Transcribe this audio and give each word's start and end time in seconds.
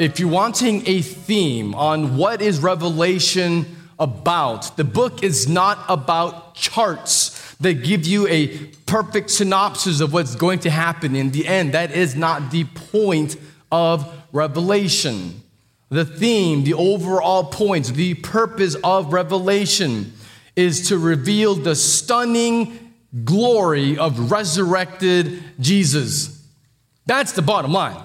if 0.00 0.18
you're 0.18 0.30
wanting 0.30 0.82
a 0.86 1.02
theme 1.02 1.74
on 1.74 2.16
what 2.16 2.40
is 2.40 2.58
Revelation 2.58 3.66
about, 3.98 4.74
the 4.78 4.82
book 4.82 5.22
is 5.22 5.46
not 5.46 5.84
about 5.90 6.54
charts 6.54 7.54
that 7.56 7.84
give 7.84 8.06
you 8.06 8.26
a 8.28 8.46
perfect 8.86 9.28
synopsis 9.28 10.00
of 10.00 10.14
what's 10.14 10.36
going 10.36 10.60
to 10.60 10.70
happen 10.70 11.14
in 11.14 11.32
the 11.32 11.46
end. 11.46 11.74
That 11.74 11.90
is 11.90 12.16
not 12.16 12.50
the 12.50 12.64
point 12.64 13.36
of 13.70 14.10
Revelation. 14.32 15.42
The 15.90 16.06
theme, 16.06 16.64
the 16.64 16.72
overall 16.72 17.44
point, 17.44 17.88
the 17.88 18.14
purpose 18.14 18.76
of 18.82 19.12
Revelation 19.12 20.14
is 20.56 20.88
to 20.88 20.96
reveal 20.96 21.54
the 21.54 21.74
stunning 21.74 22.94
glory 23.22 23.98
of 23.98 24.30
resurrected 24.30 25.42
Jesus. 25.60 26.42
That's 27.04 27.32
the 27.32 27.42
bottom 27.42 27.74
line. 27.74 28.02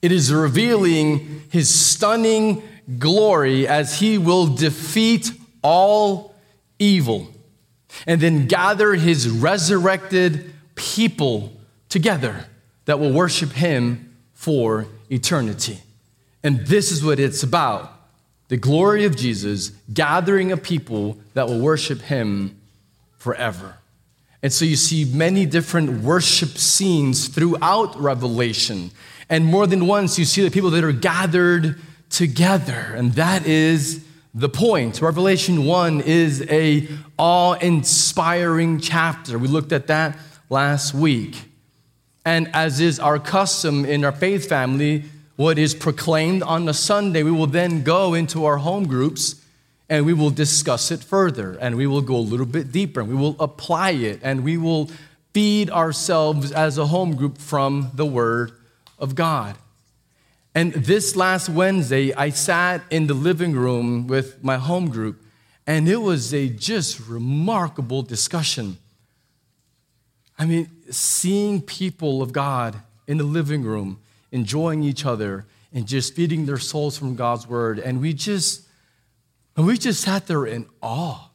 It 0.00 0.12
is 0.12 0.32
revealing 0.32 1.42
his 1.50 1.72
stunning 1.72 2.62
glory 2.98 3.66
as 3.66 3.98
he 3.98 4.16
will 4.16 4.46
defeat 4.46 5.32
all 5.62 6.34
evil 6.78 7.28
and 8.06 8.20
then 8.20 8.46
gather 8.46 8.94
his 8.94 9.28
resurrected 9.28 10.52
people 10.74 11.52
together 11.88 12.46
that 12.84 13.00
will 13.00 13.12
worship 13.12 13.52
him 13.52 14.14
for 14.34 14.86
eternity. 15.10 15.80
And 16.42 16.66
this 16.66 16.92
is 16.92 17.04
what 17.04 17.18
it's 17.18 17.42
about 17.42 17.94
the 18.48 18.56
glory 18.56 19.04
of 19.04 19.14
Jesus, 19.14 19.72
gathering 19.92 20.52
a 20.52 20.56
people 20.56 21.18
that 21.34 21.46
will 21.48 21.60
worship 21.60 22.00
him 22.00 22.58
forever. 23.18 23.76
And 24.42 24.50
so 24.50 24.64
you 24.64 24.76
see 24.76 25.04
many 25.04 25.44
different 25.44 26.02
worship 26.02 26.56
scenes 26.56 27.28
throughout 27.28 28.00
Revelation. 28.00 28.90
And 29.30 29.44
more 29.44 29.66
than 29.66 29.86
once, 29.86 30.18
you 30.18 30.24
see 30.24 30.42
the 30.42 30.50
people 30.50 30.70
that 30.70 30.84
are 30.84 30.92
gathered 30.92 31.80
together. 32.10 32.94
And 32.96 33.12
that 33.14 33.46
is 33.46 34.04
the 34.34 34.48
point. 34.48 35.00
Revelation 35.02 35.64
1 35.64 36.00
is 36.02 36.46
a 36.48 36.88
awe-inspiring 37.18 38.80
chapter. 38.80 39.38
We 39.38 39.48
looked 39.48 39.72
at 39.72 39.88
that 39.88 40.18
last 40.48 40.94
week. 40.94 41.44
And 42.24 42.48
as 42.54 42.80
is 42.80 43.00
our 43.00 43.18
custom 43.18 43.84
in 43.84 44.04
our 44.04 44.12
faith 44.12 44.48
family, 44.48 45.04
what 45.36 45.58
is 45.58 45.74
proclaimed 45.74 46.42
on 46.42 46.64
the 46.64 46.74
Sunday, 46.74 47.22
we 47.22 47.30
will 47.30 47.46
then 47.46 47.82
go 47.82 48.14
into 48.14 48.44
our 48.44 48.58
home 48.58 48.86
groups 48.86 49.44
and 49.88 50.04
we 50.04 50.12
will 50.12 50.30
discuss 50.30 50.90
it 50.90 51.02
further 51.02 51.56
and 51.60 51.76
we 51.76 51.86
will 51.86 52.02
go 52.02 52.16
a 52.16 52.18
little 52.18 52.46
bit 52.46 52.72
deeper 52.72 53.00
and 53.00 53.08
we 53.08 53.14
will 53.14 53.36
apply 53.40 53.90
it 53.90 54.20
and 54.22 54.44
we 54.44 54.56
will 54.56 54.90
feed 55.32 55.70
ourselves 55.70 56.52
as 56.52 56.76
a 56.76 56.86
home 56.86 57.14
group 57.14 57.38
from 57.38 57.90
the 57.94 58.04
Word 58.04 58.52
of 58.98 59.14
God. 59.14 59.56
And 60.54 60.72
this 60.72 61.14
last 61.14 61.48
Wednesday, 61.48 62.12
I 62.14 62.30
sat 62.30 62.82
in 62.90 63.06
the 63.06 63.14
living 63.14 63.52
room 63.52 64.06
with 64.06 64.42
my 64.42 64.56
home 64.56 64.88
group, 64.88 65.22
and 65.66 65.88
it 65.88 65.98
was 65.98 66.34
a 66.34 66.48
just 66.48 67.00
remarkable 67.00 68.02
discussion. 68.02 68.78
I 70.38 70.46
mean, 70.46 70.70
seeing 70.90 71.60
people 71.60 72.22
of 72.22 72.32
God 72.32 72.80
in 73.06 73.18
the 73.18 73.24
living 73.24 73.62
room 73.62 74.00
enjoying 74.32 74.82
each 74.82 75.04
other 75.04 75.46
and 75.72 75.86
just 75.86 76.14
feeding 76.14 76.46
their 76.46 76.58
souls 76.58 76.96
from 76.98 77.14
God's 77.14 77.46
word. 77.46 77.78
And 77.78 78.00
we 78.00 78.12
just, 78.12 78.66
and 79.56 79.66
we 79.66 79.76
just 79.76 80.00
sat 80.00 80.26
there 80.26 80.46
in 80.46 80.66
awe. 80.82 81.28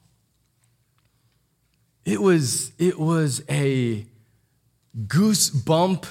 It 2.06 2.22
was, 2.22 2.72
it 2.78 3.00
was 3.00 3.44
a 3.50 4.06
goosebump 5.08 6.06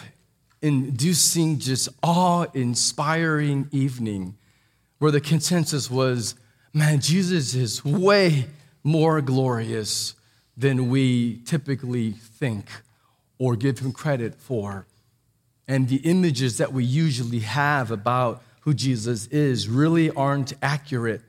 inducing, 0.62 1.59
just 1.59 1.89
awe 2.03 2.47
inspiring 2.55 3.69
evening 3.73 4.37
where 4.99 5.11
the 5.11 5.21
consensus 5.21 5.91
was 5.91 6.37
man, 6.73 7.00
Jesus 7.00 7.55
is 7.55 7.84
way 7.84 8.47
more 8.83 9.21
glorious 9.21 10.15
than 10.56 10.89
we 10.89 11.39
typically 11.45 12.12
think 12.12 12.69
or 13.39 13.56
give 13.56 13.81
him 13.81 13.93
credit 13.93 14.34
for 14.34 14.87
and 15.69 15.89
the 15.89 15.97
images 15.97 16.59
that 16.59 16.73
we 16.73 16.84
usually 16.84 17.41
have 17.41 17.91
about 17.91 18.43
who 18.61 18.75
Jesus 18.75 19.27
is 19.29 19.69
really 19.69 20.11
aren't 20.11 20.53
accurate. 20.62 21.21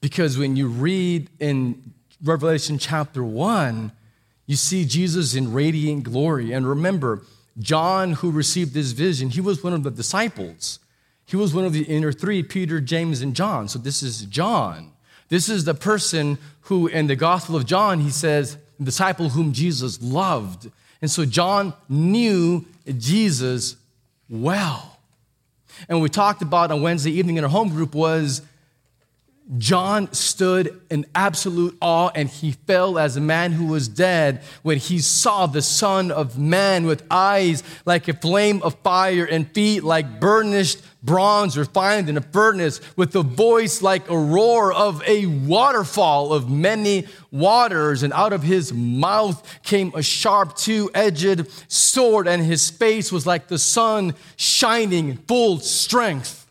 Because 0.00 0.38
when 0.38 0.56
you 0.56 0.68
read 0.68 1.28
in 1.40 1.92
Revelation 2.22 2.78
chapter 2.78 3.22
1, 3.24 3.92
you 4.46 4.56
see 4.56 4.84
Jesus 4.84 5.34
in 5.34 5.52
radiant 5.52 6.04
glory. 6.04 6.52
And 6.52 6.68
remember, 6.68 7.22
John, 7.58 8.14
who 8.14 8.30
received 8.30 8.74
this 8.74 8.92
vision, 8.92 9.30
he 9.30 9.40
was 9.40 9.62
one 9.62 9.72
of 9.72 9.82
the 9.82 9.90
disciples. 9.90 10.78
He 11.26 11.36
was 11.36 11.54
one 11.54 11.64
of 11.64 11.72
the 11.72 11.84
inner 11.84 12.12
three 12.12 12.42
Peter, 12.42 12.80
James, 12.80 13.20
and 13.20 13.34
John. 13.34 13.68
So 13.68 13.78
this 13.78 14.02
is 14.02 14.22
John. 14.22 14.92
This 15.28 15.48
is 15.48 15.64
the 15.64 15.74
person 15.74 16.38
who, 16.62 16.86
in 16.86 17.06
the 17.06 17.16
Gospel 17.16 17.56
of 17.56 17.64
John, 17.64 18.00
he 18.00 18.10
says, 18.10 18.58
disciple 18.82 19.30
whom 19.30 19.52
Jesus 19.52 20.02
loved. 20.02 20.70
And 21.00 21.10
so 21.10 21.24
John 21.24 21.74
knew 21.88 22.64
Jesus 22.98 23.76
well. 24.28 24.98
And 25.88 26.00
we 26.00 26.08
talked 26.08 26.42
about 26.42 26.70
on 26.70 26.82
Wednesday 26.82 27.12
evening 27.12 27.36
in 27.36 27.44
our 27.44 27.50
home 27.50 27.68
group 27.68 27.94
was 27.94 28.42
John 29.58 30.10
stood 30.14 30.80
in 30.90 31.04
absolute 31.14 31.76
awe 31.82 32.10
and 32.14 32.30
he 32.30 32.52
fell 32.52 32.98
as 32.98 33.16
a 33.16 33.20
man 33.20 33.52
who 33.52 33.66
was 33.66 33.88
dead 33.88 34.42
when 34.62 34.78
he 34.78 35.00
saw 35.00 35.46
the 35.46 35.60
Son 35.60 36.10
of 36.10 36.38
Man 36.38 36.86
with 36.86 37.04
eyes 37.10 37.62
like 37.84 38.08
a 38.08 38.14
flame 38.14 38.62
of 38.62 38.74
fire 38.82 39.26
and 39.26 39.50
feet 39.52 39.84
like 39.84 40.18
burnished 40.18 40.80
bronze 41.02 41.58
refined 41.58 42.08
in 42.08 42.16
a 42.16 42.22
furnace, 42.22 42.80
with 42.96 43.14
a 43.14 43.22
voice 43.22 43.82
like 43.82 44.08
a 44.08 44.16
roar 44.16 44.72
of 44.72 45.02
a 45.06 45.26
waterfall 45.26 46.32
of 46.32 46.48
many 46.48 47.06
waters. 47.30 48.02
And 48.02 48.12
out 48.14 48.32
of 48.32 48.42
his 48.42 48.72
mouth 48.72 49.62
came 49.62 49.92
a 49.94 50.02
sharp 50.02 50.56
two 50.56 50.90
edged 50.94 51.46
sword, 51.70 52.26
and 52.26 52.42
his 52.42 52.70
face 52.70 53.12
was 53.12 53.26
like 53.26 53.48
the 53.48 53.58
sun 53.58 54.14
shining 54.36 55.18
full 55.28 55.58
strength 55.58 56.43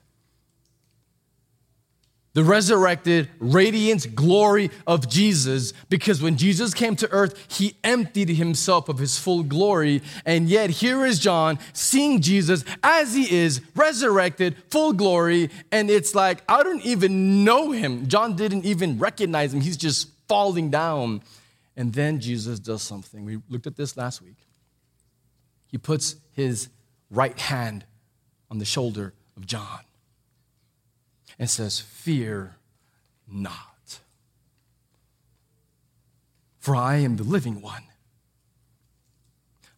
the 2.33 2.43
resurrected, 2.43 3.29
radiant 3.39 4.15
glory 4.15 4.71
of 4.87 5.07
Jesus, 5.07 5.71
because 5.89 6.21
when 6.21 6.35
Jesus 6.35 6.73
came 6.73 6.95
to 6.95 7.11
earth, 7.11 7.37
he 7.47 7.75
emptied 7.83 8.29
himself 8.29 8.89
of 8.89 8.97
his 8.97 9.19
full 9.19 9.43
glory. 9.43 10.01
And 10.25 10.49
yet, 10.49 10.71
here 10.71 11.05
is 11.05 11.19
John 11.19 11.59
seeing 11.73 12.21
Jesus 12.21 12.65
as 12.81 13.13
he 13.13 13.31
is, 13.35 13.61
resurrected, 13.75 14.55
full 14.71 14.93
glory. 14.93 15.51
And 15.71 15.91
it's 15.91 16.15
like, 16.15 16.43
I 16.49 16.63
don't 16.63 16.83
even 16.83 17.43
know 17.43 17.71
him. 17.71 18.07
John 18.07 18.35
didn't 18.35 18.65
even 18.65 18.97
recognize 18.97 19.53
him. 19.53 19.61
He's 19.61 19.77
just 19.77 20.09
falling 20.27 20.71
down. 20.71 21.21
And 21.77 21.93
then 21.93 22.19
Jesus 22.19 22.59
does 22.59 22.81
something. 22.81 23.25
We 23.25 23.39
looked 23.47 23.67
at 23.67 23.75
this 23.75 23.95
last 23.95 24.23
week. 24.23 24.37
He 25.67 25.77
puts 25.77 26.15
his 26.31 26.69
right 27.11 27.37
hand 27.37 27.85
on 28.49 28.57
the 28.57 28.65
shoulder 28.65 29.13
of 29.37 29.45
John 29.45 29.79
and 31.39 31.49
says, 31.49 31.79
Fear 31.79 32.55
not. 33.27 33.99
For 36.59 36.75
I 36.75 36.97
am 36.97 37.17
the 37.17 37.23
living 37.23 37.61
one. 37.61 37.83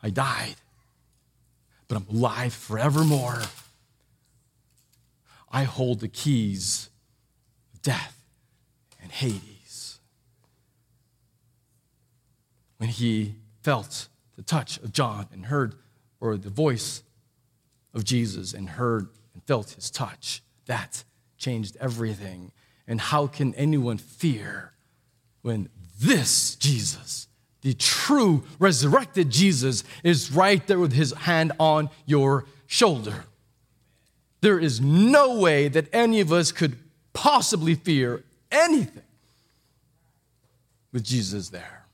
I 0.03 0.11
died, 0.11 0.55
but 1.87 1.97
I'm 1.97 2.05
alive 2.15 2.53
forevermore. 2.53 3.41
I 5.51 5.63
hold 5.63 5.99
the 5.99 6.07
keys 6.07 6.89
of 7.73 7.81
death 7.81 8.23
and 9.01 9.11
Hades. 9.11 9.99
When 12.77 12.89
he 12.89 13.35
felt 13.63 14.09
the 14.35 14.43
touch 14.43 14.77
of 14.77 14.91
John 14.91 15.27
and 15.31 15.47
heard, 15.47 15.75
or 16.19 16.37
the 16.37 16.49
voice 16.49 17.03
of 17.93 18.03
Jesus 18.03 18.53
and 18.53 18.69
heard 18.69 19.07
and 19.33 19.41
felt 19.45 19.71
his 19.71 19.89
touch, 19.89 20.43
that 20.65 21.03
changed 21.45 21.77
everything. 21.79 22.51
And 22.87 22.99
how 22.99 23.27
can 23.27 23.53
anyone 23.53 23.99
fear 23.99 24.73
when 25.43 25.69
this 26.01 26.55
Jesus, 26.55 27.27
the 27.61 27.75
true 27.75 28.43
resurrected 28.57 29.29
Jesus, 29.29 29.83
is 30.03 30.31
right 30.31 30.65
there 30.65 30.79
with 30.79 30.93
his 30.93 31.13
hand 31.13 31.51
on 31.59 31.91
your 32.07 32.45
shoulder? 32.65 33.25
There 34.41 34.59
is 34.59 34.81
no 34.81 35.39
way 35.39 35.67
that 35.67 35.87
any 35.93 36.19
of 36.19 36.33
us 36.33 36.51
could 36.51 36.77
possibly 37.13 37.75
fear 37.75 38.23
anything 38.51 39.03
with 40.91 41.03
Jesus 41.03 41.49
there. 41.49 41.85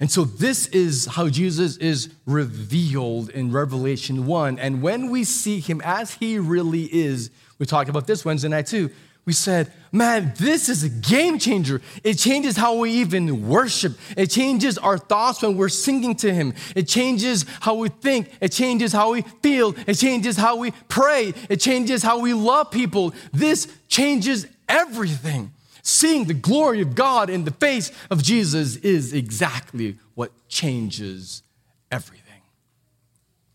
And 0.00 0.10
so, 0.10 0.24
this 0.24 0.68
is 0.68 1.06
how 1.06 1.28
Jesus 1.28 1.76
is 1.78 2.08
revealed 2.24 3.30
in 3.30 3.50
Revelation 3.50 4.26
1. 4.26 4.58
And 4.58 4.80
when 4.80 5.10
we 5.10 5.24
see 5.24 5.58
him 5.58 5.82
as 5.84 6.14
he 6.14 6.38
really 6.38 6.84
is, 6.84 7.30
we 7.58 7.66
talked 7.66 7.90
about 7.90 8.06
this 8.06 8.24
Wednesday 8.24 8.48
night 8.48 8.66
too. 8.66 8.90
we 9.24 9.32
said, 9.32 9.70
man, 9.92 10.32
this 10.38 10.68
is 10.68 10.84
a 10.84 10.88
game 10.88 11.38
changer. 11.38 11.82
It 12.02 12.14
changes 12.14 12.56
how 12.56 12.76
we 12.76 12.90
even 12.92 13.48
worship. 13.48 13.98
It 14.16 14.30
changes 14.30 14.78
our 14.78 14.96
thoughts 14.96 15.42
when 15.42 15.56
we're 15.56 15.68
singing 15.68 16.14
to 16.16 16.32
Him. 16.32 16.54
It 16.74 16.88
changes 16.88 17.44
how 17.60 17.74
we 17.74 17.88
think. 17.88 18.30
It 18.40 18.52
changes 18.52 18.92
how 18.92 19.12
we 19.12 19.22
feel. 19.42 19.74
It 19.86 19.94
changes 19.94 20.36
how 20.36 20.56
we 20.56 20.70
pray. 20.88 21.34
It 21.48 21.60
changes 21.60 22.02
how 22.02 22.20
we 22.20 22.32
love 22.32 22.70
people. 22.70 23.12
This 23.32 23.68
changes 23.88 24.46
everything. 24.68 25.52
Seeing 25.82 26.26
the 26.26 26.34
glory 26.34 26.80
of 26.80 26.94
God 26.94 27.28
in 27.30 27.44
the 27.44 27.50
face 27.50 27.92
of 28.10 28.22
Jesus 28.22 28.76
is 28.76 29.12
exactly 29.12 29.96
what 30.14 30.32
changes 30.48 31.42
everything. 31.90 32.24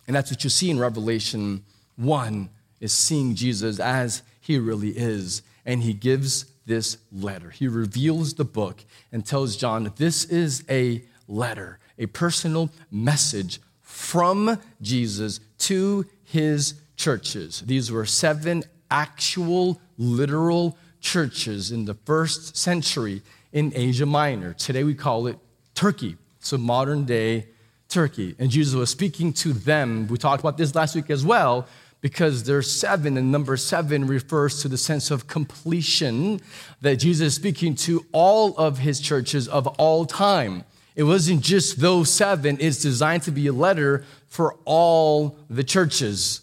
And 0.08 0.16
that's 0.16 0.32
what 0.32 0.44
you 0.44 0.50
see 0.50 0.70
in 0.70 0.80
Revelation 0.80 1.64
1 1.96 2.50
is 2.84 2.92
seeing 2.92 3.34
Jesus 3.34 3.80
as 3.80 4.24
he 4.42 4.60
really 4.60 4.90
is 4.90 5.42
and 5.66 5.82
he 5.82 5.94
gives 5.94 6.46
this 6.66 6.98
letter. 7.14 7.50
He 7.50 7.68
reveals 7.68 8.34
the 8.34 8.44
book 8.44 8.84
and 9.12 9.26
tells 9.26 9.56
John, 9.56 9.92
This 9.96 10.26
is 10.26 10.66
a 10.70 11.02
letter, 11.28 11.80
a 11.98 12.08
personal 12.08 12.70
message 12.92 13.62
from 13.82 14.60
Jesus 14.82 15.40
to 15.60 16.06
his 16.24 16.76
churches. 16.98 17.62
These 17.66 17.90
were 17.90 18.06
seven 18.06 18.66
actual, 18.92 19.80
literal 19.98 20.78
churches 21.00 21.72
in 21.72 21.86
the 21.86 21.94
first 21.94 22.58
century 22.58 23.22
in 23.54 23.72
Asia 23.76 24.06
Minor. 24.06 24.54
Today 24.54 24.84
we 24.84 24.94
call 24.94 25.28
it 25.28 25.38
Turkey. 25.74 26.18
So 26.40 26.58
modern 26.58 27.06
day 27.06 27.48
Turkey. 27.88 28.36
And 28.40 28.50
Jesus 28.50 28.74
was 28.74 28.90
speaking 28.90 29.32
to 29.34 29.54
them. 29.54 30.08
We 30.08 30.18
talked 30.18 30.42
about 30.42 30.58
this 30.58 30.76
last 30.76 30.96
week 30.96 31.10
as 31.10 31.26
well 31.26 31.68
because 32.04 32.44
there's 32.44 32.70
seven, 32.70 33.16
and 33.16 33.32
number 33.32 33.56
seven 33.56 34.06
refers 34.06 34.62
to 34.62 34.68
the 34.68 34.78
sense 34.78 35.10
of 35.10 35.26
completion 35.26 36.42
that 36.82 36.98
Jesus 36.98 37.28
is 37.28 37.36
speaking 37.36 37.76
to 37.76 38.06
all 38.12 38.58
of 38.58 38.80
his 38.80 39.00
churches 39.00 39.48
of 39.48 39.68
all 39.80 40.06
time. 40.06 40.66
It 40.98 41.04
wasn't 41.04 41.42
just 41.42 41.80
those 41.80 42.12
seven, 42.12 42.58
it's 42.60 42.82
designed 42.82 43.24
to 43.24 43.32
be 43.32 43.48
a 43.48 43.54
letter 43.54 44.04
for 44.28 44.58
all 44.66 45.38
the 45.50 45.64
churches. 45.64 46.42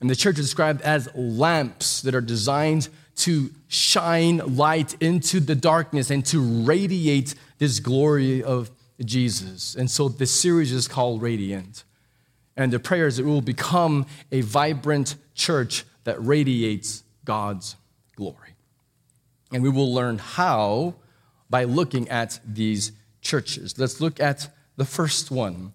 And 0.00 0.08
the 0.08 0.14
church 0.14 0.38
is 0.38 0.46
described 0.46 0.80
as 0.82 1.12
lamps 1.12 2.00
that 2.02 2.14
are 2.14 2.20
designed 2.20 2.88
to 3.16 3.50
shine 3.66 4.38
light 4.56 4.94
into 5.00 5.40
the 5.40 5.56
darkness 5.56 6.08
and 6.08 6.24
to 6.26 6.40
radiate 6.40 7.34
this 7.58 7.80
glory 7.80 8.44
of 8.44 8.70
Jesus. 9.04 9.74
And 9.74 9.90
so 9.90 10.08
this 10.08 10.30
series 10.30 10.70
is 10.70 10.86
called 10.86 11.20
Radiant. 11.20 11.82
And 12.56 12.72
the 12.72 12.78
prayer 12.78 13.06
is 13.06 13.16
that 13.16 13.24
we 13.24 13.30
will 13.30 13.40
become 13.40 14.06
a 14.30 14.42
vibrant 14.42 15.16
church 15.34 15.84
that 16.04 16.22
radiates 16.24 17.02
God's 17.24 17.76
glory. 18.16 18.54
And 19.52 19.62
we 19.62 19.68
will 19.68 19.92
learn 19.92 20.18
how 20.18 20.94
by 21.48 21.64
looking 21.64 22.08
at 22.08 22.40
these 22.46 22.92
churches. 23.20 23.78
Let's 23.78 24.00
look 24.00 24.20
at 24.20 24.48
the 24.76 24.84
first 24.84 25.30
one. 25.30 25.72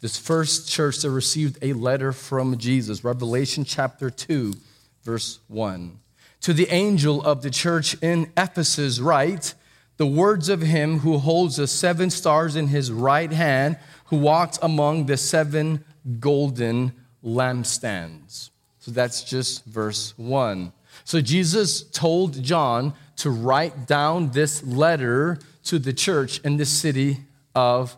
This 0.00 0.16
first 0.16 0.68
church 0.68 0.98
that 0.98 1.10
received 1.10 1.58
a 1.60 1.72
letter 1.72 2.12
from 2.12 2.56
Jesus, 2.56 3.04
Revelation 3.04 3.64
chapter 3.64 4.10
2, 4.10 4.54
verse 5.02 5.40
1. 5.48 5.98
To 6.42 6.52
the 6.52 6.68
angel 6.68 7.22
of 7.22 7.42
the 7.42 7.50
church 7.50 7.96
in 8.00 8.32
Ephesus, 8.36 9.00
write 9.00 9.54
the 9.96 10.06
words 10.06 10.48
of 10.48 10.60
him 10.60 11.00
who 11.00 11.18
holds 11.18 11.56
the 11.56 11.66
seven 11.66 12.10
stars 12.10 12.54
in 12.54 12.68
his 12.68 12.92
right 12.92 13.32
hand, 13.32 13.76
who 14.06 14.16
walked 14.16 14.58
among 14.62 15.06
the 15.06 15.16
seven 15.16 15.84
golden 16.20 16.92
lampstands. 17.24 18.50
So 18.78 18.90
that's 18.90 19.24
just 19.24 19.64
verse 19.64 20.14
1. 20.16 20.72
So 21.04 21.20
Jesus 21.20 21.82
told 21.82 22.42
John 22.42 22.94
to 23.16 23.30
write 23.30 23.86
down 23.86 24.30
this 24.30 24.62
letter 24.62 25.38
to 25.64 25.78
the 25.78 25.92
church 25.92 26.40
in 26.40 26.56
the 26.56 26.64
city 26.64 27.18
of 27.54 27.96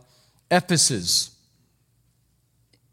Ephesus. 0.50 1.30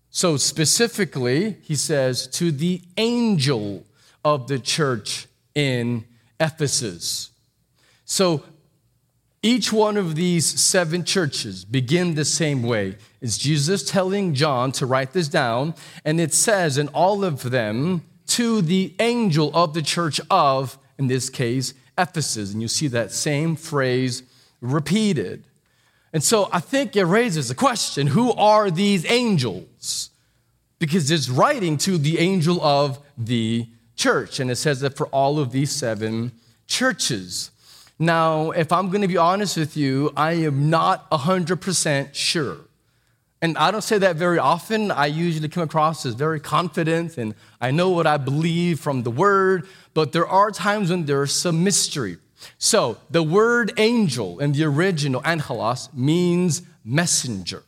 So 0.10 0.38
specifically, 0.38 1.58
he 1.64 1.76
says, 1.76 2.28
to 2.28 2.52
the 2.52 2.82
angel 2.98 3.86
of 4.24 4.48
the 4.48 4.60
church 4.60 5.28
in 5.56 6.06
Ephesus. 6.40 7.32
So 8.06 8.44
each 9.44 9.72
one 9.72 9.98
of 9.98 10.16
these 10.16 10.46
seven 10.60 11.04
churches 11.04 11.64
begin 11.64 12.16
the 12.16 12.26
same 12.26 12.64
way. 12.64 12.98
It's 13.22 13.38
Jesus 13.38 13.90
telling 13.90 14.34
John 14.34 14.72
to 14.74 14.86
write 14.86 15.14
this 15.14 15.28
down, 15.28 15.76
and 16.04 16.20
it 16.20 16.34
says 16.34 16.78
in 16.78 16.88
all 16.90 17.24
of 17.24 17.50
them, 17.50 18.04
to 18.28 18.62
the 18.62 18.94
angel 19.00 19.52
of 19.54 19.74
the 19.74 19.82
church 19.82 20.20
of, 20.30 20.78
in 20.98 21.08
this 21.08 21.30
case, 21.30 21.74
Ephesus. 21.98 22.52
And 22.52 22.62
you 22.62 22.68
see 22.68 22.88
that 22.90 23.12
same 23.12 23.56
phrase 23.56 24.24
repeated. 24.60 25.46
And 26.14 26.24
so 26.24 26.50
I 26.52 26.60
think 26.60 26.96
it 26.96 27.06
raises 27.06 27.50
a 27.50 27.56
question 27.56 28.08
who 28.08 28.34
are 28.34 28.70
these 28.70 29.10
angels? 29.10 30.10
Because 30.80 31.10
it's 31.10 31.30
writing 31.30 31.78
to 31.80 31.98
the 31.98 32.20
angel 32.20 32.62
of 32.62 33.00
the 33.18 33.68
church, 33.96 34.40
and 34.40 34.52
it 34.52 34.58
says 34.58 34.82
that 34.82 34.96
for 34.96 35.08
all 35.08 35.40
of 35.40 35.52
these 35.52 35.72
seven 35.72 36.32
churches. 36.68 37.52
Now, 38.00 38.52
if 38.52 38.72
I'm 38.72 38.90
going 38.90 39.02
to 39.02 39.08
be 39.08 39.18
honest 39.18 39.58
with 39.58 39.76
you, 39.76 40.14
I 40.16 40.34
am 40.34 40.70
not 40.70 41.10
100% 41.10 42.14
sure. 42.14 42.58
And 43.42 43.58
I 43.58 43.72
don't 43.72 43.84
say 43.84 43.98
that 44.00 44.16
very 44.16 44.40
often. 44.40 44.92
I 44.92 45.08
usually 45.08 45.48
come 45.50 45.64
across 45.64 46.06
as 46.06 46.14
very 46.14 46.40
confident 46.40 47.18
and 47.18 47.36
I 47.62 47.72
know 47.72 47.90
what 47.90 48.08
I 48.08 48.18
believe 48.18 48.80
from 48.80 49.04
the 49.04 49.12
word, 49.12 49.68
but 49.94 50.12
there 50.12 50.28
are 50.28 50.52
times 50.52 50.90
when 50.90 51.06
there's 51.06 51.34
some 51.34 51.64
mystery. 51.64 52.18
So, 52.60 52.98
the 53.10 53.24
word 53.24 53.74
angel 53.78 54.40
in 54.40 54.52
the 54.52 54.64
original, 54.64 55.22
angelos, 55.26 55.90
means 55.94 56.62
messenger. 56.86 57.64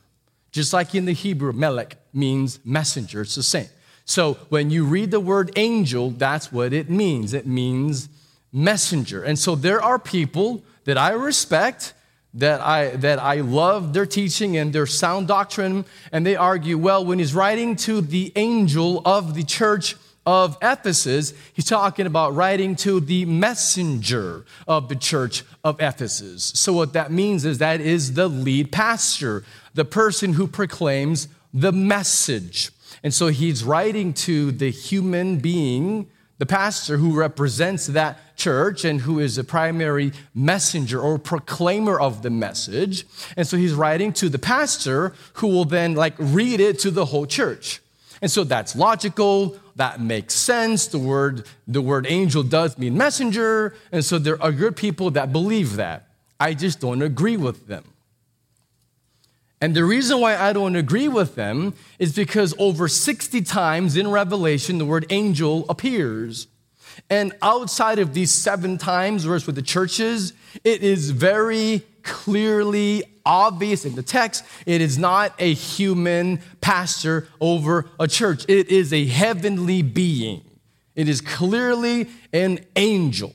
Just 0.52 0.72
like 0.72 0.94
in 0.94 1.04
the 1.04 1.12
Hebrew, 1.12 1.52
malak 1.52 1.96
means 2.12 2.58
messenger. 2.64 3.22
It's 3.22 3.34
the 3.34 3.42
same. 3.42 3.68
So, 4.04 4.34
when 4.48 4.70
you 4.70 4.84
read 4.84 5.10
the 5.10 5.20
word 5.20 5.50
angel, 5.56 6.10
that's 6.10 6.52
what 6.52 6.72
it 6.72 6.88
means. 6.88 7.34
It 7.34 7.46
means 7.46 8.08
messenger. 8.52 9.22
And 9.22 9.38
so 9.38 9.54
there 9.54 9.82
are 9.82 9.98
people 9.98 10.62
that 10.84 10.98
I 10.98 11.10
respect, 11.10 11.94
that 12.34 12.60
I, 12.60 12.90
that 12.96 13.18
I 13.18 13.36
love 13.36 13.92
their 13.92 14.06
teaching 14.06 14.56
and 14.56 14.72
their 14.72 14.86
sound 14.86 15.28
doctrine, 15.28 15.84
and 16.12 16.24
they 16.26 16.36
argue, 16.36 16.78
well, 16.78 17.04
when 17.04 17.18
he's 17.18 17.34
writing 17.34 17.76
to 17.76 18.00
the 18.00 18.32
angel 18.36 19.02
of 19.04 19.34
the 19.34 19.44
church 19.44 19.96
of 20.26 20.56
Ephesus, 20.62 21.32
he's 21.52 21.64
talking 21.64 22.06
about 22.06 22.34
writing 22.34 22.76
to 22.76 23.00
the 23.00 23.24
messenger 23.24 24.44
of 24.68 24.88
the 24.88 24.96
church 24.96 25.42
of 25.64 25.80
Ephesus. 25.80 26.52
So, 26.54 26.72
what 26.72 26.92
that 26.92 27.10
means 27.10 27.44
is 27.44 27.58
that 27.58 27.80
is 27.80 28.14
the 28.14 28.28
lead 28.28 28.70
pastor, 28.70 29.44
the 29.74 29.84
person 29.84 30.34
who 30.34 30.46
proclaims 30.46 31.26
the 31.52 31.72
message. 31.72 32.70
And 33.02 33.14
so 33.14 33.28
he's 33.28 33.64
writing 33.64 34.12
to 34.14 34.52
the 34.52 34.70
human 34.70 35.38
being 35.38 36.08
the 36.40 36.46
pastor 36.46 36.96
who 36.96 37.12
represents 37.12 37.86
that 37.88 38.34
church 38.34 38.82
and 38.82 39.02
who 39.02 39.18
is 39.18 39.36
a 39.36 39.44
primary 39.44 40.10
messenger 40.34 40.98
or 40.98 41.18
proclaimer 41.18 42.00
of 42.00 42.22
the 42.22 42.30
message. 42.30 43.04
And 43.36 43.46
so 43.46 43.58
he's 43.58 43.74
writing 43.74 44.14
to 44.14 44.30
the 44.30 44.38
pastor 44.38 45.12
who 45.34 45.48
will 45.48 45.66
then 45.66 45.94
like 45.94 46.14
read 46.18 46.58
it 46.60 46.78
to 46.78 46.90
the 46.90 47.04
whole 47.04 47.26
church. 47.26 47.82
And 48.22 48.30
so 48.30 48.42
that's 48.42 48.74
logical, 48.74 49.58
that 49.76 50.00
makes 50.00 50.32
sense. 50.32 50.86
The 50.86 50.98
word 50.98 51.46
the 51.68 51.82
word 51.82 52.06
angel 52.08 52.42
does 52.42 52.78
mean 52.78 52.96
messenger, 52.96 53.74
and 53.92 54.02
so 54.02 54.18
there 54.18 54.42
are 54.42 54.50
good 54.50 54.76
people 54.76 55.10
that 55.10 55.32
believe 55.32 55.76
that. 55.76 56.06
I 56.40 56.54
just 56.54 56.80
don't 56.80 57.02
agree 57.02 57.36
with 57.36 57.66
them. 57.66 57.84
And 59.60 59.74
the 59.74 59.84
reason 59.84 60.20
why 60.20 60.36
I 60.36 60.52
don't 60.52 60.76
agree 60.76 61.08
with 61.08 61.34
them 61.34 61.74
is 61.98 62.14
because 62.14 62.54
over 62.58 62.88
60 62.88 63.42
times 63.42 63.96
in 63.96 64.08
Revelation, 64.08 64.78
the 64.78 64.86
word 64.86 65.06
angel 65.10 65.66
appears. 65.68 66.46
And 67.10 67.34
outside 67.42 67.98
of 67.98 68.14
these 68.14 68.30
seven 68.30 68.78
times, 68.78 69.26
whereas 69.26 69.46
with 69.46 69.56
the 69.56 69.62
churches, 69.62 70.32
it 70.64 70.82
is 70.82 71.10
very 71.10 71.82
clearly 72.02 73.04
obvious 73.24 73.84
in 73.84 73.94
the 73.94 74.02
text. 74.02 74.44
It 74.64 74.80
is 74.80 74.98
not 74.98 75.34
a 75.38 75.52
human 75.52 76.40
pastor 76.60 77.28
over 77.40 77.90
a 77.98 78.08
church, 78.08 78.44
it 78.48 78.68
is 78.68 78.92
a 78.92 79.06
heavenly 79.06 79.82
being. 79.82 80.42
It 80.96 81.08
is 81.08 81.20
clearly 81.20 82.08
an 82.32 82.64
angel. 82.76 83.34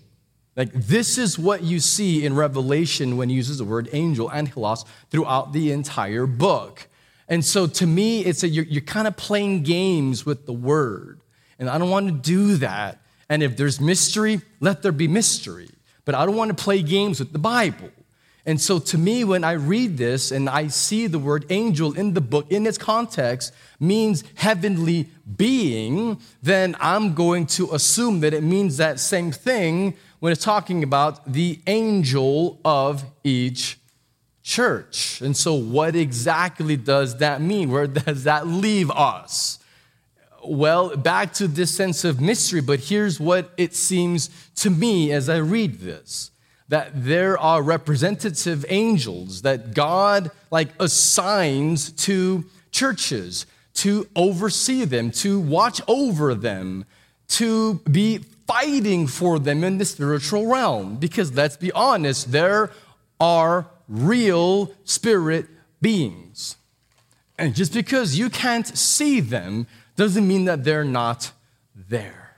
Like, 0.55 0.71
this 0.71 1.17
is 1.17 1.37
what 1.37 1.63
you 1.63 1.79
see 1.79 2.25
in 2.25 2.35
Revelation 2.35 3.17
when 3.17 3.29
he 3.29 3.35
uses 3.35 3.57
the 3.57 3.65
word 3.65 3.89
angel, 3.91 4.29
and 4.29 4.47
angelos, 4.47 4.85
throughout 5.09 5.51
the 5.51 5.71
entire 5.71 6.25
book. 6.25 6.87
And 7.27 7.43
so 7.43 7.67
to 7.67 7.85
me, 7.85 8.23
it's 8.23 8.43
a, 8.43 8.47
you're, 8.47 8.65
you're 8.65 8.81
kind 8.81 9.07
of 9.07 9.17
playing 9.17 9.63
games 9.63 10.25
with 10.25 10.45
the 10.45 10.53
word. 10.53 11.19
And 11.59 11.69
I 11.69 11.77
don't 11.77 11.89
want 11.89 12.07
to 12.07 12.13
do 12.13 12.57
that. 12.57 12.99
And 13.29 13.41
if 13.41 13.57
there's 13.57 13.81
mystery, 13.81 14.41
let 14.59 14.81
there 14.81 14.91
be 14.91 15.07
mystery. 15.07 15.69
But 16.05 16.15
I 16.15 16.25
don't 16.25 16.35
want 16.35 16.55
to 16.55 16.63
play 16.63 16.81
games 16.83 17.19
with 17.19 17.33
the 17.33 17.39
Bible. 17.39 17.89
And 18.47 18.61
so, 18.61 18.77
to 18.77 18.97
me, 18.97 19.23
when 19.23 19.43
I 19.43 19.53
read 19.53 19.97
this 19.97 20.31
and 20.31 20.47
I 20.47 20.67
see 20.67 21.07
the 21.07 21.17
word 21.17 21.45
angel 21.49 21.93
in 21.93 22.13
the 22.13 22.21
book 22.21 22.51
in 22.51 22.67
its 22.67 22.77
context 22.77 23.51
means 23.79 24.23
heavenly 24.35 25.09
being, 25.35 26.19
then 26.43 26.75
I'm 26.79 27.15
going 27.15 27.47
to 27.47 27.73
assume 27.73 28.19
that 28.19 28.35
it 28.35 28.43
means 28.43 28.77
that 28.77 28.99
same 28.99 29.31
thing 29.31 29.95
when 30.19 30.31
it's 30.31 30.43
talking 30.43 30.83
about 30.83 31.31
the 31.31 31.59
angel 31.67 32.59
of 32.65 33.03
each 33.23 33.77
church. 34.43 35.21
And 35.21 35.35
so, 35.35 35.53
what 35.55 35.95
exactly 35.95 36.77
does 36.77 37.17
that 37.17 37.41
mean? 37.41 37.71
Where 37.71 37.87
does 37.87 38.23
that 38.25 38.47
leave 38.47 38.91
us? 38.91 39.59
Well, 40.43 40.95
back 40.95 41.33
to 41.33 41.47
this 41.47 41.73
sense 41.73 42.03
of 42.03 42.21
mystery, 42.21 42.61
but 42.61 42.79
here's 42.79 43.19
what 43.19 43.51
it 43.57 43.73
seems 43.73 44.29
to 44.57 44.69
me 44.69 45.11
as 45.11 45.29
I 45.29 45.37
read 45.37 45.79
this 45.79 46.31
that 46.67 46.91
there 46.95 47.37
are 47.37 47.61
representative 47.61 48.65
angels 48.69 49.43
that 49.43 49.75
God 49.75 50.31
like 50.49 50.69
assigns 50.79 51.91
to 51.91 52.43
churches 52.71 53.45
to 53.75 54.07
oversee 54.15 54.85
them, 54.85 55.11
to 55.11 55.39
watch 55.39 55.81
over 55.87 56.33
them, 56.33 56.85
to 57.27 57.75
be 57.91 58.21
fighting 58.47 59.07
for 59.07 59.39
them 59.39 59.63
in 59.63 59.77
the 59.77 59.85
spiritual 59.85 60.47
realm. 60.47 60.97
Because 60.97 61.33
let's 61.33 61.57
be 61.57 61.71
honest, 61.71 62.31
there 62.31 62.71
are 63.19 63.67
real 63.87 64.71
spirit 64.83 65.47
beings. 65.81 66.57
And 67.37 67.53
just 67.53 67.73
because 67.73 68.17
you 68.17 68.29
can't 68.29 68.67
see 68.67 69.19
them 69.19 69.67
doesn't 69.95 70.27
mean 70.27 70.45
that 70.45 70.63
they're 70.63 70.85
not 70.85 71.31
there. 71.75 72.37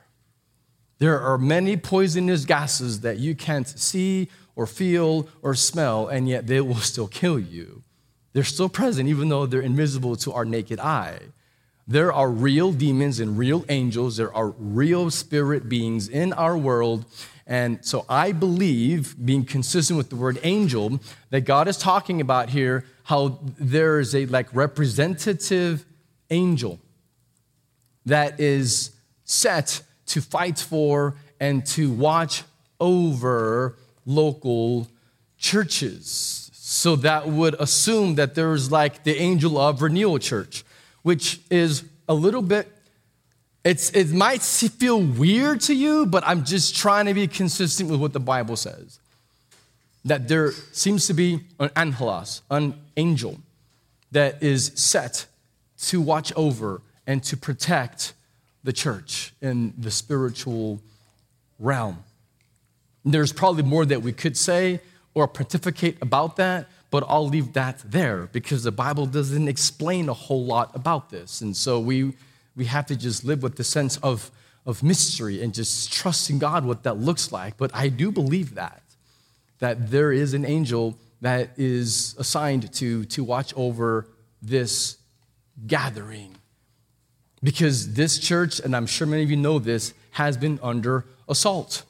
There 1.00 1.20
are 1.20 1.38
many 1.38 1.78
poisonous 1.78 2.46
gases 2.46 3.02
that 3.02 3.18
you 3.20 3.36
can't 3.36 3.68
see 3.68 4.30
or 4.56 4.66
feel 4.66 5.30
or 5.44 5.54
smell, 5.54 6.08
and 6.08 6.28
yet 6.28 6.48
they 6.48 6.60
will 6.62 6.76
still 6.76 7.08
kill 7.08 7.38
you. 7.38 7.84
They're 8.34 8.44
still 8.44 8.70
present, 8.70 9.08
even 9.08 9.30
though 9.30 9.46
they're 9.46 9.62
invisible 9.62 10.16
to 10.18 10.34
our 10.34 10.46
naked 10.46 10.80
eye. 10.80 11.20
There 11.88 12.12
are 12.12 12.30
real 12.30 12.74
demons 12.74 13.20
and 13.20 13.38
real 13.38 13.64
angels. 13.70 14.18
There 14.18 14.34
are 14.36 14.50
real 14.50 15.10
spirit 15.10 15.70
beings 15.70 16.10
in 16.10 16.34
our 16.34 16.58
world. 16.58 17.06
And 17.46 17.84
so 17.86 18.06
I 18.10 18.34
believe, 18.34 19.16
being 19.24 19.46
consistent 19.46 19.98
with 19.98 20.10
the 20.10 20.18
word 20.18 20.38
angel, 20.44 21.00
that 21.30 21.42
God 21.42 21.70
is 21.70 21.78
talking 21.78 22.20
about 22.20 22.50
here 22.50 22.84
how 23.04 23.40
there 23.58 24.02
is 24.02 24.14
a 24.14 24.26
like 24.26 24.54
representative 24.54 25.86
angel 26.30 26.80
that 28.06 28.38
is 28.40 28.92
set 29.24 29.82
to 30.08 30.20
fight 30.20 30.60
for 30.60 31.16
and 31.40 31.66
to 31.68 31.90
watch 31.92 32.44
over 32.82 33.78
local 34.06 34.88
churches. 35.38 36.52
So 36.54 36.98
that 36.98 37.28
would 37.28 37.56
assume 37.60 38.16
that 38.16 38.36
there's 38.36 38.72
like 38.72 39.04
the 39.06 39.16
angel 39.18 39.58
of 39.58 39.82
renewal 39.82 40.20
church, 40.20 40.66
which 41.08 41.40
is 41.50 41.86
a 42.10 42.14
little 42.14 42.42
bit, 42.42 42.68
it's, 43.64 43.92
it 43.92 44.12
might 44.12 44.42
feel 44.42 45.00
weird 45.00 45.62
to 45.62 45.74
you, 45.74 46.06
but 46.06 46.22
I'm 46.28 46.44
just 46.44 46.76
trying 46.76 47.06
to 47.06 47.14
be 47.14 47.28
consistent 47.28 47.90
with 47.90 48.02
what 48.02 48.12
the 48.12 48.20
Bible 48.20 48.58
says. 48.58 49.00
That 50.04 50.28
there 50.28 50.52
seems 50.74 51.08
to 51.08 51.14
be 51.14 51.46
an 51.62 51.70
angelos, 51.78 52.42
an 52.52 52.74
angel, 52.98 53.40
that 54.12 54.44
is 54.44 54.74
set 54.76 55.28
to 55.84 56.02
watch 56.02 56.34
over 56.36 56.82
and 57.06 57.24
to 57.24 57.38
protect 57.38 58.12
the 58.66 58.74
church 58.74 59.32
in 59.42 59.76
the 59.78 59.92
spiritual 59.92 60.82
realm. 61.58 62.04
There's 63.06 63.32
probably 63.32 63.64
more 63.64 63.86
that 63.86 64.02
we 64.02 64.12
could 64.12 64.36
say 64.36 64.82
or 65.14 65.26
pontificate 65.26 66.00
about 66.02 66.36
that, 66.36 66.68
but 66.90 67.04
I'll 67.08 67.28
leave 67.28 67.54
that 67.54 67.80
there 67.86 68.30
because 68.32 68.64
the 68.64 68.72
Bible 68.72 69.06
doesn't 69.06 69.48
explain 69.48 70.10
a 70.10 70.14
whole 70.14 70.46
lot 70.46 70.76
about 70.76 71.10
this. 71.10 71.42
And 71.42 71.56
so 71.56 71.80
we, 71.80 72.14
we 72.56 72.66
have 72.66 72.86
to 72.88 72.96
just 72.96 73.24
live 73.24 73.44
with 73.44 73.56
the 73.58 73.64
sense 73.64 73.98
of, 73.98 74.32
of 74.66 74.84
mystery 74.84 75.42
and 75.42 75.54
just 75.54 75.92
trusting 75.92 76.40
God 76.40 76.66
what 76.66 76.84
that 76.84 76.98
looks 76.98 77.32
like. 77.32 77.58
But 77.58 77.72
I 77.74 77.90
do 77.90 78.12
believe 78.12 78.56
that, 78.56 78.82
that 79.60 79.92
there 79.92 80.12
is 80.12 80.34
an 80.34 80.46
angel 80.46 80.98
that 81.22 81.50
is 81.58 82.16
assigned 82.18 82.72
to, 82.74 83.04
to 83.06 83.24
watch 83.24 83.54
over 83.56 84.08
this 84.42 84.98
gathering 85.66 86.36
because 87.44 87.94
this 87.94 88.20
church, 88.20 88.60
and 88.60 88.76
I'm 88.76 88.86
sure 88.86 89.08
many 89.08 89.24
of 89.24 89.30
you 89.30 89.38
know 89.38 89.60
this, 89.60 89.94
has 90.12 90.38
been 90.38 90.60
under 90.64 91.06
assault. 91.28 91.84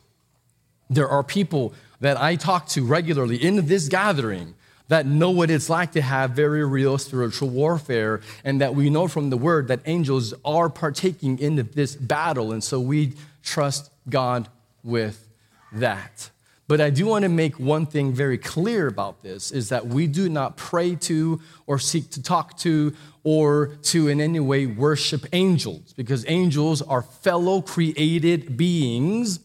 There 0.90 1.08
are 1.08 1.24
people 1.24 1.74
that 2.00 2.18
I 2.18 2.36
talk 2.36 2.68
to 2.70 2.86
regularly 2.86 3.38
in 3.38 3.68
this 3.68 3.88
gathering 3.88 4.56
that 4.88 5.06
know 5.06 5.32
what 5.32 5.50
it's 5.50 5.70
like 5.70 5.92
to 5.94 6.02
have 6.02 6.32
very 6.32 6.66
real 6.66 6.98
spiritual 6.98 7.50
warfare, 7.50 8.22
and 8.44 8.62
that 8.62 8.76
we 8.76 8.90
know 8.90 9.08
from 9.08 9.30
the 9.30 9.38
word 9.38 9.68
that 9.68 9.82
angels 9.86 10.34
are 10.46 10.70
partaking 10.70 11.40
in 11.40 11.56
this 11.74 11.96
battle, 11.96 12.52
and 12.52 12.64
so 12.64 12.80
we 12.80 13.14
trust 13.44 13.92
God 14.10 14.48
with 14.84 15.28
that. 15.74 16.30
But 16.68 16.82
I 16.82 16.90
do 16.90 17.06
want 17.06 17.24
to 17.24 17.30
make 17.30 17.60
one 17.60 17.86
thing 17.86 18.12
very 18.12 18.38
clear 18.38 18.88
about 18.88 19.24
this 19.24 19.52
is 19.52 19.70
that 19.70 19.88
we 19.88 20.06
do 20.06 20.28
not 20.28 20.58
pray 20.58 20.96
to 20.96 21.40
or 21.66 21.80
seek 21.80 22.10
to 22.12 22.22
talk 22.22 22.58
to 22.60 22.94
or 23.24 23.78
to 23.84 24.10
in 24.10 24.20
any 24.20 24.42
way 24.42 24.66
worship 24.66 25.26
angels 25.32 25.94
because 25.94 26.26
angels 26.28 26.82
are 26.82 27.02
fellow 27.02 27.62
created 27.62 28.58
beings 28.58 29.40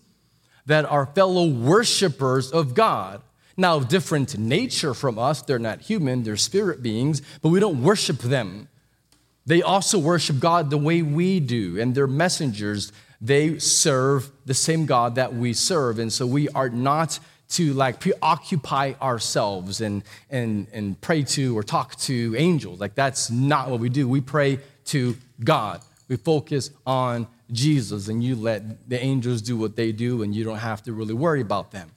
that 0.67 0.85
are 0.85 1.07
fellow 1.07 1.47
worshipers 1.47 2.51
of 2.51 2.75
God. 2.75 3.23
Now, 3.57 3.81
different 3.81 4.39
nature 4.39 4.95
from 4.95 5.19
us, 5.19 5.43
they're 5.43 5.59
not 5.59 5.83
human, 5.83 6.23
they're 6.23 6.37
spirit 6.37 6.83
beings, 6.83 7.23
but 7.43 7.51
we 7.51 7.61
don't 7.61 7.83
worship 7.83 8.19
them. 8.19 8.69
They 9.45 9.61
also 9.61 9.99
worship 9.99 10.39
God 10.39 10.71
the 10.71 10.79
way 10.79 11.03
we 11.03 11.41
do, 11.41 11.81
and 11.81 11.95
they're 11.95 12.07
messengers 12.07 12.93
they 13.23 13.61
serve 13.61 14.33
the 14.47 14.53
same 14.53 14.85
God 14.85 15.15
that 15.15 15.33
we 15.33 15.53
serve. 15.53 16.01
And 16.01 16.13
so 16.13 16.27
we 16.27 16.49
are 16.51 16.69
not 16.69 17.21
to 17.51 17.73
like 17.73 18.01
preoccupy 18.01 18.95
ourselves 19.01 19.81
and, 19.81 20.03
and, 20.29 20.67
and 20.73 21.01
pray 21.01 21.23
to 21.23 21.57
or 21.57 21.63
talk 21.63 21.95
to 21.97 22.35
angels. 22.37 22.81
Like 22.81 22.97
that's 22.97 23.31
not 23.31 23.71
what 23.71 23.79
we 23.79 23.89
do. 23.89 24.09
We 24.09 24.21
pray 24.21 24.59
to 24.87 25.17
God. 25.43 25.83
We 26.09 26.17
focus 26.17 26.71
on 26.85 27.29
Jesus 27.53 28.09
and 28.09 28.25
you 28.25 28.35
let 28.35 28.89
the 28.89 29.01
angels 29.01 29.41
do 29.41 29.57
what 29.57 29.77
they 29.77 29.93
do 29.93 30.23
and 30.23 30.35
you 30.35 30.43
don't 30.43 30.59
have 30.59 30.83
to 30.85 30.93
really 30.93 31.15
worry 31.15 31.43
about 31.43 31.71
them. 31.71 31.93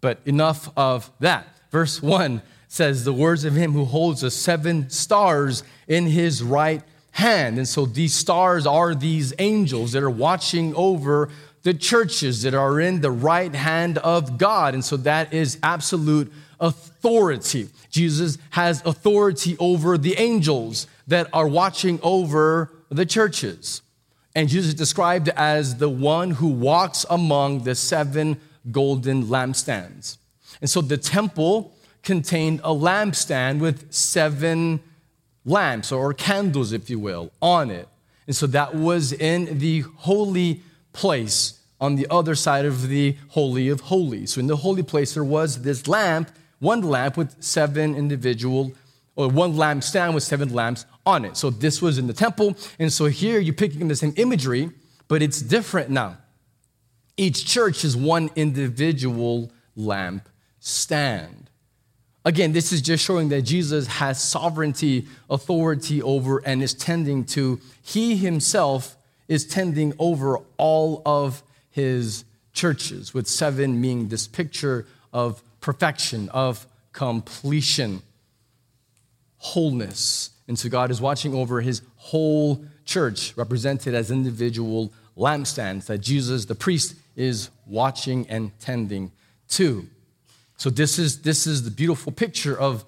But 0.00 0.20
enough 0.24 0.70
of 0.76 1.10
that. 1.20 1.46
Verse 1.70 2.02
1 2.02 2.42
says, 2.68 3.04
The 3.04 3.12
words 3.12 3.44
of 3.44 3.54
him 3.54 3.72
who 3.72 3.84
holds 3.84 4.20
the 4.20 4.30
seven 4.30 4.88
stars 4.90 5.62
in 5.86 6.06
his 6.06 6.42
right 6.42 6.82
hand. 7.12 7.58
And 7.58 7.66
so 7.66 7.84
these 7.86 8.14
stars 8.14 8.66
are 8.66 8.94
these 8.94 9.32
angels 9.38 9.92
that 9.92 10.02
are 10.02 10.10
watching 10.10 10.74
over 10.74 11.30
the 11.62 11.74
churches 11.74 12.42
that 12.42 12.54
are 12.54 12.80
in 12.80 13.00
the 13.00 13.10
right 13.10 13.54
hand 13.54 13.98
of 13.98 14.38
God. 14.38 14.74
And 14.74 14.84
so 14.84 14.96
that 14.98 15.34
is 15.34 15.58
absolute 15.62 16.32
authority. 16.60 17.68
Jesus 17.90 18.38
has 18.50 18.84
authority 18.84 19.56
over 19.58 19.98
the 19.98 20.14
angels 20.14 20.86
that 21.08 21.28
are 21.32 21.48
watching 21.48 21.98
over 22.02 22.70
the 22.88 23.06
churches. 23.06 23.82
And 24.34 24.48
Jesus 24.48 24.68
is 24.68 24.74
described 24.74 25.28
as 25.30 25.76
the 25.76 25.88
one 25.88 26.30
who 26.30 26.48
walks 26.48 27.04
among 27.10 27.64
the 27.64 27.74
seven 27.74 28.40
golden 28.70 29.24
lampstands. 29.24 30.18
And 30.60 30.68
so 30.68 30.80
the 30.80 30.96
temple 30.96 31.74
contained 32.02 32.60
a 32.60 32.70
lampstand 32.70 33.60
with 33.60 33.92
seven 33.92 34.80
lamps 35.44 35.92
or 35.92 36.12
candles, 36.14 36.72
if 36.72 36.88
you 36.90 36.98
will, 36.98 37.32
on 37.40 37.70
it. 37.70 37.88
And 38.26 38.36
so 38.36 38.46
that 38.48 38.74
was 38.74 39.12
in 39.12 39.58
the 39.58 39.80
holy 39.80 40.62
place 40.92 41.60
on 41.80 41.96
the 41.96 42.06
other 42.10 42.34
side 42.34 42.64
of 42.64 42.88
the 42.88 43.16
Holy 43.28 43.68
of 43.68 43.80
Holies. 43.80 44.34
So 44.34 44.40
in 44.40 44.46
the 44.46 44.56
holy 44.56 44.82
place, 44.82 45.14
there 45.14 45.24
was 45.24 45.62
this 45.62 45.86
lamp, 45.86 46.30
one 46.58 46.82
lamp 46.82 47.16
with 47.16 47.42
seven 47.42 47.94
individual, 47.94 48.72
or 49.16 49.28
one 49.28 49.54
lampstand 49.54 50.14
with 50.14 50.22
seven 50.22 50.52
lamps 50.52 50.86
on 51.06 51.24
it. 51.24 51.36
So 51.36 51.50
this 51.50 51.80
was 51.80 51.98
in 51.98 52.06
the 52.06 52.12
temple. 52.12 52.56
And 52.78 52.92
so 52.92 53.06
here 53.06 53.38
you're 53.38 53.54
picking 53.54 53.88
the 53.88 53.96
same 53.96 54.12
imagery, 54.16 54.70
but 55.08 55.22
it's 55.22 55.40
different 55.40 55.90
now. 55.90 56.18
Each 57.18 57.44
church 57.44 57.84
is 57.84 57.96
one 57.96 58.30
individual 58.36 59.50
lamp 59.76 60.28
stand. 60.60 61.50
Again, 62.24 62.52
this 62.52 62.72
is 62.72 62.80
just 62.80 63.04
showing 63.04 63.28
that 63.30 63.42
Jesus 63.42 63.86
has 63.86 64.22
sovereignty, 64.22 65.06
authority 65.28 66.00
over, 66.00 66.38
and 66.38 66.62
is 66.62 66.74
tending 66.74 67.24
to, 67.26 67.60
he 67.82 68.16
himself 68.16 68.96
is 69.26 69.46
tending 69.46 69.94
over 69.98 70.38
all 70.58 71.02
of 71.04 71.42
his 71.70 72.24
churches, 72.52 73.12
with 73.12 73.26
seven 73.26 73.80
being 73.82 74.08
this 74.08 74.26
picture 74.28 74.86
of 75.12 75.42
perfection, 75.60 76.28
of 76.28 76.66
completion, 76.92 78.02
wholeness. 79.38 80.30
And 80.46 80.58
so 80.58 80.68
God 80.68 80.90
is 80.90 81.00
watching 81.00 81.34
over 81.34 81.60
his 81.60 81.82
whole 81.96 82.64
church, 82.84 83.36
represented 83.36 83.94
as 83.94 84.10
individual 84.10 84.92
lampstands 85.16 85.86
that 85.86 85.98
Jesus, 85.98 86.44
the 86.44 86.54
priest, 86.54 86.94
is 87.18 87.50
watching 87.66 88.26
and 88.30 88.58
tending 88.60 89.12
to. 89.48 89.86
So 90.56 90.70
this 90.70 90.98
is 90.98 91.22
this 91.22 91.46
is 91.46 91.64
the 91.64 91.70
beautiful 91.70 92.12
picture 92.12 92.58
of 92.58 92.84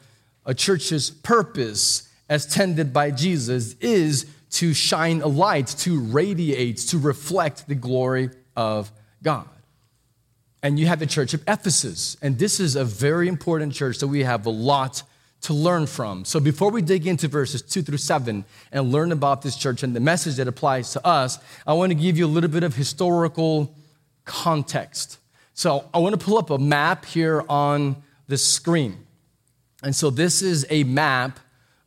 a 0.47 0.55
church's 0.55 1.11
purpose 1.11 2.09
as 2.29 2.47
tended 2.47 2.93
by 2.93 3.11
Jesus 3.11 3.75
is 3.81 4.27
to 4.51 4.73
shine 4.73 5.21
a 5.21 5.27
light, 5.27 5.67
to 5.67 6.01
radiate, 6.01 6.79
to 6.79 6.99
reflect 6.99 7.69
the 7.69 7.75
glory 7.75 8.31
of 8.57 8.91
God. 9.23 9.49
And 10.63 10.79
you 10.79 10.87
have 10.87 11.01
the 11.01 11.07
church 11.07 11.35
of 11.35 11.43
Ephesus. 11.49 12.17
And 12.23 12.39
this 12.39 12.61
is 12.61 12.77
a 12.77 12.85
very 12.85 13.29
important 13.29 13.73
church 13.73 13.99
that 13.99 14.09
we 14.09 14.23
have 14.23 14.47
a 14.47 14.51
lot 14.51 15.03
to 15.43 15.55
learn 15.55 15.87
from. 15.87 16.25
So 16.25 16.39
before 16.39 16.71
we 16.71 16.83
dig 16.83 17.07
into 17.07 17.27
verses 17.27 17.63
two 17.63 17.83
through 17.83 17.99
seven 17.99 18.45
and 18.71 18.93
learn 18.93 19.11
about 19.11 19.43
this 19.43 19.57
church 19.57 19.83
and 19.83 19.97
the 19.97 20.01
message 20.01 20.37
that 20.37 20.49
applies 20.49 20.93
to 20.93 21.07
us, 21.07 21.39
I 21.67 21.73
want 21.73 21.91
to 21.91 21.95
give 21.95 22.19
you 22.19 22.27
a 22.27 22.29
little 22.29 22.51
bit 22.51 22.63
of 22.63 22.75
historical 22.75 23.75
context. 24.31 25.19
So 25.55 25.91
I 25.93 25.99
want 25.99 26.19
to 26.19 26.25
pull 26.25 26.39
up 26.39 26.51
a 26.51 26.59
map 26.59 27.05
here 27.05 27.45
on 27.49 28.03
the 28.29 28.39
screen. 28.39 28.97
And 29.83 29.95
so 29.95 30.09
this 30.09 30.41
is 30.41 30.65
a 30.71 30.85
map. 30.85 31.41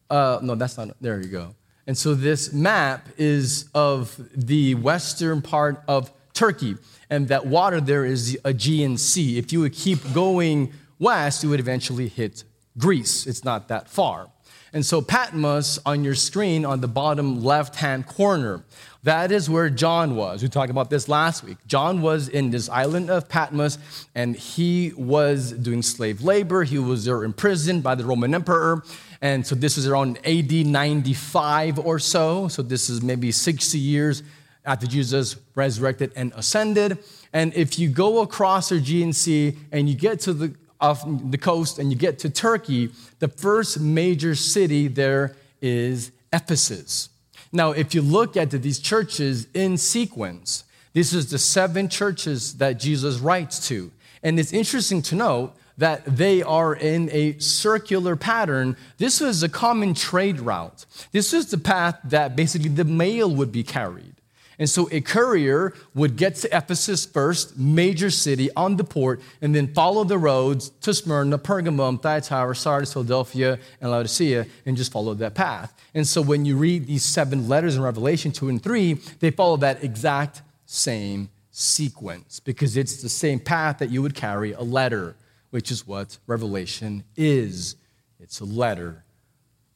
Uh, 0.09 0.39
no, 0.43 0.55
that's 0.55 0.77
not, 0.77 0.89
there 0.99 1.21
you 1.21 1.29
go. 1.29 1.55
And 1.87 1.97
so 1.97 2.13
this 2.13 2.51
map 2.51 3.07
is 3.17 3.69
of 3.73 4.19
the 4.35 4.75
western 4.75 5.41
part 5.41 5.81
of 5.87 6.11
Turkey. 6.33 6.75
And 7.09 7.29
that 7.29 7.45
water 7.45 7.79
there 7.79 8.03
is 8.05 8.33
the 8.33 8.39
Aegean 8.43 8.97
Sea. 8.97 9.37
If 9.37 9.53
you 9.53 9.61
would 9.61 9.73
keep 9.73 10.13
going 10.13 10.73
west, 10.99 11.43
you 11.43 11.49
would 11.49 11.59
eventually 11.61 12.09
hit 12.09 12.43
Greece. 12.77 13.25
It's 13.25 13.43
not 13.43 13.69
that 13.69 13.87
far. 13.87 14.29
And 14.73 14.85
so 14.85 15.01
Patmos 15.01 15.79
on 15.85 16.03
your 16.03 16.15
screen 16.15 16.65
on 16.65 16.81
the 16.81 16.87
bottom 16.87 17.43
left 17.43 17.75
hand 17.75 18.07
corner, 18.07 18.65
that 19.03 19.33
is 19.33 19.49
where 19.49 19.69
John 19.69 20.15
was. 20.15 20.41
We 20.41 20.49
talked 20.49 20.69
about 20.69 20.89
this 20.89 21.09
last 21.09 21.43
week. 21.43 21.57
John 21.67 22.01
was 22.01 22.29
in 22.29 22.51
this 22.51 22.69
island 22.69 23.09
of 23.09 23.27
Patmos 23.27 23.77
and 24.15 24.35
he 24.35 24.93
was 24.95 25.51
doing 25.51 25.81
slave 25.81 26.21
labor. 26.21 26.63
He 26.63 26.79
was 26.79 27.03
there 27.03 27.25
imprisoned 27.25 27.83
by 27.83 27.95
the 27.95 28.05
Roman 28.05 28.33
emperor. 28.33 28.83
And 29.21 29.45
so 29.45 29.55
this 29.55 29.77
is 29.77 29.87
around 29.87 30.19
AD 30.25 30.51
95 30.51 31.79
or 31.79 31.99
so. 31.99 32.47
So 32.47 32.61
this 32.61 32.89
is 32.89 33.01
maybe 33.01 33.31
60 33.31 33.77
years 33.77 34.23
after 34.65 34.87
Jesus 34.87 35.35
resurrected 35.53 36.13
and 36.15 36.31
ascended. 36.37 36.97
And 37.33 37.53
if 37.55 37.77
you 37.77 37.89
go 37.89 38.21
across 38.21 38.69
the 38.69 38.75
Aegean 38.75 39.11
Sea 39.11 39.57
and 39.73 39.89
you 39.89 39.95
get 39.95 40.21
to 40.21 40.33
the, 40.33 40.55
off 40.79 41.03
the 41.05 41.37
coast 41.37 41.77
and 41.77 41.91
you 41.91 41.97
get 41.97 42.19
to 42.19 42.29
Turkey, 42.29 42.91
the 43.19 43.27
first 43.27 43.81
major 43.81 44.33
city 44.33 44.87
there 44.87 45.35
is 45.61 46.11
Ephesus. 46.31 47.09
Now, 47.53 47.71
if 47.71 47.93
you 47.93 48.01
look 48.01 48.35
at 48.35 48.49
these 48.49 48.79
churches 48.79 49.47
in 49.53 49.77
sequence, 49.77 50.63
this 50.93 51.13
is 51.13 51.29
the 51.29 51.37
seven 51.37 51.87
churches 51.87 52.57
that 52.57 52.79
Jesus 52.79 53.19
writes 53.19 53.67
to. 53.67 53.91
And 54.23 54.39
it's 54.39 54.51
interesting 54.51 55.03
to 55.03 55.15
note 55.15 55.55
that 55.77 56.03
they 56.05 56.41
are 56.41 56.75
in 56.75 57.09
a 57.11 57.37
circular 57.39 58.15
pattern. 58.15 58.75
This 58.97 59.19
was 59.19 59.43
a 59.43 59.49
common 59.49 59.93
trade 59.93 60.39
route. 60.39 60.85
This 61.11 61.31
is 61.31 61.51
the 61.51 61.57
path 61.59 61.99
that 62.05 62.35
basically 62.35 62.69
the 62.69 62.85
mail 62.85 63.33
would 63.33 63.51
be 63.51 63.63
carried. 63.63 64.15
And 64.59 64.69
so 64.69 64.87
a 64.91 65.01
courier 65.01 65.73
would 65.93 66.15
get 66.15 66.35
to 66.35 66.55
Ephesus 66.55 67.05
first, 67.05 67.57
major 67.57 68.09
city 68.09 68.49
on 68.55 68.77
the 68.77 68.83
port, 68.83 69.21
and 69.41 69.53
then 69.53 69.73
follow 69.73 70.03
the 70.03 70.17
roads 70.17 70.69
to 70.81 70.93
Smyrna, 70.93 71.39
Pergamum, 71.39 72.01
Thyatira, 72.01 72.55
Sardis, 72.55 72.93
Philadelphia, 72.93 73.59
and 73.81 73.91
Laodicea, 73.91 74.45
and 74.65 74.77
just 74.77 74.91
follow 74.91 75.13
that 75.15 75.35
path. 75.35 75.73
And 75.93 76.07
so 76.07 76.21
when 76.21 76.45
you 76.45 76.57
read 76.57 76.87
these 76.87 77.03
seven 77.03 77.47
letters 77.47 77.75
in 77.75 77.81
Revelation 77.81 78.31
2 78.31 78.49
and 78.49 78.61
3, 78.61 78.93
they 79.19 79.31
follow 79.31 79.57
that 79.57 79.83
exact 79.83 80.41
same 80.65 81.29
sequence 81.51 82.39
because 82.39 82.77
it's 82.77 83.01
the 83.01 83.09
same 83.09 83.39
path 83.39 83.77
that 83.79 83.89
you 83.89 84.01
would 84.01 84.15
carry 84.15 84.53
a 84.53 84.61
letter, 84.61 85.15
which 85.51 85.71
is 85.71 85.87
what 85.87 86.17
Revelation 86.25 87.03
is. 87.15 87.75
It's 88.19 88.39
a 88.39 88.45
letter 88.45 89.03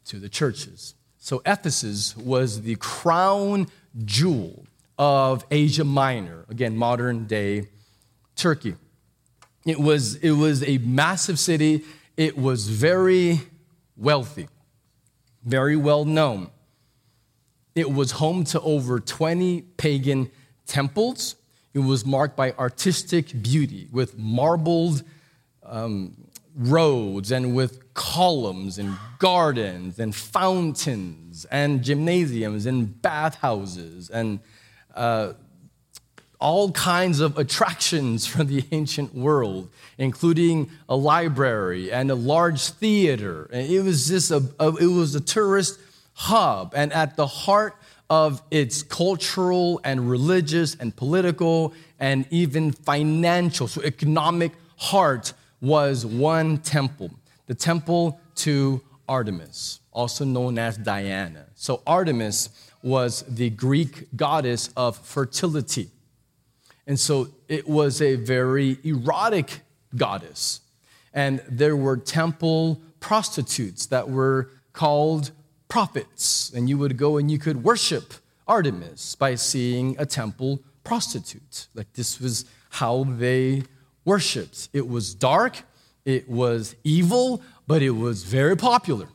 to 0.05 0.17
the 0.17 0.29
churches. 0.29 0.95
So 1.17 1.41
Ephesus 1.45 2.15
was 2.15 2.61
the 2.61 2.75
crown 2.75 3.67
jewel 4.05 4.65
of 4.97 5.45
Asia 5.51 5.83
Minor, 5.83 6.45
again, 6.49 6.75
modern 6.75 7.25
day 7.25 7.67
Turkey. 8.35 8.75
It 9.65 9.79
was, 9.79 10.15
it 10.15 10.31
was 10.31 10.63
a 10.63 10.77
massive 10.79 11.39
city. 11.39 11.83
It 12.15 12.37
was 12.37 12.67
very 12.67 13.41
wealthy, 13.95 14.47
very 15.43 15.75
well 15.75 16.05
known. 16.05 16.49
It 17.75 17.91
was 17.91 18.11
home 18.11 18.43
to 18.45 18.61
over 18.61 18.99
20 18.99 19.61
pagan 19.77 20.31
temples. 20.65 21.35
It 21.73 21.79
was 21.79 22.05
marked 22.05 22.35
by 22.35 22.53
artistic 22.53 23.43
beauty 23.43 23.87
with 23.91 24.17
marbled 24.17 25.03
um, 25.63 26.15
roads 26.55 27.31
and 27.31 27.53
with 27.53 27.93
columns 27.93 28.79
and 28.79 28.97
gardens 29.19 29.99
and 29.99 30.15
fountains 30.15 31.45
and 31.51 31.83
gymnasiums 31.83 32.65
and 32.65 32.99
bathhouses 33.01 34.09
and 34.09 34.39
uh, 34.97 35.33
all 36.39 36.71
kinds 36.71 37.19
of 37.19 37.37
attractions 37.37 38.25
from 38.25 38.47
the 38.47 38.63
ancient 38.71 39.15
world, 39.15 39.69
including 39.97 40.69
a 40.87 40.95
library 40.95 41.91
and 41.91 42.11
a 42.11 42.15
large 42.15 42.61
theater. 42.61 43.49
And 43.51 43.69
it 43.69 43.81
was 43.81 44.07
just 44.07 44.31
a, 44.31 44.43
a, 44.59 44.75
it 44.75 44.87
was 44.87 45.15
a 45.15 45.21
tourist 45.21 45.79
hub. 46.13 46.73
And 46.75 46.93
at 46.93 47.15
the 47.15 47.27
heart 47.27 47.75
of 48.09 48.41
its 48.51 48.83
cultural 48.83 49.81
and 49.83 50.09
religious 50.09 50.75
and 50.75 50.95
political 50.95 51.73
and 51.99 52.25
even 52.29 52.71
financial, 52.71 53.67
so 53.67 53.81
economic 53.81 54.53
heart 54.77 55.33
was 55.61 56.05
one 56.05 56.59
temple, 56.59 57.11
the 57.47 57.55
temple 57.55 58.19
to 58.35 58.81
Artemis, 59.09 59.79
also 59.91 60.23
known 60.23 60.59
as 60.59 60.77
Diana. 60.77 61.47
So 61.55 61.81
Artemis 61.87 62.49
was 62.87 63.23
the 63.27 63.49
Greek 63.49 64.07
goddess 64.15 64.69
of 64.77 64.97
fertility. 64.97 65.89
And 66.87 66.99
so 66.99 67.27
it 67.47 67.67
was 67.67 68.01
a 68.01 68.15
very 68.15 68.79
erotic 68.83 69.61
goddess. 69.95 70.61
And 71.13 71.41
there 71.49 71.75
were 71.75 71.97
temple 71.97 72.81
prostitutes 72.99 73.87
that 73.87 74.09
were 74.09 74.49
called 74.71 75.31
prophets. 75.67 76.51
And 76.55 76.69
you 76.69 76.77
would 76.77 76.97
go 76.97 77.17
and 77.17 77.29
you 77.29 77.37
could 77.37 77.63
worship 77.63 78.13
Artemis 78.47 79.15
by 79.15 79.35
seeing 79.35 79.95
a 79.99 80.05
temple 80.05 80.61
prostitute. 80.83 81.67
Like 81.75 81.91
this 81.93 82.19
was 82.19 82.45
how 82.69 83.03
they 83.03 83.63
worshiped. 84.05 84.69
It 84.71 84.87
was 84.87 85.13
dark, 85.13 85.63
it 86.05 86.29
was 86.29 86.75
evil, 86.85 87.41
but 87.67 87.81
it 87.81 87.91
was 87.91 88.23
very 88.23 88.55
popular. 88.55 89.09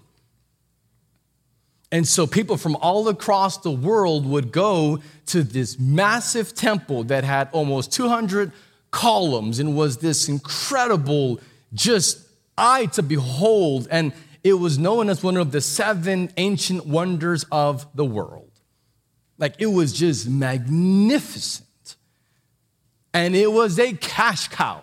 And 1.93 2.09
so 2.09 2.27
people 2.27 2.57
from 2.57 2.75
all 2.77 3.07
across 3.09 3.59
the 3.59 3.71
world 3.71 4.25
would 4.25 4.51
go 4.51 5.01
to 5.27 5.43
this 5.43 5.79
massive 5.79 6.55
temple 6.55 7.05
that 7.05 7.23
had 7.23 7.51
almost 7.53 7.93
200 7.93 8.51
columns 8.91 9.59
and 9.59 9.77
was 9.77 9.99
this 9.99 10.27
incredible, 10.27 11.39
just 11.75 12.27
eye 12.57 12.87
to 12.87 13.03
behold. 13.03 13.89
And 13.91 14.15
it 14.43 14.55
was 14.55 14.79
known 14.79 15.11
as 15.11 15.23
one 15.23 15.37
of 15.37 15.53
the 15.53 15.61
seven 15.61 16.33
ancient 16.39 16.87
wonders 16.87 17.45
of 17.53 17.87
the 17.95 18.07
world. 18.07 18.51
Like 19.37 19.57
it 19.59 19.67
was 19.67 19.93
just 19.93 20.27
magnificent. 20.27 21.97
And 23.13 23.37
it 23.37 23.53
was 23.53 23.79
a 23.79 23.93
cash 23.93 24.49
cow 24.49 24.83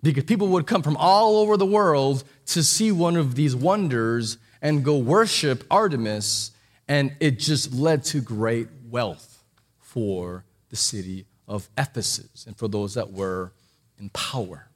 because 0.00 0.22
people 0.22 0.46
would 0.48 0.68
come 0.68 0.84
from 0.84 0.96
all 0.96 1.38
over 1.38 1.56
the 1.56 1.66
world 1.66 2.22
to 2.46 2.62
see 2.62 2.92
one 2.92 3.16
of 3.16 3.34
these 3.34 3.56
wonders 3.56 4.38
and 4.62 4.84
go 4.84 4.96
worship 4.96 5.64
Artemis, 5.70 6.52
and 6.88 7.14
it 7.20 7.38
just 7.38 7.72
led 7.72 8.04
to 8.04 8.20
great 8.20 8.68
wealth 8.88 9.42
for 9.78 10.44
the 10.70 10.76
city 10.76 11.26
of 11.48 11.68
Ephesus 11.78 12.46
and 12.46 12.56
for 12.56 12.68
those 12.68 12.94
that 12.94 13.12
were 13.12 13.52
in 13.98 14.08
power. 14.10 14.68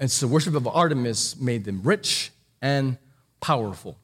And 0.00 0.10
so, 0.10 0.26
worship 0.26 0.54
of 0.54 0.66
Artemis 0.66 1.38
made 1.40 1.64
them 1.64 1.80
rich 1.82 2.30
and 2.62 2.98
powerful. 3.40 3.98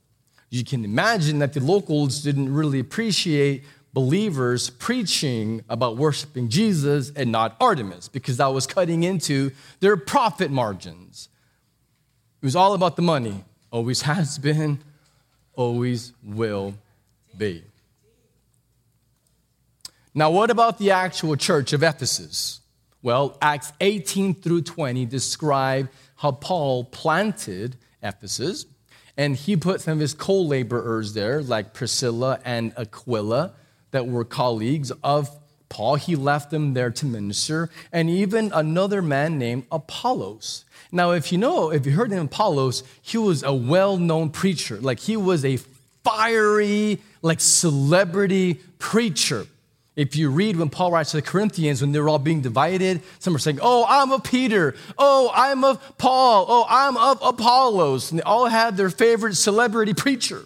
You 0.51 0.65
can 0.65 0.85
imagine 0.85 1.39
that 1.41 1.53
the 1.53 1.61
locals 1.61 2.23
didn't 2.23 2.53
really 2.53 2.81
appreciate 2.81 3.65
believers 3.93 4.71
preaching 4.71 5.63
about 5.69 5.97
worshiping 5.97 6.49
Jesus 6.49 7.13
and 7.15 7.31
not 7.31 7.57
Artemis 7.61 8.09
because 8.09 8.37
that 8.39 8.49
was 8.49 8.67
cutting 8.67 9.05
into 9.05 9.53
their 9.81 9.97
profit 9.97 10.51
margins. 10.51 11.29
It 12.43 12.45
was 12.45 12.57
all 12.57 12.75
about 12.75 12.97
the 12.97 13.03
money 13.03 13.45
always 13.75 14.03
has 14.13 14.39
been, 14.39 14.79
always 15.55 16.13
will 16.23 16.75
be. 17.37 17.65
Now, 20.15 20.31
what 20.31 20.51
about 20.51 20.79
the 20.79 20.93
actual 20.93 21.35
church 21.35 21.73
of 21.73 21.83
Ephesus? 21.83 22.61
Well, 23.03 23.37
Acts 23.43 23.73
18 23.81 24.37
through 24.37 24.63
20 24.63 25.05
describe 25.07 25.91
how 26.17 26.31
Paul 26.31 26.85
planted 26.85 27.77
Ephesus, 28.01 28.65
and 29.17 29.35
he 29.35 29.57
put 29.57 29.81
some 29.81 29.95
of 29.95 29.99
his 29.99 30.15
co 30.15 30.41
laborers 30.41 31.13
there, 31.13 31.43
like 31.43 31.75
Priscilla 31.75 32.39
and 32.45 32.73
Aquila, 32.79 33.55
that 33.91 34.07
were 34.07 34.25
colleagues 34.25 34.93
of 35.03 35.29
Paul, 35.75 35.97
he 35.97 36.15
left 36.15 36.53
them 36.53 36.73
there 36.75 36.93
to 36.93 37.05
minister, 37.05 37.69
and 37.91 38.09
even 38.09 38.53
another 38.55 39.03
man 39.03 39.41
named 39.41 39.67
Apollos. 39.73 40.65
Now, 40.93 41.11
if 41.11 41.33
you 41.33 41.39
know, 41.39 41.73
if 41.73 41.85
you 41.85 41.91
heard 41.91 42.13
him, 42.13 42.27
Apollos, 42.27 42.85
he 43.03 43.19
was 43.19 43.43
a 43.43 43.53
well 43.53 43.97
known 43.97 44.31
preacher. 44.31 44.77
Like 44.77 45.01
he 45.01 45.17
was 45.17 45.45
a 45.45 45.59
fiery, 46.05 47.01
like 47.23 47.41
celebrity 47.41 48.61
preacher. 48.79 49.49
If 49.97 50.15
you 50.15 50.31
read 50.31 50.55
when 50.55 50.71
Paul 50.71 50.93
writes 50.93 51.11
to 51.11 51.17
the 51.17 51.23
Corinthians, 51.23 51.81
when 51.81 51.91
they're 51.91 52.09
all 52.09 52.21
being 52.21 52.41
divided, 52.41 53.03
some 53.19 53.35
are 53.35 53.41
saying, 53.41 53.59
Oh, 53.61 53.85
I'm 53.89 54.13
of 54.13 54.23
Peter. 54.23 54.77
Oh, 54.97 55.33
I'm 55.35 55.65
of 55.65 55.99
Paul. 55.99 56.47
Oh, 56.49 56.67
I'm 56.69 56.97
of 56.97 57.19
Apollos. 57.21 58.13
And 58.13 58.21
they 58.21 58.23
all 58.23 58.47
had 58.47 58.77
their 58.77 58.91
favorite 58.91 59.35
celebrity 59.35 59.93
preacher. 59.93 60.45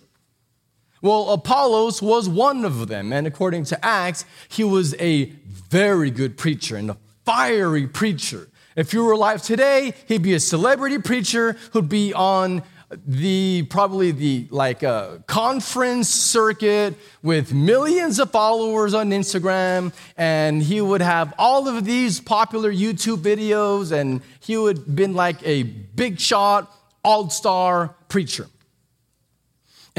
Well, 1.00 1.30
Apollos 1.30 2.02
was 2.02 2.28
one 2.28 2.64
of 2.64 2.88
them. 2.88 3.12
And 3.12 3.26
according 3.26 3.64
to 3.64 3.84
Acts, 3.84 4.24
he 4.48 4.64
was 4.64 4.94
a 4.96 5.26
very 5.70 6.10
good 6.10 6.36
preacher 6.36 6.76
and 6.76 6.90
a 6.90 6.96
fiery 7.24 7.86
preacher. 7.86 8.48
If 8.74 8.92
you 8.92 9.04
were 9.04 9.12
alive 9.12 9.42
today, 9.42 9.94
he'd 10.06 10.22
be 10.22 10.34
a 10.34 10.40
celebrity 10.40 10.98
preacher 10.98 11.56
who'd 11.72 11.88
be 11.88 12.14
on 12.14 12.62
the 13.06 13.66
probably 13.68 14.12
the 14.12 14.46
like 14.50 14.82
a 14.82 14.88
uh, 14.88 15.18
conference 15.26 16.08
circuit 16.08 16.94
with 17.22 17.52
millions 17.52 18.18
of 18.18 18.30
followers 18.30 18.94
on 18.94 19.10
Instagram 19.10 19.92
and 20.16 20.62
he 20.62 20.80
would 20.80 21.02
have 21.02 21.34
all 21.38 21.68
of 21.68 21.84
these 21.84 22.18
popular 22.18 22.72
YouTube 22.72 23.18
videos 23.18 23.92
and 23.92 24.22
he 24.40 24.56
would 24.56 24.96
been 24.96 25.12
like 25.12 25.36
a 25.46 25.64
big 25.64 26.18
shot 26.18 26.74
all-star 27.04 27.94
preacher. 28.08 28.46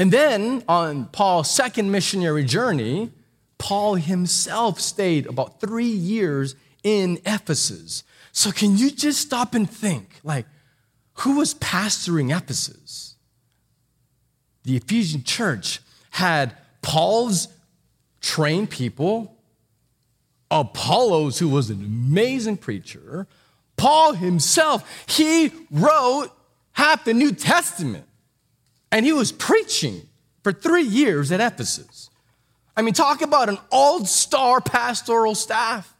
And 0.00 0.10
then 0.10 0.64
on 0.66 1.04
Paul's 1.12 1.50
second 1.50 1.90
missionary 1.90 2.42
journey, 2.42 3.10
Paul 3.58 3.96
himself 3.96 4.80
stayed 4.80 5.26
about 5.26 5.60
3 5.60 5.84
years 5.84 6.54
in 6.82 7.18
Ephesus. 7.26 8.02
So 8.32 8.50
can 8.50 8.78
you 8.78 8.92
just 8.92 9.20
stop 9.20 9.54
and 9.54 9.68
think 9.68 10.18
like 10.24 10.46
who 11.18 11.36
was 11.36 11.52
pastoring 11.52 12.34
Ephesus? 12.34 13.16
The 14.62 14.78
Ephesian 14.78 15.22
church 15.22 15.80
had 16.12 16.56
Paul's 16.80 17.48
trained 18.22 18.70
people, 18.70 19.36
Apollos, 20.50 21.40
who 21.40 21.48
was 21.50 21.68
an 21.68 21.84
amazing 21.84 22.56
preacher, 22.56 23.26
Paul 23.76 24.14
himself, 24.14 24.82
he 25.06 25.52
wrote 25.70 26.30
half 26.72 27.04
the 27.04 27.12
New 27.12 27.32
Testament. 27.32 28.06
And 28.92 29.06
he 29.06 29.12
was 29.12 29.32
preaching 29.32 30.02
for 30.42 30.52
three 30.52 30.82
years 30.82 31.30
at 31.32 31.40
Ephesus. 31.40 32.10
I 32.76 32.82
mean, 32.82 32.94
talk 32.94 33.22
about 33.22 33.48
an 33.48 33.58
all 33.70 34.04
star 34.04 34.60
pastoral 34.60 35.34
staff. 35.34 35.94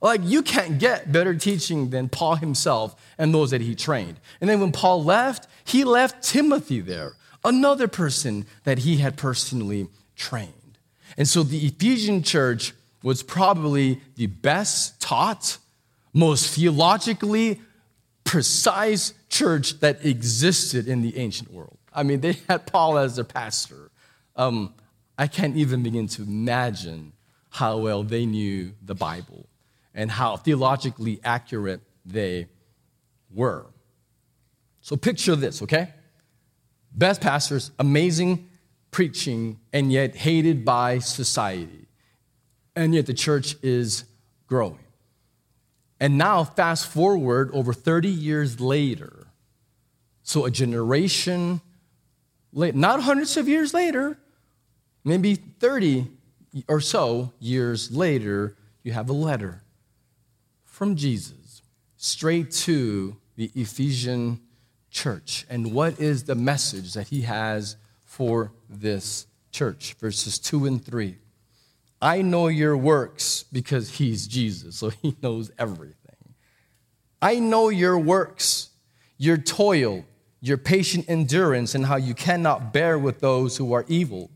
Like, 0.00 0.20
you 0.22 0.42
can't 0.42 0.78
get 0.78 1.10
better 1.10 1.34
teaching 1.34 1.90
than 1.90 2.10
Paul 2.10 2.36
himself 2.36 2.94
and 3.16 3.32
those 3.32 3.50
that 3.52 3.62
he 3.62 3.74
trained. 3.74 4.20
And 4.40 4.50
then 4.50 4.60
when 4.60 4.70
Paul 4.70 5.02
left, 5.02 5.48
he 5.64 5.82
left 5.82 6.22
Timothy 6.22 6.80
there, 6.80 7.14
another 7.42 7.88
person 7.88 8.44
that 8.64 8.80
he 8.80 8.98
had 8.98 9.16
personally 9.16 9.88
trained. 10.14 10.52
And 11.16 11.26
so 11.26 11.42
the 11.42 11.66
Ephesian 11.66 12.22
church 12.22 12.74
was 13.02 13.22
probably 13.22 14.00
the 14.16 14.26
best 14.26 15.00
taught, 15.00 15.58
most 16.12 16.54
theologically 16.54 17.60
precise 18.24 19.14
church 19.28 19.80
that 19.80 20.04
existed 20.04 20.86
in 20.86 21.02
the 21.02 21.16
ancient 21.16 21.52
world. 21.52 21.78
I 21.94 22.02
mean, 22.02 22.20
they 22.20 22.38
had 22.48 22.66
Paul 22.72 22.98
as 22.98 23.16
their 23.16 23.24
pastor. 23.24 23.90
Um, 24.36 24.74
I 25.16 25.26
can't 25.26 25.56
even 25.56 25.82
begin 25.82 26.08
to 26.08 26.22
imagine 26.22 27.12
how 27.50 27.78
well 27.78 28.02
they 28.02 28.26
knew 28.26 28.72
the 28.82 28.94
Bible 28.94 29.46
and 29.94 30.10
how 30.10 30.36
theologically 30.36 31.20
accurate 31.22 31.80
they 32.04 32.48
were. 33.32 33.66
So 34.80 34.96
picture 34.96 35.36
this, 35.36 35.62
okay? 35.62 35.92
Best 36.92 37.20
pastors, 37.20 37.70
amazing 37.78 38.48
preaching, 38.90 39.58
and 39.72 39.92
yet 39.92 40.14
hated 40.14 40.64
by 40.64 41.00
society. 41.00 41.86
And 42.76 42.94
yet 42.94 43.06
the 43.06 43.14
church 43.14 43.56
is 43.62 44.04
growing. 44.46 44.78
And 45.98 46.18
now, 46.18 46.44
fast 46.44 46.86
forward 46.86 47.50
over 47.52 47.72
30 47.72 48.08
years 48.08 48.60
later. 48.60 49.26
So, 50.22 50.44
a 50.44 50.50
generation 50.50 51.60
not 52.54 53.02
hundreds 53.02 53.36
of 53.36 53.48
years 53.48 53.74
later, 53.74 54.18
maybe 55.04 55.34
30 55.34 56.06
or 56.68 56.80
so 56.80 57.32
years 57.40 57.90
later, 57.90 58.56
you 58.82 58.92
have 58.92 59.08
a 59.10 59.12
letter 59.12 59.62
from 60.64 60.96
Jesus 60.96 61.62
straight 61.96 62.50
to 62.50 63.16
the 63.36 63.50
Ephesian 63.54 64.40
church. 64.90 65.46
And 65.50 65.72
what 65.72 66.00
is 66.00 66.24
the 66.24 66.34
message 66.34 66.94
that 66.94 67.08
he 67.08 67.22
has 67.22 67.76
for 68.04 68.52
this 68.68 69.26
church? 69.50 69.94
Verses 69.94 70.38
2 70.38 70.66
and 70.66 70.84
3. 70.84 71.16
I 72.00 72.22
know 72.22 72.48
your 72.48 72.76
works 72.76 73.44
because 73.50 73.96
he's 73.96 74.26
Jesus, 74.26 74.76
so 74.80 74.90
he 74.90 75.16
knows 75.22 75.50
everything. 75.58 75.94
I 77.20 77.38
know 77.38 77.70
your 77.70 77.98
works, 77.98 78.68
your 79.16 79.38
toil, 79.38 80.04
your 80.44 80.58
patient 80.58 81.06
endurance, 81.08 81.74
and 81.74 81.86
how 81.86 81.96
you 81.96 82.12
cannot 82.12 82.70
bear 82.70 82.98
with 82.98 83.20
those 83.20 83.56
who 83.56 83.72
are 83.72 83.86
evil, 83.88 84.30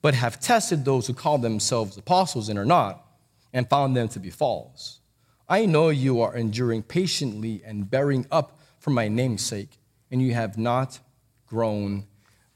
but 0.00 0.14
have 0.14 0.40
tested 0.40 0.86
those 0.86 1.06
who 1.06 1.12
call 1.12 1.36
themselves 1.36 1.98
apostles 1.98 2.48
and 2.48 2.58
are 2.58 2.64
not, 2.64 3.06
and 3.52 3.68
found 3.68 3.94
them 3.94 4.08
to 4.08 4.18
be 4.18 4.30
false. 4.30 5.00
I 5.46 5.66
know 5.66 5.90
you 5.90 6.22
are 6.22 6.34
enduring 6.34 6.82
patiently 6.82 7.60
and 7.62 7.90
bearing 7.90 8.26
up 8.30 8.58
for 8.78 8.88
my 8.88 9.08
name's 9.08 9.44
sake, 9.44 9.78
and 10.10 10.22
you 10.22 10.32
have 10.32 10.56
not 10.56 10.98
grown 11.46 12.06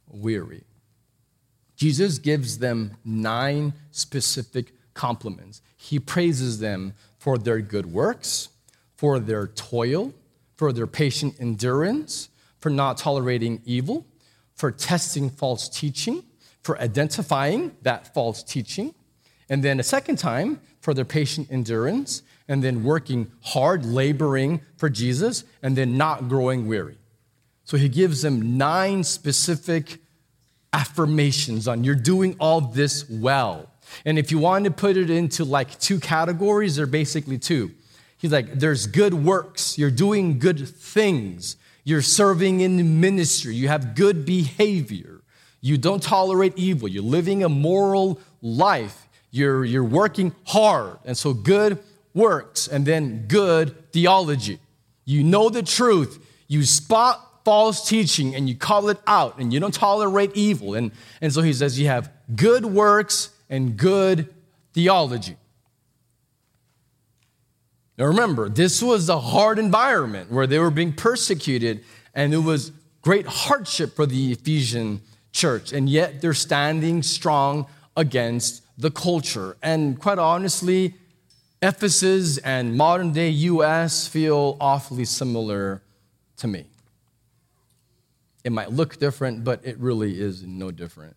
weary. 0.07 0.65
Jesus 1.77 2.17
gives 2.19 2.57
them 2.57 2.97
nine 3.05 3.75
specific 3.91 4.73
compliments. 4.95 5.61
He 5.77 5.99
praises 5.99 6.59
them 6.59 6.95
for 7.19 7.37
their 7.37 7.61
good 7.61 7.93
works, 7.93 8.49
for 8.97 9.21
their 9.21 9.47
toil, 9.47 10.15
for 10.57 10.73
their 10.73 10.87
patient 10.87 11.35
endurance, 11.39 12.31
for 12.61 12.71
not 12.71 12.99
tolerating 12.99 13.61
evil, 13.65 14.07
for 14.55 14.71
testing 14.71 15.31
false 15.31 15.69
teaching, 15.69 16.25
for 16.63 16.79
identifying 16.81 17.77
that 17.83 18.13
false 18.15 18.43
teaching, 18.43 18.95
and 19.49 19.63
then 19.63 19.81
a 19.81 19.83
second 19.83 20.17
time 20.17 20.61
for 20.81 20.93
their 20.95 21.05
patient 21.05 21.49
endurance, 21.51 22.23
and 22.49 22.63
then 22.63 22.83
working 22.83 23.31
hard, 23.41 23.85
laboring 23.85 24.61
for 24.77 24.89
Jesus, 24.89 25.45
and 25.63 25.77
then 25.77 25.97
not 25.97 26.29
growing 26.29 26.67
weary. 26.67 26.99
So 27.65 27.77
he 27.77 27.89
gives 27.89 28.23
them 28.23 28.57
nine 28.57 29.05
specific 29.05 29.99
affirmations 30.73 31.69
on 31.69 31.85
you're 31.85 31.95
doing 31.95 32.37
all 32.39 32.61
this 32.61 33.09
well. 33.09 33.71
And 34.05 34.19
if 34.19 34.31
you 34.31 34.39
want 34.39 34.65
to 34.65 34.71
put 34.71 34.97
it 34.97 35.11
into 35.11 35.45
like 35.45 35.79
two 35.79 35.99
categories, 35.99 36.77
they're 36.77 36.87
basically 36.87 37.39
two. 37.39 37.73
He's 38.19 38.33
like, 38.33 38.55
there's 38.55 38.87
good 38.87 39.15
works, 39.15 39.79
you're 39.79 39.91
doing 39.91 40.39
good 40.39 40.69
things, 40.69 41.57
you're 41.89 42.03
serving 42.03 42.61
in 42.61 43.01
ministry, 43.01 43.55
you 43.55 43.69
have 43.69 43.95
good 43.95 44.27
behavior, 44.27 45.23
you 45.63 45.79
don't 45.79 46.03
tolerate 46.03 46.53
evil, 46.55 46.87
you're 46.87 47.03
living 47.03 47.43
a 47.43 47.49
moral 47.49 48.21
life, 48.43 49.09
you're, 49.31 49.65
you're 49.65 49.83
working 49.83 50.35
hard. 50.45 50.99
And 51.07 51.17
so, 51.17 51.33
good 51.33 51.79
works, 52.13 52.69
and 52.69 52.85
then 52.85 53.25
good 53.27 53.91
theology. 53.91 54.59
You 55.07 55.25
know 55.25 55.49
the 55.49 55.63
truth, 55.63 56.23
you 56.47 56.63
spot 56.65 57.43
false 57.47 57.89
teaching, 57.89 58.35
and 58.35 58.51
you 58.51 58.55
call 58.55 58.91
it 58.91 58.99
out, 59.07 59.39
and 59.39 59.51
you 59.51 59.59
don't 59.59 59.73
tolerate 59.73 60.33
evil. 60.35 60.75
And, 60.75 60.93
and 61.23 61.33
so 61.33 61.41
he 61.41 61.55
says 61.55 61.81
you 61.81 61.87
have 61.87 62.13
good 62.37 62.67
works 62.67 63.31
and 63.49 63.79
good 63.79 64.29
theology. 64.75 65.37
Now 67.99 68.07
remember, 68.07 68.49
this 68.49 68.81
was 68.81 69.09
a 69.09 69.19
hard 69.19 69.59
environment 69.59 70.31
where 70.31 70.47
they 70.47 70.61
were 70.61 70.71
being 70.71 70.93
persecuted, 70.93 71.85
and 72.15 72.33
it 72.33 72.39
was 72.39 72.71
great 73.03 73.27
hardship 73.27 73.97
for 73.97 74.07
the 74.07 74.33
Ephesian 74.33 75.01
church, 75.33 75.73
and 75.73 75.89
yet 75.89 76.21
they're 76.21 76.33
standing 76.33 77.03
strong 77.03 77.67
against 77.97 78.63
the 78.79 78.93
culture. 78.93 79.57
And 79.63 79.99
quite 79.99 80.21
honestly, 80.21 80.95
Ephesus 81.61 82.39
and 82.39 82.77
modern 82.77 83.13
day 83.13 83.31
US 83.31 84.07
feel 84.07 84.57
awfully 84.61 85.05
similar 85.05 85.83
to 86.37 86.47
me. 86.47 86.67
It 88.45 88.53
might 88.53 88.71
look 88.71 88.99
different, 88.99 89.43
but 89.43 89.61
it 89.65 89.77
really 89.79 90.21
is 90.21 90.45
no 90.45 90.71
different. 90.71 91.17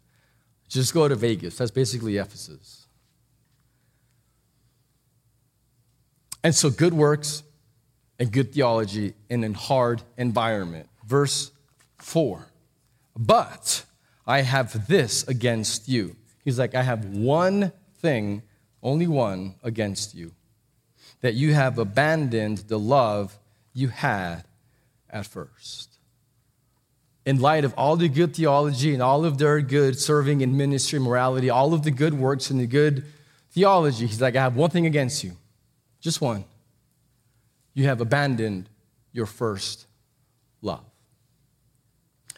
Just 0.67 0.95
go 0.95 1.07
to 1.07 1.15
Vegas. 1.15 1.57
That's 1.57 1.69
basically 1.69 2.17
Ephesus. 2.17 2.80
And 6.43 6.55
so, 6.55 6.69
good 6.69 6.93
works 6.93 7.43
and 8.19 8.31
good 8.31 8.53
theology 8.53 9.13
in 9.29 9.43
a 9.43 9.53
hard 9.53 10.01
environment. 10.17 10.89
Verse 11.05 11.51
4 11.97 12.47
But 13.15 13.85
I 14.25 14.41
have 14.41 14.87
this 14.87 15.27
against 15.27 15.87
you. 15.87 16.15
He's 16.43 16.57
like, 16.57 16.75
I 16.75 16.81
have 16.81 17.05
one 17.05 17.71
thing 17.99 18.41
only 18.83 19.07
one 19.07 19.55
against 19.63 20.15
you, 20.15 20.31
that 21.21 21.33
you 21.35 21.53
have 21.53 21.77
abandoned 21.77 22.59
the 22.59 22.79
love 22.79 23.37
you 23.73 23.89
had 23.89 24.43
at 25.09 25.25
first. 25.25 25.97
In 27.25 27.39
light 27.39 27.63
of 27.63 27.73
all 27.75 27.95
the 27.95 28.09
good 28.09 28.35
theology 28.35 28.93
and 28.93 29.03
all 29.03 29.25
of 29.25 29.37
their 29.37 29.61
good 29.61 29.99
serving 29.99 30.41
in 30.41 30.57
ministry, 30.57 30.99
morality, 30.99 31.49
all 31.49 31.73
of 31.73 31.83
the 31.83 31.91
good 31.91 32.15
works 32.15 32.49
and 32.49 32.59
the 32.59 32.65
good 32.65 33.05
theology, 33.51 34.07
he's 34.07 34.21
like, 34.21 34.35
I 34.35 34.41
have 34.41 34.55
one 34.55 34.71
thing 34.71 34.87
against 34.87 35.23
you, 35.23 35.37
just 36.01 36.19
one. 36.19 36.43
You 37.73 37.85
have 37.85 38.01
abandoned 38.01 38.67
your 39.13 39.25
first 39.25 39.85
love. 40.61 40.83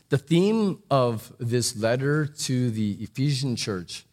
The 0.09 0.17
theme 0.17 0.83
of 0.91 1.33
this 1.39 1.75
letter 1.75 2.27
to 2.27 2.69
the 2.69 2.97
Ephesian 3.01 3.55
church 3.55 4.05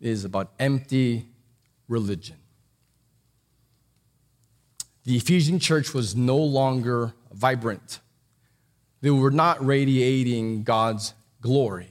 is 0.00 0.24
about 0.24 0.52
empty 0.58 1.26
religion. 1.86 2.36
The 5.04 5.16
Ephesian 5.16 5.58
church 5.58 5.92
was 5.92 6.14
no 6.14 6.36
longer 6.36 7.14
vibrant, 7.32 8.00
they 9.00 9.10
were 9.10 9.30
not 9.30 9.64
radiating 9.64 10.62
God's 10.62 11.14
glory. 11.40 11.88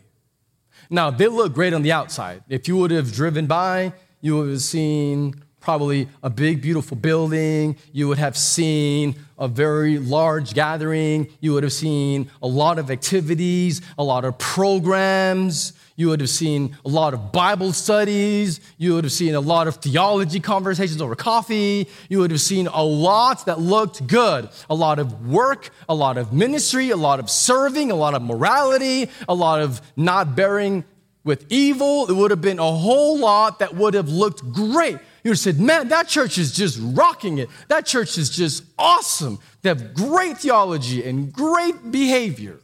Now, 0.89 1.10
they 1.10 1.28
look 1.28 1.54
great 1.54 1.73
on 1.73 1.82
the 1.82 1.91
outside. 1.91 2.43
If 2.50 2.67
you 2.67 2.78
would 2.78 2.91
have 2.91 3.12
driven 3.12 3.45
by, 3.45 3.93
you 4.21 4.38
would 4.38 4.50
have 4.50 4.62
seen 4.62 5.43
probably 5.67 6.08
a 6.23 6.30
big, 6.30 6.62
beautiful 6.62 6.95
building. 6.95 7.75
You 7.91 8.08
would 8.08 8.19
have 8.19 8.38
seen 8.38 9.15
a 9.38 9.49
very 9.49 9.99
large 9.99 10.53
gathering. 10.53 11.27
You 11.41 11.51
would 11.51 11.63
have 11.63 11.73
seen 11.73 12.32
a 12.41 12.47
lot 12.47 12.80
of 12.80 12.89
activities, 12.89 13.82
a 13.97 14.03
lot 14.06 14.23
of 14.23 14.38
programs. 14.38 15.73
You 15.97 16.08
would 16.08 16.21
have 16.21 16.30
seen 16.30 16.77
a 16.86 16.88
lot 16.88 17.13
of 17.13 17.34
Bible 17.34 17.73
studies. 17.73 18.62
You 18.77 18.93
would 18.93 19.03
have 19.03 19.12
seen 19.12 19.36
a 19.36 19.41
lot 19.41 19.67
of 19.67 19.75
theology 19.75 20.39
conversations 20.39 21.01
over 21.01 21.17
coffee. 21.17 21.89
You 22.08 22.19
would 22.19 22.32
have 22.32 22.39
seen 22.39 22.67
a 22.67 22.84
lot 22.86 23.45
that 23.47 23.60
looked 23.60 24.08
good. 24.08 24.47
A 24.69 24.75
lot 24.75 24.99
of 24.99 25.27
work, 25.27 25.71
a 25.89 25.93
lot 25.93 26.17
of 26.17 26.32
ministry, 26.32 26.91
a 26.91 26.95
lot 26.95 27.19
of 27.19 27.30
serving, 27.30 27.91
a 27.91 27.95
lot 27.95 28.13
of 28.13 28.21
morality, 28.21 29.10
a 29.27 29.36
lot 29.36 29.60
of 29.60 29.82
not 29.97 30.34
bearing 30.34 30.86
with 31.25 31.45
evil. 31.49 32.10
It 32.10 32.13
would 32.13 32.32
have 32.32 32.39
been 32.39 32.58
a 32.58 32.71
whole 32.71 33.19
lot 33.19 33.60
that 33.60 33.75
would 33.75 33.95
have 33.95 34.08
looked 34.08 34.49
great. 34.53 34.97
You 35.23 35.30
would 35.30 35.38
have 35.38 35.39
said, 35.39 35.60
man, 35.60 35.89
that 35.89 36.08
church 36.08 36.38
is 36.38 36.53
just 36.53 36.80
rocking 36.82 37.39
it. 37.39 37.49
That 37.67 37.86
church 37.86 38.17
is 38.17 38.30
just 38.30 38.63
awesome. 38.77 39.39
They 39.62 39.69
have 39.69 39.93
great 39.93 40.38
theology 40.38 41.03
and 41.08 41.34
great 41.34 41.91
behavior. 41.91 42.60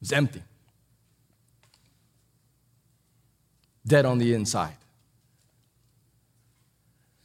It's 0.00 0.12
empty. 0.12 0.42
Dead 3.86 4.04
on 4.04 4.18
the 4.18 4.34
inside. 4.34 4.76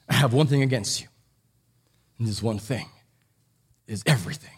I 0.07 0.13
have 0.13 0.33
one 0.33 0.47
thing 0.47 0.61
against 0.61 1.01
you. 1.01 1.07
And 2.17 2.27
this 2.27 2.41
one 2.41 2.59
thing 2.59 2.87
is 3.87 4.03
everything. 4.05 4.57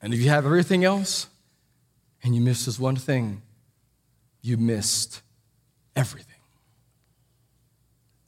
And 0.00 0.12
if 0.12 0.20
you 0.20 0.28
have 0.28 0.44
everything 0.44 0.84
else 0.84 1.28
and 2.22 2.34
you 2.34 2.40
miss 2.40 2.66
this 2.66 2.78
one 2.78 2.96
thing, 2.96 3.42
you 4.44 4.58
missed 4.58 5.22
everything. 5.96 6.34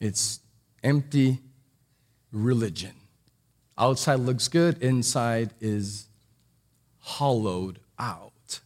It's 0.01 0.41
empty 0.83 1.41
religion. 2.33 2.93
Outside 3.77 4.21
looks 4.21 4.49
good, 4.49 4.83
inside 4.83 5.51
is 5.61 6.07
hollowed 7.01 7.79
out. 7.99 8.61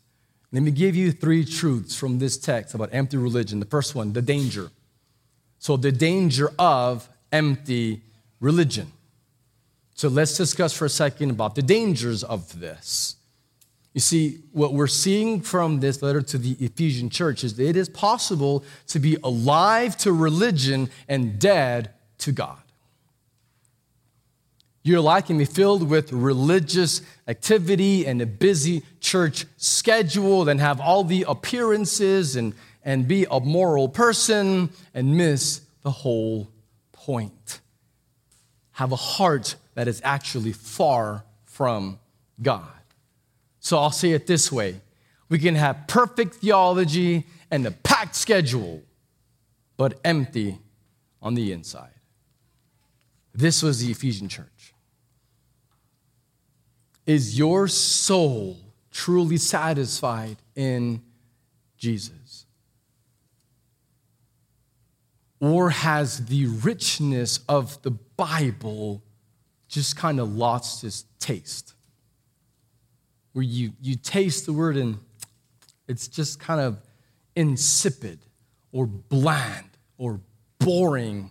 Let 0.53 0.63
me 0.63 0.71
give 0.71 0.95
you 0.95 1.11
three 1.11 1.45
truths 1.45 1.97
from 1.97 2.21
this 2.21 2.39
text 2.39 2.75
about 2.75 2.91
empty 2.93 3.17
religion. 3.17 3.59
The 3.59 3.67
first 3.67 3.97
one, 3.97 4.13
the 4.13 4.23
danger. 4.23 4.71
So, 5.59 5.77
the 5.77 5.93
danger 5.93 6.53
of 6.57 7.09
empty 7.33 8.03
religion. 8.39 8.93
So, 9.95 10.09
let's 10.09 10.37
discuss 10.37 10.73
for 10.73 10.85
a 10.85 10.89
second 10.89 11.31
about 11.31 11.57
the 11.57 11.63
dangers 11.63 12.23
of 12.23 12.61
this. 12.61 13.17
You 13.93 14.01
see, 14.01 14.39
what 14.53 14.73
we're 14.73 14.87
seeing 14.87 15.41
from 15.41 15.81
this 15.81 16.01
letter 16.01 16.23
to 16.23 16.39
the 16.39 16.53
Ephesian 16.65 17.11
church 17.11 17.43
is 17.43 17.57
that 17.57 17.69
it 17.69 17.77
is 17.77 17.89
possible 17.89 18.65
to 18.89 19.01
be 19.01 19.17
alive 19.25 19.97
to 19.99 20.13
religion 20.13 20.91
and 21.09 21.39
dead 21.41 21.91
to 22.19 22.31
God. 22.31 22.59
Your 24.83 25.01
life 25.01 25.27
can 25.27 25.37
be 25.37 25.45
filled 25.45 25.91
with 25.91 26.13
religious 26.13 27.03
activity 27.29 28.07
and 28.07 28.23
a 28.23 28.27
busy 28.27 28.83
church 29.01 29.45
schedule, 29.57 30.49
and 30.49 30.61
have 30.61 30.81
all 30.81 31.05
the 31.05 31.27
appearances 31.29 32.37
and, 32.37 32.55
and 32.83 33.07
be 33.07 33.27
a 33.31 33.41
moral 33.41 33.89
person 33.89 34.71
and 34.95 35.17
miss 35.17 35.63
the 35.83 35.91
whole 35.91 36.49
point. 36.93 37.61
Have 38.73 38.93
a 38.93 38.97
heart 38.97 39.57
that 39.75 39.89
is 39.89 40.01
actually 40.03 40.53
far 40.53 41.25
from 41.45 41.99
God. 42.41 42.80
So 43.61 43.79
I'll 43.79 43.91
say 43.91 44.13
it 44.13 44.27
this 44.27 44.51
way 44.51 44.81
we 45.29 45.39
can 45.39 45.55
have 45.55 45.87
perfect 45.87 46.37
theology 46.37 47.25
and 47.51 47.65
a 47.67 47.71
packed 47.71 48.17
schedule, 48.17 48.83
but 49.77 50.01
empty 50.05 50.59
on 51.23 51.35
the 51.35 51.53
inside. 51.53 51.95
This 53.33 53.63
was 53.63 53.79
the 53.79 53.93
Ephesian 53.93 54.29
church. 54.29 54.75
Is 57.07 57.39
your 57.39 57.69
soul 57.69 58.59
truly 58.91 59.37
satisfied 59.37 60.37
in 60.57 61.03
Jesus? 61.77 62.47
Or 65.39 65.71
has 65.71 66.27
the 66.27 66.47
richness 66.47 67.39
of 67.49 67.81
the 67.83 67.93
Bible 67.93 69.03
just 69.69 69.97
kind 69.97 70.19
of 70.19 70.35
lost 70.35 70.83
its 70.85 71.05
taste? 71.19 71.75
Where 73.33 73.45
you, 73.45 73.73
you 73.81 73.97
taste 73.97 74.47
the 74.47 74.53
word 74.53 74.77
and 74.77 74.99
it's 75.89 76.09
just 76.09 76.41
kind 76.41 76.61
of 76.61 76.79
insipid 77.37 78.19
or 78.73 78.87
bland 78.87 79.71
or 79.99 80.21
boring 80.59 81.31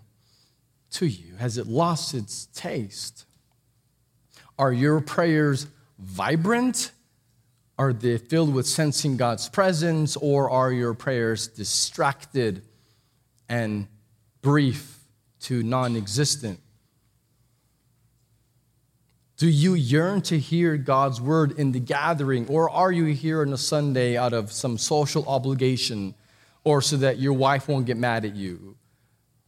to 0.92 1.06
you? 1.06 1.36
Has 1.36 1.58
it 1.58 1.68
lost 1.68 2.14
its 2.14 2.48
taste? 2.54 3.26
Are 4.58 4.74
your 4.74 5.00
prayers 5.02 5.68
vibrant? 5.98 6.92
Are 7.78 7.94
they 7.94 8.18
filled 8.18 8.54
with 8.54 8.68
sensing 8.68 9.16
God's 9.16 9.48
presence? 9.48 10.18
Or 10.18 10.50
are 10.50 10.72
your 10.72 10.94
prayers 10.94 11.48
distracted 11.48 12.62
and 13.48 13.88
brief 14.42 15.00
to 15.42 15.64
non 15.64 15.96
existent? 15.96 16.60
Do 19.40 19.48
you 19.48 19.74
yearn 19.74 20.22
to 20.24 20.38
hear 20.38 20.76
God's 20.76 21.22
word 21.22 21.58
in 21.58 21.72
the 21.72 21.80
gathering, 21.80 22.46
or 22.50 22.70
are 22.70 22.92
you 22.92 23.06
here 23.06 23.40
on 23.40 23.54
a 23.54 23.58
Sunday 23.58 24.18
out 24.18 24.34
of 24.34 24.52
some 24.52 24.78
social 24.78 25.24
obligation, 25.30 26.14
or 26.66 26.82
so 26.82 26.98
that 26.98 27.20
your 27.20 27.32
wife 27.32 27.70
won't 27.70 27.86
get 27.86 27.96
mad 27.96 28.26
at 28.26 28.36
you? 28.36 28.76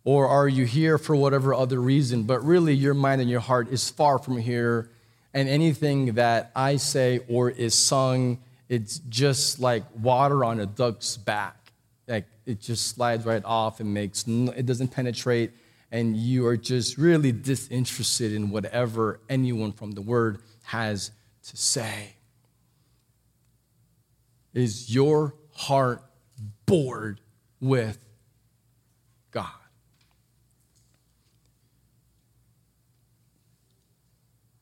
Or 0.06 0.30
are 0.30 0.48
you 0.48 0.64
here 0.64 0.98
for 0.98 1.14
whatever 1.14 1.54
other 1.54 1.82
reason, 1.82 2.24
but 2.24 2.42
really 2.42 2.74
your 2.74 2.94
mind 2.94 3.20
and 3.20 3.30
your 3.30 3.42
heart 3.42 3.68
is 3.68 3.90
far 3.90 4.18
from 4.18 4.38
here, 4.38 4.90
and 5.34 5.50
anything 5.50 6.14
that 6.14 6.52
I 6.56 6.78
say 6.78 7.20
or 7.28 7.50
is 7.50 7.76
sung, 7.76 8.40
it's 8.70 9.00
just 9.10 9.60
like 9.60 9.84
water 10.00 10.46
on 10.46 10.62
a 10.62 10.66
duck's 10.66 11.18
back. 11.18 11.74
Like 12.08 12.28
it 12.46 12.62
just 12.62 12.96
slides 12.96 13.26
right 13.26 13.44
off 13.44 13.82
and 13.82 13.94
makes, 13.94 14.26
it 14.26 14.66
doesn't 14.66 14.88
penetrate 14.88 15.52
and 15.92 16.16
you 16.16 16.48
are 16.48 16.56
just 16.56 16.98
really 16.98 17.32
disinterested 17.32 18.32
in 18.32 18.50
whatever 18.50 19.20
anyone 19.30 19.74
from 19.74 19.92
the 19.92 20.02
word 20.02 20.40
has 20.64 21.12
to 21.44 21.58
say. 21.58 22.16
Is 24.54 24.94
your 24.94 25.36
heart 25.54 26.02
bored 26.66 27.20
with 27.60 27.98
God? 29.32 29.48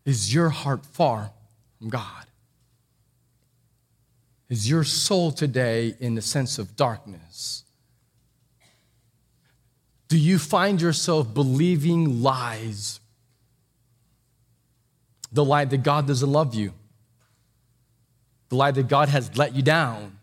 Is 0.05 0.33
your 0.33 0.49
heart 0.49 0.85
far 0.85 1.31
from 1.77 1.89
God? 1.89 2.25
Is 4.49 4.67
your 4.67 4.83
soul 4.83 5.31
today 5.31 5.93
in 5.99 6.15
the 6.15 6.23
sense 6.23 6.57
of 6.57 6.75
darkness? 6.75 7.65
Do 10.09 10.17
you 10.17 10.37
find 10.37 10.81
yourself 10.81 11.33
believing 11.33 12.21
lies? 12.21 12.99
The 15.31 15.45
lie 15.45 15.65
that 15.65 15.83
God 15.83 16.07
doesn't 16.07 16.31
love 16.31 16.55
you, 16.55 16.73
the 18.49 18.55
lie 18.55 18.71
that 18.71 18.87
God 18.87 19.09
has 19.09 19.37
let 19.37 19.55
you 19.55 19.61
down, 19.61 20.17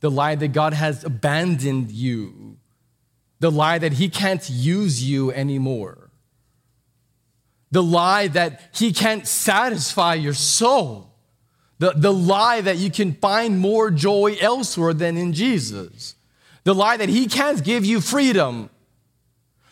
the 0.00 0.10
lie 0.10 0.36
that 0.36 0.48
God 0.48 0.72
has 0.72 1.04
abandoned 1.04 1.90
you, 1.90 2.56
the 3.40 3.50
lie 3.50 3.78
that 3.78 3.94
He 3.94 4.08
can't 4.08 4.48
use 4.48 5.02
you 5.02 5.32
anymore, 5.32 6.10
the 7.72 7.82
lie 7.82 8.28
that 8.28 8.70
He 8.72 8.92
can't 8.92 9.26
satisfy 9.26 10.14
your 10.14 10.34
soul, 10.34 11.08
The, 11.82 11.94
the 11.96 12.12
lie 12.12 12.60
that 12.60 12.78
you 12.78 12.92
can 12.92 13.14
find 13.14 13.58
more 13.58 13.90
joy 13.90 14.36
elsewhere 14.40 14.94
than 14.94 15.16
in 15.16 15.32
Jesus. 15.32 16.14
The 16.62 16.76
lie 16.76 16.96
that 16.96 17.08
He 17.08 17.26
can't 17.26 17.64
give 17.64 17.84
you 17.84 18.00
freedom. 18.00 18.70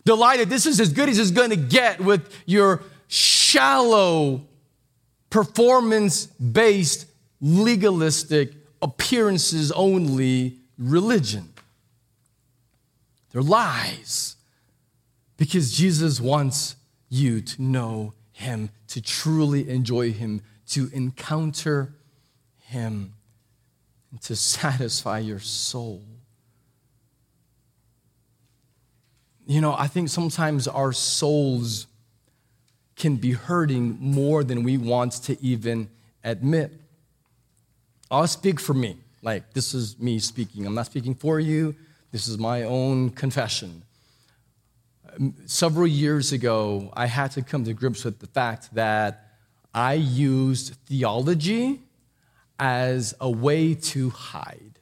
That 0.04 0.46
this 0.48 0.66
is 0.66 0.80
as 0.80 0.92
good 0.92 1.08
as 1.08 1.18
it's 1.18 1.30
going 1.30 1.50
to 1.50 1.56
get 1.56 2.00
with 2.00 2.34
your 2.46 2.82
shallow, 3.08 4.42
performance 5.28 6.26
based, 6.26 7.06
legalistic, 7.40 8.52
appearances 8.82 9.70
only 9.72 10.56
religion. 10.78 11.52
They're 13.32 13.42
lies. 13.42 14.36
Because 15.36 15.72
Jesus 15.72 16.20
wants 16.20 16.76
you 17.08 17.40
to 17.40 17.62
know 17.62 18.14
Him, 18.32 18.70
to 18.88 19.00
truly 19.00 19.68
enjoy 19.68 20.12
Him, 20.12 20.42
to 20.68 20.90
encounter 20.92 21.94
Him, 22.58 23.14
and 24.10 24.20
to 24.22 24.36
satisfy 24.36 25.18
your 25.18 25.38
soul. 25.38 26.02
You 29.50 29.60
know, 29.60 29.74
I 29.76 29.88
think 29.88 30.08
sometimes 30.08 30.68
our 30.68 30.92
souls 30.92 31.88
can 32.94 33.16
be 33.16 33.32
hurting 33.32 33.98
more 33.98 34.44
than 34.44 34.62
we 34.62 34.78
want 34.78 35.14
to 35.24 35.36
even 35.44 35.88
admit. 36.22 36.70
I'll 38.12 38.28
speak 38.28 38.60
for 38.60 38.74
me. 38.74 38.98
Like, 39.22 39.52
this 39.52 39.74
is 39.74 39.98
me 39.98 40.20
speaking. 40.20 40.66
I'm 40.66 40.76
not 40.76 40.86
speaking 40.86 41.16
for 41.16 41.40
you. 41.40 41.74
This 42.12 42.28
is 42.28 42.38
my 42.38 42.62
own 42.62 43.10
confession. 43.10 43.82
Several 45.46 45.88
years 45.88 46.30
ago, 46.30 46.92
I 46.92 47.06
had 47.06 47.32
to 47.32 47.42
come 47.42 47.64
to 47.64 47.72
grips 47.72 48.04
with 48.04 48.20
the 48.20 48.28
fact 48.28 48.72
that 48.76 49.32
I 49.74 49.94
used 49.94 50.76
theology 50.86 51.80
as 52.60 53.16
a 53.20 53.28
way 53.28 53.74
to 53.74 54.10
hide. 54.10 54.79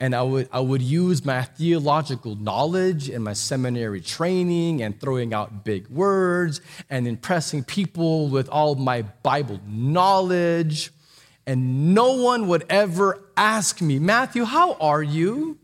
And 0.00 0.14
I 0.14 0.22
would, 0.22 0.48
I 0.50 0.60
would 0.60 0.80
use 0.80 1.24
my 1.24 1.42
theological 1.42 2.34
knowledge 2.34 3.10
and 3.10 3.22
my 3.22 3.34
seminary 3.34 4.00
training 4.00 4.82
and 4.82 4.98
throwing 4.98 5.34
out 5.34 5.62
big 5.62 5.88
words 5.88 6.62
and 6.88 7.06
impressing 7.06 7.64
people 7.64 8.28
with 8.28 8.48
all 8.48 8.74
my 8.74 9.02
Bible 9.02 9.60
knowledge 9.66 10.90
and 11.50 11.94
no 11.94 12.12
one 12.12 12.46
would 12.46 12.64
ever 12.68 13.24
ask 13.36 13.80
me, 13.80 13.98
Matthew, 13.98 14.44
how 14.44 14.74
are 14.74 15.02
you? 15.02 15.58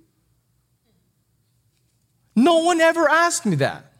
No 2.34 2.58
one 2.58 2.80
ever 2.80 3.08
asked 3.08 3.46
me 3.46 3.54
that. 3.56 3.92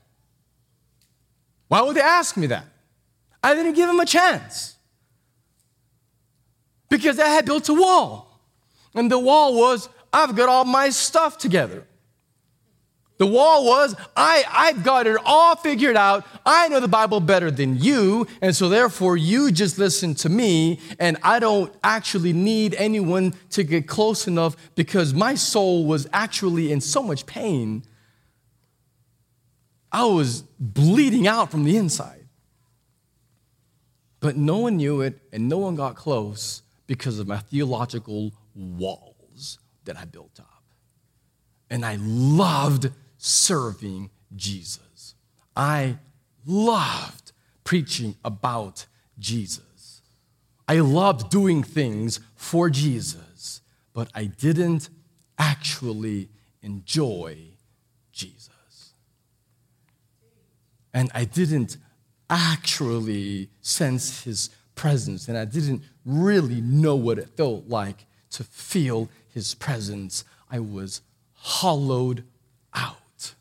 Why 1.68 1.82
would 1.82 1.94
they 1.94 2.00
ask 2.00 2.36
me 2.36 2.48
that? 2.48 2.64
I 3.40 3.54
didn't 3.54 3.74
give 3.74 3.86
them 3.86 4.00
a 4.00 4.04
chance. 4.04 4.74
Because 6.88 7.20
I 7.20 7.28
had 7.28 7.46
built 7.46 7.68
a 7.68 7.74
wall. 7.74 8.40
And 8.94 9.08
the 9.08 9.20
wall 9.20 9.54
was, 9.54 9.88
I've 10.16 10.34
got 10.34 10.48
all 10.48 10.64
my 10.64 10.88
stuff 10.88 11.36
together. 11.36 11.86
The 13.18 13.26
wall 13.26 13.66
was, 13.66 13.94
I, 14.16 14.44
I've 14.50 14.82
got 14.82 15.06
it 15.06 15.18
all 15.26 15.56
figured 15.56 15.94
out. 15.94 16.26
I 16.44 16.68
know 16.68 16.80
the 16.80 16.88
Bible 16.88 17.20
better 17.20 17.50
than 17.50 17.76
you. 17.76 18.26
And 18.40 18.56
so, 18.56 18.70
therefore, 18.70 19.18
you 19.18 19.52
just 19.52 19.78
listen 19.78 20.14
to 20.16 20.30
me. 20.30 20.80
And 20.98 21.18
I 21.22 21.38
don't 21.38 21.70
actually 21.84 22.32
need 22.32 22.74
anyone 22.76 23.34
to 23.50 23.62
get 23.62 23.86
close 23.86 24.26
enough 24.26 24.56
because 24.74 25.12
my 25.12 25.34
soul 25.34 25.84
was 25.84 26.08
actually 26.14 26.72
in 26.72 26.80
so 26.80 27.02
much 27.02 27.26
pain. 27.26 27.82
I 29.92 30.06
was 30.06 30.42
bleeding 30.58 31.26
out 31.26 31.50
from 31.50 31.64
the 31.64 31.76
inside. 31.76 32.26
But 34.20 34.36
no 34.38 34.58
one 34.58 34.78
knew 34.78 35.02
it, 35.02 35.20
and 35.30 35.46
no 35.46 35.58
one 35.58 35.74
got 35.74 35.94
close 35.94 36.62
because 36.86 37.18
of 37.18 37.26
my 37.26 37.38
theological 37.38 38.32
walls 38.54 39.05
that 39.86 39.96
I 39.96 40.04
built 40.04 40.38
up. 40.38 40.62
And 41.70 41.84
I 41.84 41.96
loved 42.00 42.90
serving 43.18 44.10
Jesus. 44.34 45.14
I 45.56 45.98
loved 46.44 47.32
preaching 47.64 48.14
about 48.24 48.86
Jesus. 49.18 50.02
I 50.68 50.80
loved 50.80 51.30
doing 51.30 51.62
things 51.62 52.20
for 52.34 52.70
Jesus, 52.70 53.60
but 53.92 54.10
I 54.14 54.26
didn't 54.26 54.90
actually 55.38 56.28
enjoy 56.62 57.38
Jesus. 58.12 58.50
And 60.92 61.10
I 61.14 61.24
didn't 61.24 61.76
actually 62.28 63.50
sense 63.60 64.24
his 64.24 64.50
presence, 64.74 65.28
and 65.28 65.38
I 65.38 65.44
didn't 65.44 65.82
really 66.04 66.60
know 66.60 66.96
what 66.96 67.18
it 67.18 67.28
felt 67.36 67.68
like 67.68 68.06
to 68.30 68.44
feel 68.44 69.08
his 69.36 69.54
presence. 69.54 70.24
I 70.50 70.60
was 70.60 71.02
hollowed 71.34 72.24
out. 72.72 73.34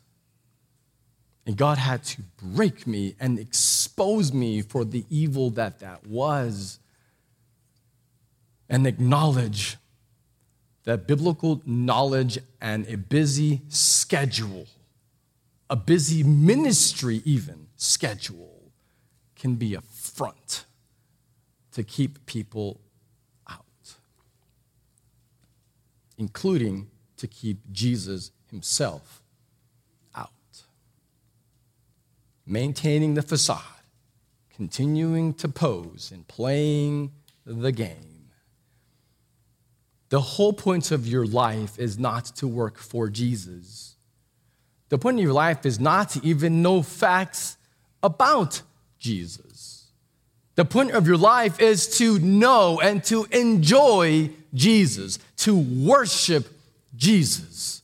And 1.46 1.56
God 1.56 1.78
had 1.78 2.04
to 2.04 2.22
break 2.36 2.86
me 2.86 3.16
and 3.18 3.38
expose 3.38 4.30
me 4.30 4.60
for 4.60 4.84
the 4.84 5.06
evil 5.08 5.48
that 5.50 5.78
that 5.78 6.06
was 6.06 6.78
and 8.68 8.86
acknowledge 8.86 9.78
that 10.84 11.06
biblical 11.06 11.62
knowledge 11.64 12.38
and 12.60 12.86
a 12.88 12.98
busy 12.98 13.62
schedule, 13.68 14.66
a 15.70 15.76
busy 15.76 16.22
ministry, 16.22 17.22
even 17.24 17.68
schedule, 17.76 18.70
can 19.34 19.54
be 19.54 19.74
a 19.74 19.80
front 19.80 20.66
to 21.72 21.82
keep 21.82 22.26
people 22.26 22.80
out, 23.48 23.64
including 26.18 26.88
to 27.16 27.26
keep 27.26 27.58
Jesus 27.72 28.30
himself 28.50 29.22
out. 30.14 30.30
maintaining 32.46 33.14
the 33.14 33.22
facade, 33.22 33.62
continuing 34.54 35.34
to 35.34 35.48
pose 35.48 36.12
and 36.14 36.26
playing 36.28 37.10
the 37.44 37.72
game. 37.72 38.30
The 40.08 40.20
whole 40.20 40.52
point 40.52 40.92
of 40.92 41.06
your 41.06 41.26
life 41.26 41.78
is 41.78 41.98
not 41.98 42.24
to 42.36 42.46
work 42.46 42.78
for 42.78 43.08
Jesus. 43.08 43.96
The 44.88 44.98
point 44.98 45.18
of 45.18 45.24
your 45.24 45.32
life 45.32 45.66
is 45.66 45.80
not 45.80 46.10
to 46.10 46.20
even 46.24 46.62
know 46.62 46.82
facts 46.82 47.56
about 48.02 48.62
Jesus. 48.98 49.75
The 50.56 50.64
point 50.64 50.92
of 50.92 51.06
your 51.06 51.16
life 51.16 51.60
is 51.60 51.96
to 51.98 52.18
know 52.18 52.80
and 52.80 53.02
to 53.04 53.24
enjoy 53.30 54.30
Jesus, 54.52 55.18
to 55.38 55.56
worship 55.56 56.48
Jesus, 56.96 57.82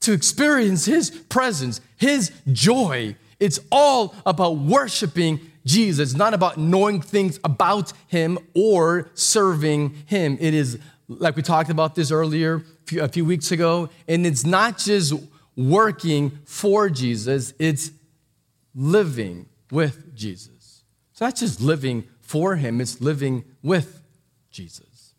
to 0.00 0.12
experience 0.12 0.84
His 0.84 1.10
presence, 1.10 1.80
His 1.96 2.32
joy, 2.50 3.16
it's 3.40 3.60
all 3.70 4.14
about 4.26 4.58
worshiping 4.58 5.40
Jesus, 5.64 6.14
not 6.14 6.34
about 6.34 6.58
knowing 6.58 7.00
things 7.00 7.38
about 7.44 7.92
him 8.08 8.38
or 8.54 9.10
serving 9.14 9.90
him. 10.06 10.36
It 10.40 10.54
is, 10.54 10.78
like 11.08 11.36
we 11.36 11.42
talked 11.42 11.70
about 11.70 11.94
this 11.94 12.10
earlier 12.10 12.64
a 12.98 13.08
few 13.08 13.24
weeks 13.24 13.52
ago, 13.52 13.90
and 14.08 14.26
it's 14.26 14.44
not 14.44 14.78
just 14.78 15.12
working 15.56 16.38
for 16.44 16.88
Jesus, 16.88 17.52
it's 17.58 17.90
living 18.74 19.46
with 19.70 20.14
Jesus. 20.16 20.57
It's 21.18 21.20
that's 21.20 21.40
just 21.40 21.60
living 21.60 22.04
for 22.20 22.54
him, 22.54 22.80
it's 22.80 23.00
living 23.00 23.42
with 23.60 24.04
Jesus. 24.52 25.14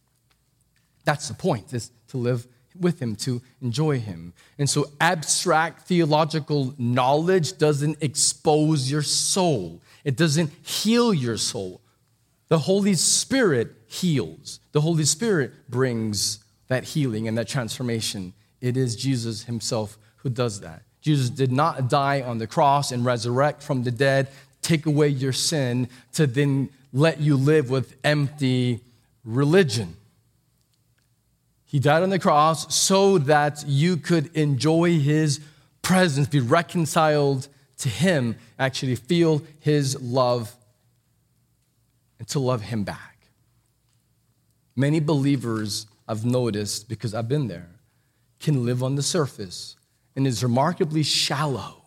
That's 1.03 1.27
the 1.27 1.33
point, 1.33 1.73
is 1.73 1.91
to 2.07 2.17
live 2.17 2.47
with 2.79 3.01
him, 3.01 3.17
to 3.17 3.41
enjoy 3.61 3.99
him. 3.99 4.33
And 4.57 4.69
so, 4.69 4.85
abstract 5.01 5.89
theological 5.89 6.73
knowledge 6.77 7.57
doesn't 7.57 7.97
expose 7.99 8.89
your 8.89 9.01
soul, 9.01 9.81
it 10.05 10.15
doesn't 10.15 10.51
heal 10.65 11.13
your 11.13 11.35
soul. 11.35 11.81
The 12.47 12.59
Holy 12.59 12.93
Spirit 12.93 13.73
heals, 13.85 14.61
the 14.71 14.79
Holy 14.79 15.03
Spirit 15.03 15.51
brings 15.69 16.39
that 16.69 16.85
healing 16.85 17.27
and 17.27 17.37
that 17.37 17.49
transformation. 17.49 18.31
It 18.61 18.77
is 18.77 18.95
Jesus 18.95 19.43
himself 19.43 19.97
who 20.15 20.29
does 20.29 20.61
that. 20.61 20.83
Jesus 21.01 21.29
did 21.29 21.51
not 21.51 21.89
die 21.89 22.21
on 22.21 22.37
the 22.37 22.47
cross 22.47 22.93
and 22.93 23.03
resurrect 23.03 23.63
from 23.63 23.83
the 23.83 23.91
dead, 23.91 24.29
take 24.69 24.85
away 24.85 25.07
your 25.07 25.33
sin 25.33 25.89
to 26.13 26.27
then 26.27 26.69
let 26.93 27.19
you 27.19 27.35
live 27.35 27.71
with 27.71 27.95
empty 28.03 28.81
religion. 29.23 29.95
He 31.65 31.79
died 31.79 32.03
on 32.03 32.11
the 32.11 32.19
cross 32.19 32.75
so 32.75 33.17
that 33.17 33.63
you 33.67 33.97
could 33.97 34.35
enjoy 34.35 34.99
his 34.99 35.39
presence, 35.81 36.27
be 36.27 36.39
reconciled 36.39 37.47
to 37.79 37.89
him, 37.89 38.35
actually 38.59 38.95
feel 38.95 39.41
his 39.59 39.99
love, 40.01 40.55
and 42.19 42.27
to 42.27 42.39
love 42.39 42.61
him 42.61 42.83
back. 42.83 43.17
Many 44.75 44.99
believers 44.99 45.87
I've 46.07 46.25
noticed, 46.25 46.87
because 46.87 47.15
I've 47.15 47.27
been 47.27 47.47
there, 47.47 47.69
can 48.39 48.65
live 48.65 48.83
on 48.83 48.95
the 48.95 49.03
surface 49.03 49.75
and 50.15 50.27
is 50.27 50.43
remarkably 50.43 51.01
shallow 51.01 51.85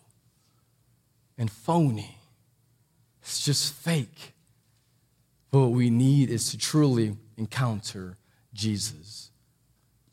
and 1.37 1.49
phony. 1.49 2.17
It's 3.23 3.43
just 3.45 3.73
fake. 3.73 4.33
But 5.49 5.59
what 5.59 5.71
we 5.71 5.89
need 5.89 6.29
is 6.29 6.51
to 6.51 6.57
truly 6.57 7.15
encounter 7.37 8.17
Jesus. 8.53 9.31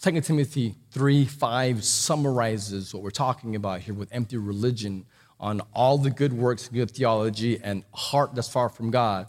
2 0.00 0.20
Timothy 0.20 0.76
3 0.92 1.24
5 1.24 1.84
summarizes 1.84 2.94
what 2.94 3.02
we're 3.02 3.10
talking 3.10 3.56
about 3.56 3.80
here 3.80 3.94
with 3.94 4.08
empty 4.12 4.36
religion 4.36 5.04
on 5.40 5.60
all 5.74 5.98
the 5.98 6.10
good 6.10 6.32
works, 6.32 6.68
good 6.68 6.90
theology, 6.90 7.60
and 7.62 7.84
heart 7.92 8.34
that's 8.34 8.48
far 8.48 8.68
from 8.68 8.90
God. 8.90 9.26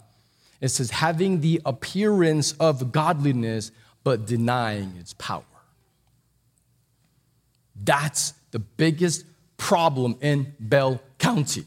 It 0.60 0.68
says, 0.68 0.90
having 0.90 1.40
the 1.40 1.60
appearance 1.66 2.52
of 2.52 2.92
godliness, 2.92 3.72
but 4.04 4.26
denying 4.26 4.94
its 4.98 5.14
power. 5.14 5.42
That's 7.82 8.34
the 8.52 8.60
biggest 8.60 9.24
problem 9.56 10.16
in 10.20 10.54
Bell 10.60 11.00
County. 11.18 11.66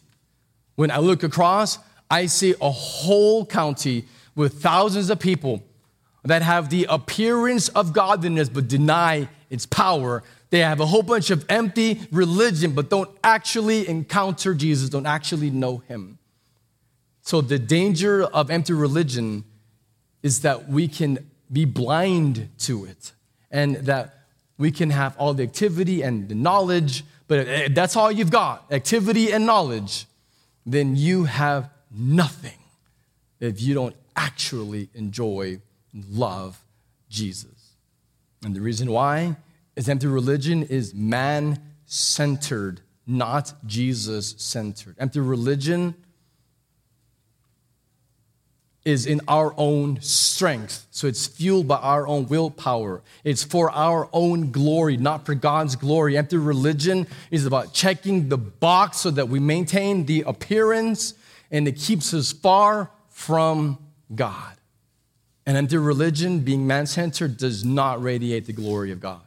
When 0.76 0.92
I 0.92 1.00
look 1.00 1.24
across, 1.24 1.80
I 2.16 2.28
see 2.28 2.56
a 2.62 2.72
whole 2.72 3.46
county 3.46 4.06
with 4.36 4.62
thousands 4.62 5.10
of 5.10 5.20
people 5.20 5.62
that 6.24 6.42
have 6.44 6.70
the 6.70 6.88
appearance 6.90 7.68
of 7.70 7.92
godliness 7.92 8.48
but 8.48 8.70
deny 8.70 9.28
its 9.50 9.66
power. 9.66 10.24
They 10.50 10.60
have 10.60 10.80
a 10.80 10.86
whole 10.86 11.04
bunch 11.04 11.30
of 11.30 11.46
empty 11.50 12.08
religion 12.14 12.72
but 12.72 12.90
don't 12.90 13.10
actually 13.22 13.90
encounter 13.90 14.54
Jesus, 14.54 14.90
don't 14.90 15.06
actually 15.06 15.50
know 15.50 15.80
him. 15.90 16.18
So, 17.22 17.42
the 17.42 17.60
danger 17.60 18.24
of 18.24 18.50
empty 18.50 18.72
religion 18.72 19.44
is 20.24 20.40
that 20.42 20.70
we 20.70 20.88
can 20.88 21.30
be 21.52 21.66
blind 21.66 22.48
to 22.60 22.86
it 22.86 23.12
and 23.52 23.76
that 23.92 24.20
we 24.58 24.72
can 24.72 24.90
have 24.90 25.18
all 25.18 25.34
the 25.34 25.44
activity 25.44 26.02
and 26.02 26.30
the 26.30 26.36
knowledge, 26.36 27.04
but 27.28 27.40
if 27.40 27.76
that's 27.76 27.98
all 27.98 28.10
you've 28.10 28.32
got 28.32 28.72
activity 28.72 29.34
and 29.34 29.46
knowledge 29.46 30.06
then 30.66 30.96
you 30.96 31.26
have 31.26 31.70
nothing 31.96 32.60
if 33.40 33.62
you 33.62 33.74
don't 33.74 33.96
actually 34.16 34.90
enjoy 34.94 35.60
and 35.94 36.06
love 36.10 36.64
Jesus. 37.10 37.76
And 38.44 38.56
the 38.56 38.62
reason 38.62 38.92
why 38.92 39.38
is 39.76 39.90
empty 39.90 40.08
religion 40.08 40.64
is 40.64 40.94
man 40.94 41.62
centered, 41.86 42.82
not 43.06 43.54
Jesus 43.66 44.36
centered. 44.38 44.96
Empty 45.00 45.20
religion 45.20 45.96
is 48.86 49.08
in 49.08 49.20
our 49.28 49.54
own 49.58 50.00
strength. 50.02 50.86
So 50.92 51.08
it's 51.08 51.26
fueled 51.26 51.68
by 51.68 51.78
our 51.78 52.08
own 52.08 52.28
willpower. 52.28 53.02
It's 53.24 53.44
for 53.44 53.72
our 53.72 54.08
own 54.14 54.52
glory, 54.52 54.96
not 54.96 55.26
for 55.26 55.34
God's 55.34 55.76
glory. 55.76 56.18
Empty 56.18 56.38
religion 56.38 57.08
is 57.32 57.48
about 57.48 57.74
checking 57.74 58.30
the 58.30 58.38
box 58.38 58.98
so 58.98 59.10
that 59.12 59.28
we 59.28 59.40
maintain 59.40 60.06
the 60.06 60.22
appearance 60.22 61.16
and 61.52 61.68
it 61.68 61.74
keeps 61.74 62.14
us 62.14 62.32
far 62.32 62.92
from 63.10 63.78
God. 64.14 64.58
And 65.46 65.58
empty 65.58 65.78
religion, 65.78 66.40
being 66.40 66.66
man 66.66 66.88
centered, 66.88 67.38
does 67.38 67.64
not 67.64 68.02
radiate 68.02 68.46
the 68.46 68.54
glory 68.54 68.92
of 68.92 69.00
God, 69.00 69.22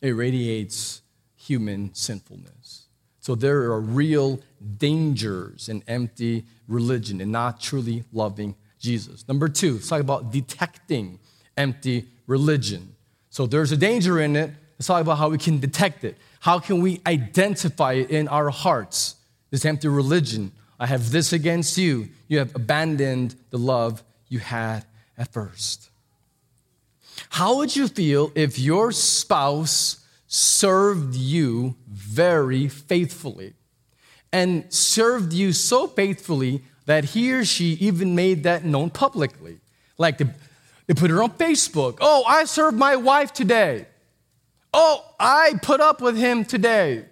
it 0.00 0.10
radiates 0.10 1.02
human 1.36 1.94
sinfulness. 1.94 2.86
So 3.20 3.34
there 3.36 3.62
are 3.70 3.80
real 3.80 4.40
dangers 4.78 5.68
in 5.68 5.84
empty 5.86 6.44
religion 6.66 7.20
and 7.20 7.30
not 7.30 7.60
truly 7.60 8.04
loving 8.12 8.56
Jesus. 8.80 9.26
Number 9.28 9.48
two, 9.48 9.74
let's 9.74 9.88
talk 9.88 10.00
about 10.00 10.32
detecting 10.32 11.20
empty 11.56 12.08
religion. 12.26 12.96
So 13.30 13.46
there's 13.46 13.70
a 13.70 13.76
danger 13.76 14.20
in 14.20 14.34
it. 14.34 14.50
Let's 14.76 14.88
talk 14.88 15.00
about 15.00 15.18
how 15.18 15.28
we 15.28 15.38
can 15.38 15.60
detect 15.60 16.02
it. 16.02 16.18
How 16.40 16.58
can 16.58 16.80
we 16.80 17.00
identify 17.06 17.92
it 17.92 18.10
in 18.10 18.26
our 18.26 18.50
hearts? 18.50 19.16
This 19.50 19.64
empty 19.64 19.86
religion. 19.86 20.50
I 20.82 20.86
have 20.86 21.12
this 21.12 21.32
against 21.32 21.78
you. 21.78 22.08
You 22.26 22.38
have 22.38 22.56
abandoned 22.56 23.36
the 23.50 23.58
love 23.58 24.02
you 24.28 24.40
had 24.40 24.84
at 25.16 25.32
first. 25.32 25.90
How 27.30 27.58
would 27.58 27.76
you 27.76 27.86
feel 27.86 28.32
if 28.34 28.58
your 28.58 28.90
spouse 28.90 30.04
served 30.26 31.14
you 31.14 31.76
very 31.86 32.66
faithfully 32.66 33.52
and 34.32 34.64
served 34.72 35.32
you 35.32 35.52
so 35.52 35.86
faithfully 35.86 36.62
that 36.86 37.04
he 37.04 37.32
or 37.32 37.44
she 37.44 37.74
even 37.74 38.14
made 38.14 38.42
that 38.42 38.64
known 38.64 38.90
publicly. 38.90 39.60
Like 39.98 40.18
they, 40.18 40.24
put 40.94 41.10
it 41.10 41.18
on 41.18 41.30
Facebook. 41.32 41.98
Oh, 42.00 42.24
I 42.26 42.44
served 42.44 42.76
my 42.76 42.96
wife 42.96 43.32
today. 43.32 43.86
Oh, 44.74 45.04
I 45.20 45.54
put 45.62 45.80
up 45.80 46.00
with 46.00 46.16
him 46.16 46.44
today. 46.44 47.04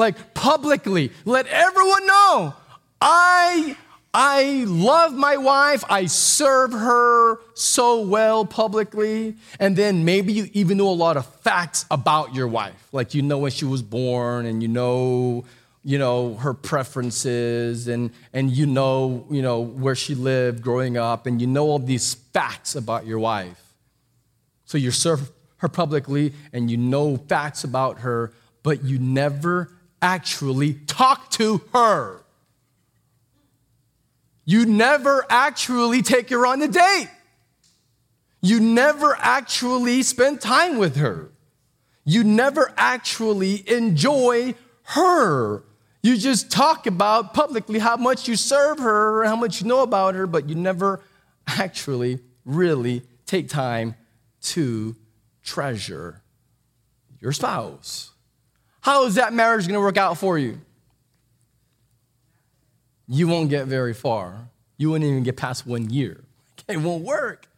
Like 0.00 0.32
publicly, 0.32 1.12
let 1.26 1.46
everyone 1.48 2.06
know 2.06 2.54
I 3.02 3.76
I 4.14 4.64
love 4.66 5.12
my 5.12 5.36
wife. 5.36 5.84
I 5.90 6.06
serve 6.06 6.72
her 6.72 7.36
so 7.52 8.00
well 8.00 8.46
publicly. 8.46 9.36
And 9.58 9.76
then 9.76 10.06
maybe 10.06 10.32
you 10.32 10.48
even 10.54 10.78
know 10.78 10.88
a 10.88 10.96
lot 11.06 11.18
of 11.18 11.26
facts 11.42 11.84
about 11.90 12.34
your 12.34 12.48
wife. 12.48 12.88
Like 12.92 13.12
you 13.12 13.20
know 13.20 13.36
when 13.36 13.50
she 13.50 13.66
was 13.66 13.82
born 13.82 14.46
and 14.46 14.62
you 14.62 14.68
know 14.68 15.44
you 15.84 15.98
know 15.98 16.34
her 16.36 16.54
preferences 16.54 17.86
and 17.86 18.10
and 18.32 18.50
you 18.50 18.64
know 18.64 19.26
you 19.30 19.42
know 19.42 19.60
where 19.60 19.94
she 19.94 20.14
lived 20.14 20.62
growing 20.62 20.96
up 20.96 21.26
and 21.26 21.42
you 21.42 21.46
know 21.46 21.66
all 21.66 21.78
these 21.78 22.14
facts 22.14 22.74
about 22.74 23.06
your 23.06 23.18
wife 23.18 23.74
so 24.66 24.76
you 24.76 24.90
serve 24.90 25.30
her 25.56 25.68
publicly 25.68 26.34
and 26.52 26.70
you 26.70 26.76
know 26.76 27.16
facts 27.16 27.64
about 27.64 28.00
her 28.00 28.30
but 28.62 28.84
you 28.84 28.98
never 28.98 29.70
actually 30.02 30.74
talk 30.74 31.30
to 31.32 31.62
her. 31.72 32.22
You 34.44 34.66
never 34.66 35.24
actually 35.28 36.02
take 36.02 36.30
her 36.30 36.46
on 36.46 36.62
a 36.62 36.68
date. 36.68 37.08
You 38.42 38.58
never 38.58 39.16
actually 39.18 40.02
spend 40.02 40.40
time 40.40 40.78
with 40.78 40.96
her. 40.96 41.30
You 42.04 42.24
never 42.24 42.72
actually 42.76 43.68
enjoy 43.70 44.54
her. 44.82 45.62
You 46.02 46.16
just 46.16 46.50
talk 46.50 46.86
about 46.86 47.34
publicly 47.34 47.78
how 47.78 47.96
much 47.96 48.26
you 48.26 48.36
serve 48.36 48.78
her, 48.78 49.24
how 49.24 49.36
much 49.36 49.60
you 49.60 49.68
know 49.68 49.82
about 49.82 50.14
her, 50.14 50.26
but 50.26 50.48
you 50.48 50.54
never 50.54 51.02
actually 51.46 52.20
really 52.44 53.02
take 53.26 53.48
time 53.48 53.94
to 54.40 54.96
treasure 55.42 56.22
your 57.20 57.32
spouse. 57.32 58.12
How 58.80 59.04
is 59.06 59.16
that 59.16 59.32
marriage 59.32 59.66
going 59.66 59.74
to 59.74 59.80
work 59.80 59.96
out 59.96 60.18
for 60.18 60.38
you? 60.38 60.60
You 63.06 63.28
won't 63.28 63.50
get 63.50 63.66
very 63.66 63.92
far. 63.92 64.48
You 64.76 64.90
won't 64.90 65.02
even 65.02 65.22
get 65.22 65.36
past 65.36 65.66
one 65.66 65.90
year. 65.90 66.24
It 66.68 66.76
won't 66.76 67.02
work 67.02 67.48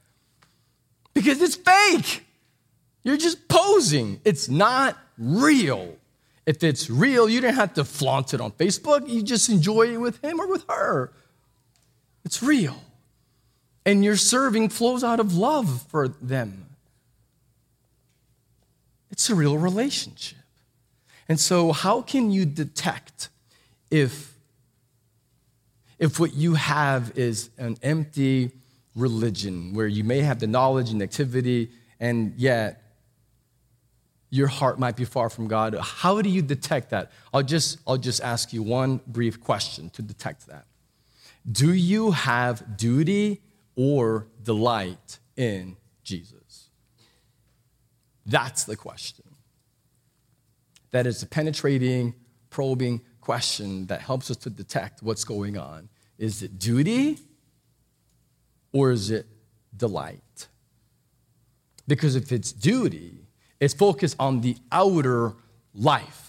because 1.12 1.42
it's 1.42 1.56
fake. 1.56 2.24
You're 3.02 3.18
just 3.18 3.46
posing, 3.46 4.20
it's 4.24 4.48
not 4.48 4.96
real. 5.18 5.96
If 6.46 6.62
it's 6.64 6.88
real, 6.88 7.28
you 7.28 7.40
don't 7.40 7.54
have 7.54 7.74
to 7.74 7.84
flaunt 7.84 8.32
it 8.34 8.40
on 8.40 8.52
Facebook. 8.52 9.08
You 9.08 9.22
just 9.22 9.48
enjoy 9.48 9.92
it 9.92 9.98
with 9.98 10.24
him 10.24 10.40
or 10.40 10.48
with 10.48 10.64
her. 10.68 11.12
It's 12.24 12.42
real. 12.42 12.82
And 13.84 14.04
your 14.04 14.16
serving 14.16 14.70
flows 14.70 15.04
out 15.04 15.20
of 15.20 15.36
love 15.36 15.82
for 15.88 16.08
them. 16.08 16.66
It's 19.10 19.28
a 19.28 19.34
real 19.34 19.58
relationship. 19.58 20.41
And 21.28 21.38
so, 21.38 21.72
how 21.72 22.02
can 22.02 22.30
you 22.30 22.44
detect 22.44 23.28
if, 23.90 24.34
if 25.98 26.18
what 26.18 26.34
you 26.34 26.54
have 26.54 27.16
is 27.16 27.50
an 27.58 27.76
empty 27.82 28.52
religion 28.94 29.74
where 29.74 29.86
you 29.86 30.04
may 30.04 30.20
have 30.20 30.40
the 30.40 30.46
knowledge 30.46 30.90
and 30.90 31.02
activity, 31.02 31.70
and 32.00 32.34
yet 32.36 32.82
your 34.30 34.48
heart 34.48 34.78
might 34.78 34.96
be 34.96 35.04
far 35.04 35.28
from 35.28 35.46
God. 35.46 35.76
How 35.78 36.22
do 36.22 36.30
you 36.30 36.40
detect 36.40 36.90
that? 36.90 37.12
I'll 37.34 37.42
just, 37.42 37.78
I'll 37.86 37.98
just 37.98 38.22
ask 38.22 38.52
you 38.52 38.62
one 38.62 39.00
brief 39.06 39.40
question 39.40 39.90
to 39.90 40.02
detect 40.02 40.46
that. 40.46 40.64
Do 41.50 41.74
you 41.74 42.12
have 42.12 42.76
duty 42.78 43.42
or 43.76 44.26
delight 44.42 45.18
in 45.36 45.76
Jesus? 46.02 46.70
That's 48.24 48.64
the 48.64 48.76
question. 48.76 49.24
That 50.92 51.06
is 51.06 51.22
a 51.22 51.26
penetrating, 51.26 52.14
probing 52.50 53.02
question 53.20 53.86
that 53.86 54.00
helps 54.00 54.30
us 54.30 54.36
to 54.38 54.50
detect 54.50 55.02
what's 55.02 55.24
going 55.24 55.58
on. 55.58 55.88
Is 56.18 56.42
it 56.42 56.58
duty 56.58 57.18
or 58.72 58.92
is 58.92 59.10
it 59.10 59.26
delight? 59.76 60.46
Because 61.88 62.14
if 62.16 62.30
it's 62.30 62.52
duty, 62.52 63.26
it's 63.58 63.74
focused 63.74 64.16
on 64.18 64.40
the 64.40 64.56
outer 64.70 65.34
life 65.74 66.22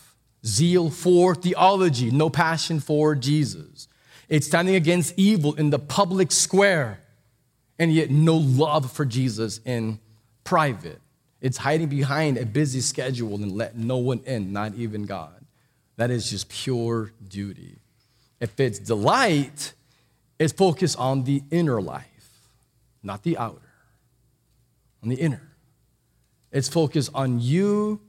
zeal 0.45 0.89
for 0.89 1.35
theology, 1.35 2.11
no 2.11 2.29
passion 2.29 2.79
for 2.79 3.15
Jesus. 3.15 3.87
It's 4.29 4.47
standing 4.47 4.75
against 4.75 5.13
evil 5.17 5.53
in 5.55 5.69
the 5.69 5.79
public 5.79 6.31
square, 6.31 6.99
and 7.79 7.93
yet 7.93 8.09
no 8.09 8.37
love 8.37 8.91
for 8.91 9.05
Jesus 9.05 9.59
in 9.65 9.99
private. 10.43 11.01
It's 11.43 11.57
hiding 11.57 11.89
behind 11.89 12.37
a 12.37 12.45
busy 12.45 12.79
schedule 12.79 13.35
and 13.35 13.51
let 13.51 13.77
no 13.77 13.97
one 13.97 14.21
in, 14.25 14.53
not 14.53 14.75
even 14.75 15.03
God. 15.03 15.45
That 15.97 16.09
is 16.09 16.29
just 16.29 16.47
pure 16.47 17.11
duty. 17.27 17.79
If 18.39 18.57
it's 18.61 18.79
delight, 18.79 19.73
it's 20.39 20.53
focused 20.53 20.97
on 20.97 21.25
the 21.25 21.43
inner 21.51 21.81
life. 21.81 22.07
not 23.03 23.23
the 23.23 23.37
outer, 23.37 23.59
on 25.03 25.09
the 25.09 25.15
inner. 25.15 25.41
It's 26.51 26.69
focused 26.69 27.11
on 27.13 27.41
you 27.41 27.99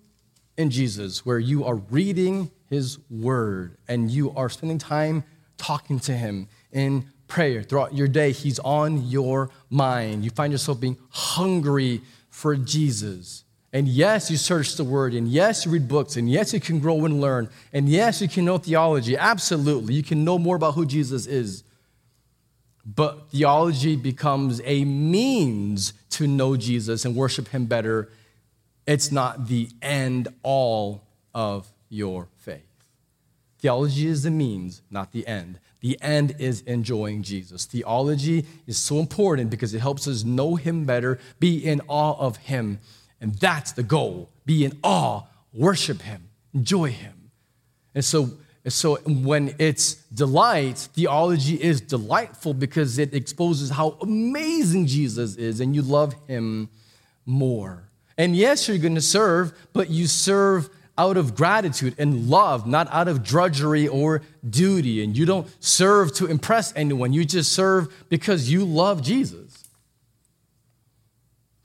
and 0.57 0.71
Jesus, 0.71 1.27
where 1.27 1.41
you 1.41 1.65
are 1.65 1.75
reading 1.75 2.53
his 2.71 2.99
word 3.11 3.77
and 3.89 4.11
you 4.11 4.31
are 4.37 4.49
spending 4.49 4.79
time 4.79 5.25
talking 5.57 5.99
to 6.01 6.13
him 6.13 6.49
in 6.71 7.07
prayer 7.27 7.65
throughout 7.65 7.95
your 7.95 8.07
day. 8.07 8.31
He's 8.31 8.61
on 8.61 9.09
your 9.09 9.51
mind. 9.69 10.25
You 10.25 10.31
find 10.31 10.53
yourself 10.53 10.79
being 10.79 10.97
hungry 11.11 12.03
for 12.35 12.57
Jesus. 12.57 13.45
And 13.73 13.87
yes, 13.87 14.29
you 14.29 14.37
search 14.37 14.75
the 14.75 14.83
word, 14.83 15.15
and 15.15 15.29
yes, 15.29 15.65
you 15.65 15.71
read 15.71 15.87
books, 15.87 16.17
and 16.17 16.29
yes, 16.29 16.53
you 16.53 16.59
can 16.59 16.81
grow 16.81 17.05
and 17.05 17.21
learn, 17.21 17.49
and 17.73 17.89
yes, 17.89 18.21
you 18.21 18.29
can 18.29 18.45
know 18.45 18.59
theology. 18.59 19.17
Absolutely. 19.17 19.95
You 19.95 20.03
can 20.03 20.25
know 20.25 20.37
more 20.37 20.57
about 20.57 20.75
who 20.75 20.85
Jesus 20.85 21.27
is. 21.27 21.63
But 22.85 23.31
theology 23.31 23.95
becomes 23.95 24.61
a 24.65 24.85
means 24.85 25.93
to 26.11 26.27
know 26.27 26.57
Jesus 26.57 27.05
and 27.05 27.15
worship 27.15 27.49
him 27.49 27.67
better. 27.67 28.11
It's 28.85 29.13
not 29.13 29.47
the 29.47 29.69
end 29.81 30.27
all 30.43 31.05
of 31.33 31.73
your 31.89 32.27
faith. 32.37 32.63
Theology 33.61 34.09
is 34.09 34.25
the 34.25 34.31
means, 34.33 34.83
not 34.91 35.13
the 35.13 35.27
end. 35.27 35.61
The 35.85 36.01
end 36.01 36.37
is 36.39 36.63
enjoying 36.63 37.23
Jesus. 37.23 37.67
Theology 37.67 38.47
is 38.67 38.79
so 38.79 39.01
important 39.01 39.51
because 39.51 39.75
it 39.75 39.81
helps 39.81 40.09
us 40.09 40.25
know 40.25 40.55
him 40.55 40.87
better, 40.87 41.19
be 41.39 41.59
in 41.59 41.83
awe 41.89 42.17
of 42.19 42.39
him. 42.39 42.79
And 43.21 43.35
that's 43.35 43.73
the 43.73 43.83
goal. 43.83 44.31
Be 44.47 44.65
in 44.65 44.79
awe, 44.83 45.25
worship 45.53 46.01
him, 46.01 46.31
enjoy 46.55 46.89
him. 46.89 47.31
And 47.95 48.03
so 48.03 48.31
so 48.67 48.97
when 49.05 49.55
it's 49.59 49.97
delight, 50.15 50.79
theology 50.95 51.63
is 51.63 51.83
delightful 51.83 52.55
because 52.55 52.99
it 52.99 53.13
exposes 53.13 53.69
how 53.69 53.99
amazing 54.01 54.87
Jesus 54.87 55.37
is 55.37 55.61
and 55.61 55.77
you 55.77 55.83
love 55.83 56.15
him 56.27 56.71
more. 57.27 57.91
And 58.17 58.35
yes, 58.35 58.69
you're 58.69 58.79
going 58.79 58.95
to 58.95 59.03
serve, 59.03 59.53
but 59.75 59.91
you 59.91 60.07
serve 60.07 60.71
out 60.97 61.17
of 61.17 61.35
gratitude 61.35 61.95
and 61.99 62.29
love, 62.29 62.67
not 62.67 62.89
out 62.93 63.09
of 63.09 63.23
drudgery 63.23 63.89
or 63.89 64.23
duty. 64.49 65.03
And 65.03 65.17
you 65.17 65.27
don't 65.27 65.49
serve 65.63 66.15
to 66.15 66.27
impress 66.27 66.73
anyone, 66.77 67.13
you 67.13 67.25
just 67.25 67.53
serve 67.53 67.93
because 68.09 68.51
you 68.51 68.65
love 68.65 69.03
Jesus. 69.03 69.65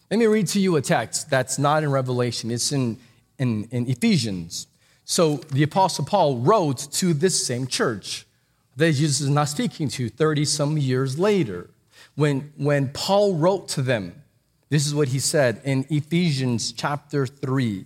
Let 0.09 0.17
me 0.17 0.25
read 0.25 0.47
to 0.47 0.59
you 0.59 0.75
a 0.75 0.81
text 0.81 1.29
that's 1.29 1.59
not 1.59 1.83
in 1.83 1.91
Revelation, 1.91 2.49
it's 2.49 2.71
in, 2.71 2.97
in, 3.37 3.67
in 3.71 3.87
Ephesians. 3.87 4.67
So 5.05 5.37
the 5.51 5.63
Apostle 5.63 6.05
Paul 6.05 6.37
wrote 6.37 6.91
to 6.93 7.13
this 7.13 7.45
same 7.45 7.67
church 7.67 8.25
that 8.75 8.93
Jesus 8.93 9.21
is 9.21 9.29
not 9.29 9.49
speaking 9.49 9.87
to 9.89 10.09
30 10.09 10.45
some 10.45 10.77
years 10.77 11.19
later. 11.19 11.69
When, 12.15 12.51
when 12.57 12.89
Paul 12.89 13.35
wrote 13.35 13.67
to 13.69 13.81
them, 13.81 14.21
this 14.69 14.85
is 14.85 14.93
what 14.93 15.09
he 15.09 15.19
said 15.19 15.61
in 15.63 15.85
Ephesians 15.89 16.71
chapter 16.71 17.25
3, 17.25 17.85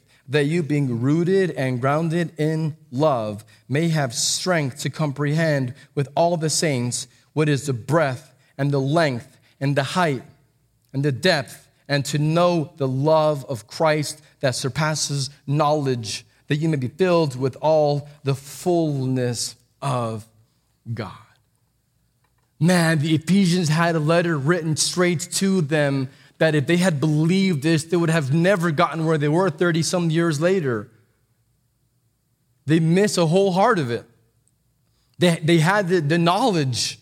that 0.31 0.45
you, 0.45 0.63
being 0.63 1.01
rooted 1.01 1.51
and 1.51 1.81
grounded 1.81 2.31
in 2.39 2.75
love, 2.89 3.43
may 3.67 3.89
have 3.89 4.13
strength 4.13 4.79
to 4.79 4.89
comprehend 4.89 5.73
with 5.93 6.07
all 6.15 6.37
the 6.37 6.49
saints 6.49 7.07
what 7.33 7.49
is 7.49 7.65
the 7.65 7.73
breadth 7.73 8.33
and 8.57 8.71
the 8.71 8.79
length 8.79 9.39
and 9.59 9.75
the 9.75 9.83
height 9.83 10.23
and 10.93 11.03
the 11.03 11.11
depth, 11.11 11.69
and 11.87 12.05
to 12.05 12.17
know 12.17 12.73
the 12.77 12.87
love 12.87 13.45
of 13.45 13.67
Christ 13.67 14.21
that 14.39 14.55
surpasses 14.55 15.29
knowledge, 15.45 16.25
that 16.47 16.57
you 16.57 16.69
may 16.69 16.77
be 16.77 16.87
filled 16.87 17.35
with 17.35 17.57
all 17.61 18.09
the 18.23 18.35
fullness 18.35 19.55
of 19.81 20.27
God. 20.93 21.11
Man, 22.59 22.99
the 22.99 23.15
Ephesians 23.15 23.69
had 23.69 23.95
a 23.95 23.99
letter 23.99 24.37
written 24.37 24.77
straight 24.77 25.19
to 25.33 25.61
them 25.61 26.09
that 26.41 26.55
if 26.55 26.65
they 26.65 26.77
had 26.77 26.99
believed 26.99 27.61
this, 27.61 27.83
they 27.83 27.95
would 27.95 28.09
have 28.09 28.33
never 28.33 28.71
gotten 28.71 29.05
where 29.05 29.19
they 29.19 29.27
were 29.27 29.51
30 29.51 29.83
some 29.83 30.09
years 30.09 30.41
later. 30.41 30.89
They 32.65 32.79
miss 32.79 33.15
a 33.15 33.27
whole 33.27 33.51
heart 33.51 33.77
of 33.77 33.91
it. 33.91 34.05
They, 35.19 35.35
they 35.35 35.59
had 35.59 35.87
the, 35.87 36.01
the 36.01 36.17
knowledge, 36.17 36.97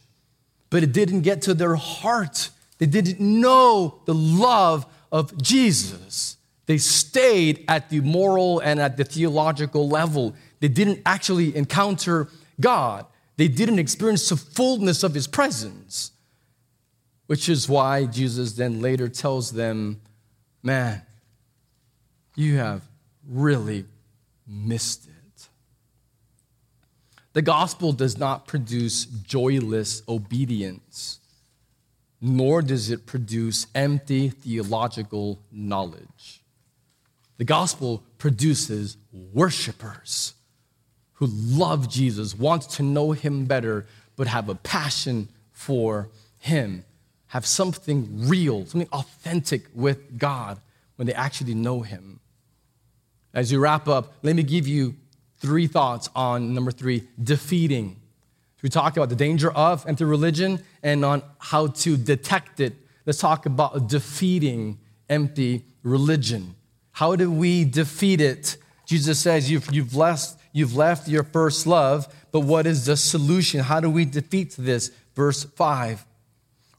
but 0.70 0.84
it 0.84 0.92
didn't 0.92 1.22
get 1.22 1.42
to 1.44 1.54
their 1.54 1.76
heart. 1.76 2.50
They 2.80 2.86
didn't 2.86 3.22
know 3.22 4.02
the 4.04 4.14
love 4.14 4.86
of 5.10 5.42
Jesus. 5.42 6.36
They 6.66 6.78
stayed 6.78 7.64
at 7.70 7.90
the 7.90 8.02
moral 8.02 8.60
and 8.60 8.78
at 8.78 8.98
the 8.98 9.06
theological 9.06 9.88
level. 9.88 10.36
They 10.60 10.68
didn't 10.68 11.00
actually 11.06 11.56
encounter 11.56 12.28
God. 12.60 13.06
They 13.38 13.48
didn't 13.48 13.80
experience 13.80 14.28
the 14.28 14.36
fullness 14.36 15.02
of 15.02 15.14
his 15.14 15.28
presence, 15.28 16.12
which 17.30 17.48
is 17.48 17.70
why 17.70 18.06
Jesus 18.06 18.54
then 18.54 18.82
later 18.82 19.08
tells 19.08 19.52
them, 19.52 20.02
Man, 20.64 21.02
you 22.36 22.58
have 22.58 22.82
really 23.28 23.86
missed 24.48 25.06
it. 25.06 25.48
The 27.34 27.42
gospel 27.42 27.94
does 27.94 28.18
not 28.18 28.48
produce 28.48 29.06
joyless 29.06 30.02
obedience 30.10 31.20
nor 32.22 32.62
does 32.62 32.90
it 32.90 33.06
produce 33.06 33.68
empty 33.74 34.30
theological 34.30 35.40
knowledge. 35.52 36.42
The 37.38 37.46
gospel 37.46 38.04
produces 38.18 38.98
worshipers 39.34 40.34
who 41.14 41.28
love 41.28 41.90
Jesus, 41.90 42.38
want 42.38 42.64
to 42.72 42.84
know 42.84 43.12
him 43.12 43.46
better, 43.46 43.86
but 44.16 44.28
have 44.28 44.50
a 44.50 44.56
passion 44.56 45.30
for 45.52 46.10
him, 46.40 46.84
have 47.30 47.46
something 47.46 48.28
real, 48.28 48.66
something 48.66 48.90
authentic 48.92 49.64
with 49.74 50.18
God 50.18 50.60
when 50.98 51.08
they 51.08 51.14
actually 51.14 51.56
know 51.56 51.82
him. 51.82 52.20
As 53.34 53.52
you 53.52 53.60
wrap 53.60 53.88
up, 53.88 54.14
let 54.22 54.36
me 54.36 54.44
give 54.44 54.68
you 54.68 54.96
three 55.38 55.68
thoughts 55.68 56.10
on 56.16 56.54
number 56.54 56.72
three 56.72 57.08
defeating 57.22 58.00
we 58.62 58.70
talked 58.70 58.98
about 58.98 59.10
the 59.10 59.16
danger 59.16 59.52
of 59.52 59.86
empty 59.88 60.04
religion 60.04 60.64
and 60.84 61.06
on 61.06 61.24
how 61.40 61.68
to 61.68 61.96
detect 61.96 62.60
it. 62.60 62.76
Let's 63.06 63.20
talk 63.20 63.46
about 63.46 63.88
defeating 63.88 64.80
empty 65.08 65.66
religion. 65.84 66.56
How 66.92 67.16
do 67.16 67.32
we 67.32 67.64
defeat 67.64 68.20
it? 68.20 68.58
Jesus 68.86 69.20
says, 69.20 69.50
You've, 69.50 69.74
you've, 69.74 69.96
left, 69.96 70.38
you've 70.52 70.76
left 70.76 71.08
your 71.08 71.24
first 71.24 71.66
love, 71.68 72.14
but 72.32 72.42
what 72.42 72.68
is 72.68 72.86
the 72.86 72.98
solution? 72.98 73.62
How 73.62 73.80
do 73.80 73.90
we 73.90 74.04
defeat 74.04 74.56
this? 74.58 74.92
Verse 75.16 75.44
5. 75.44 76.06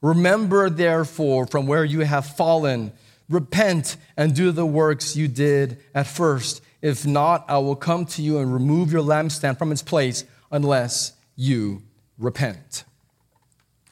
Remember, 0.03 0.71
therefore, 0.71 1.47
from 1.47 1.67
where 1.67 1.85
you 1.85 2.01
have 2.01 2.25
fallen, 2.37 2.93
repent 3.29 3.97
and 4.17 4.35
do 4.35 4.51
the 4.51 4.67
works 4.67 5.17
you 5.17 5.29
did 5.29 5.79
at 5.95 6.07
first. 6.07 6.63
If 6.83 7.07
not, 7.07 7.45
I 7.49 7.59
will 7.59 7.77
come 7.77 8.07
to 8.07 8.23
you 8.23 8.39
and 8.39 8.53
remove 8.53 8.93
your 8.93 9.03
lampstand 9.03 9.59
from 9.59 9.73
its 9.73 9.83
place 9.83 10.25
unless 10.51 11.13
you 11.37 11.83
repent. 12.19 12.85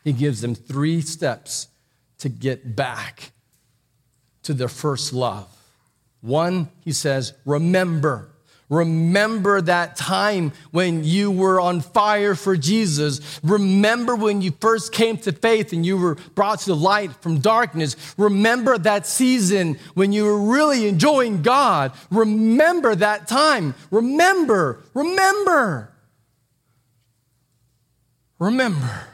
He 0.05 0.13
gives 0.13 0.41
them 0.41 0.55
three 0.55 1.01
steps 1.03 1.69
to 2.19 2.29
get 2.29 2.75
back 2.75 3.33
to 4.43 4.55
their 4.55 4.69
first 4.69 5.13
love. 5.13 5.49
One, 6.21 6.71
he 6.85 6.93
says, 6.93 7.35
remember. 7.45 8.31
Remember 8.71 9.63
that 9.63 9.97
time 9.97 10.53
when 10.73 11.03
you 11.03 11.31
were 11.31 11.59
on 11.59 11.81
fire 11.81 12.35
for 12.35 12.55
Jesus. 12.55 13.41
Remember 13.43 14.15
when 14.15 14.43
you 14.43 14.53
first 14.61 14.93
came 14.93 15.17
to 15.19 15.33
faith 15.33 15.73
and 15.73 15.87
you 15.87 15.97
were 15.97 16.17
brought 16.35 16.61
to 16.61 16.67
the 16.67 16.77
light 16.77 17.13
from 17.23 17.41
darkness. 17.41 17.97
Remember 18.19 18.77
that 18.77 19.07
season 19.07 19.79
when 19.95 20.13
you 20.13 20.25
were 20.25 20.39
really 20.39 20.87
enjoying 20.87 21.41
God. 21.41 21.93
Remember 22.11 22.95
that 22.95 23.27
time. 23.27 23.75
Remember, 23.91 24.83
remember. 24.93 25.91
Remember. 28.39 29.09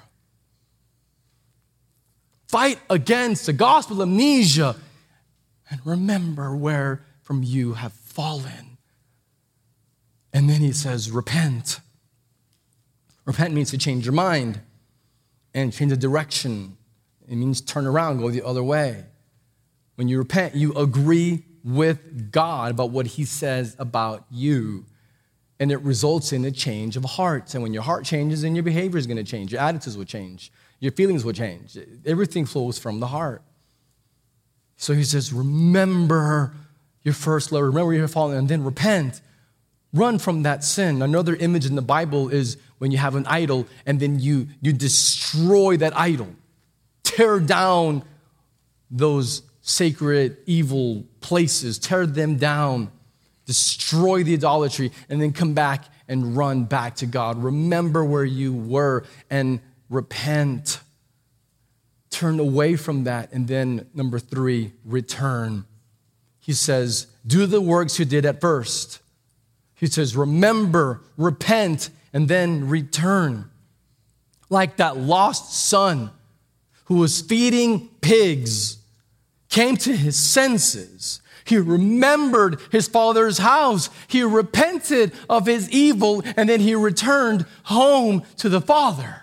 Fight 2.48 2.80
against 2.90 3.46
the 3.46 3.52
gospel 3.52 4.02
amnesia 4.02 4.76
and 5.70 5.80
remember 5.84 6.56
where 6.56 7.04
from 7.22 7.42
you 7.42 7.74
have 7.74 7.92
fallen. 7.92 8.73
And 10.34 10.50
then 10.50 10.60
he 10.60 10.72
says, 10.72 11.12
repent. 11.12 11.80
Repent 13.24 13.54
means 13.54 13.70
to 13.70 13.78
change 13.78 14.04
your 14.04 14.12
mind 14.12 14.60
and 15.54 15.72
change 15.72 15.90
the 15.90 15.96
direction 15.96 16.76
It 17.26 17.36
means 17.36 17.62
turn 17.62 17.86
around, 17.86 18.18
go 18.18 18.30
the 18.30 18.44
other 18.44 18.62
way. 18.62 19.04
When 19.94 20.08
you 20.08 20.18
repent, 20.18 20.54
you 20.54 20.74
agree 20.74 21.44
with 21.64 22.30
God 22.30 22.72
about 22.72 22.90
what 22.90 23.06
He 23.06 23.24
says 23.24 23.74
about 23.78 24.26
you. 24.30 24.84
And 25.58 25.72
it 25.72 25.80
results 25.80 26.32
in 26.32 26.44
a 26.44 26.50
change 26.50 26.96
of 26.96 27.04
heart. 27.04 27.54
And 27.54 27.62
when 27.62 27.72
your 27.72 27.84
heart 27.84 28.04
changes, 28.04 28.42
then 28.42 28.54
your 28.54 28.64
behavior 28.64 28.98
is 28.98 29.06
going 29.06 29.16
to 29.16 29.24
change. 29.24 29.52
Your 29.52 29.62
attitudes 29.62 29.96
will 29.96 30.04
change. 30.04 30.52
Your 30.80 30.92
feelings 30.92 31.24
will 31.24 31.32
change. 31.32 31.78
Everything 32.04 32.44
flows 32.44 32.78
from 32.78 33.00
the 33.00 33.06
heart. 33.06 33.40
So 34.76 34.92
he 34.92 35.04
says, 35.04 35.32
Remember 35.32 36.52
your 37.04 37.14
first 37.14 37.52
love, 37.52 37.62
remember 37.62 37.94
your 37.94 38.08
fallen, 38.08 38.36
and 38.36 38.48
then 38.48 38.64
repent. 38.64 39.22
Run 39.94 40.18
from 40.18 40.42
that 40.42 40.64
sin. 40.64 41.00
Another 41.02 41.36
image 41.36 41.66
in 41.66 41.76
the 41.76 41.82
Bible 41.82 42.28
is 42.28 42.56
when 42.78 42.90
you 42.90 42.98
have 42.98 43.14
an 43.14 43.26
idol 43.26 43.68
and 43.86 44.00
then 44.00 44.18
you, 44.18 44.48
you 44.60 44.72
destroy 44.72 45.76
that 45.76 45.96
idol, 45.96 46.28
tear 47.04 47.38
down 47.38 48.02
those 48.90 49.42
sacred 49.62 50.36
evil 50.46 51.04
places, 51.20 51.78
tear 51.78 52.06
them 52.06 52.36
down, 52.36 52.90
destroy 53.46 54.24
the 54.24 54.34
idolatry, 54.34 54.90
and 55.08 55.22
then 55.22 55.32
come 55.32 55.54
back 55.54 55.84
and 56.08 56.36
run 56.36 56.64
back 56.64 56.96
to 56.96 57.06
God. 57.06 57.40
Remember 57.40 58.04
where 58.04 58.24
you 58.24 58.52
were 58.52 59.04
and 59.30 59.60
repent. 59.88 60.80
Turn 62.10 62.40
away 62.40 62.74
from 62.74 63.04
that. 63.04 63.32
And 63.32 63.46
then, 63.46 63.88
number 63.94 64.18
three, 64.18 64.72
return. 64.84 65.66
He 66.40 66.52
says, 66.52 67.06
Do 67.24 67.46
the 67.46 67.60
works 67.60 67.98
you 67.98 68.04
did 68.04 68.26
at 68.26 68.40
first. 68.40 69.00
He 69.74 69.86
says, 69.86 70.16
Remember, 70.16 71.00
repent, 71.16 71.90
and 72.12 72.28
then 72.28 72.68
return. 72.68 73.50
Like 74.50 74.76
that 74.76 74.96
lost 74.96 75.52
son 75.52 76.10
who 76.84 76.96
was 76.96 77.20
feeding 77.20 77.88
pigs 78.00 78.78
came 79.48 79.76
to 79.78 79.96
his 79.96 80.16
senses. 80.16 81.20
He 81.44 81.58
remembered 81.58 82.60
his 82.72 82.88
father's 82.88 83.38
house. 83.38 83.90
He 84.08 84.22
repented 84.22 85.12
of 85.28 85.46
his 85.46 85.70
evil, 85.70 86.22
and 86.36 86.48
then 86.48 86.60
he 86.60 86.74
returned 86.74 87.46
home 87.64 88.22
to 88.38 88.48
the 88.48 88.60
father. 88.60 89.22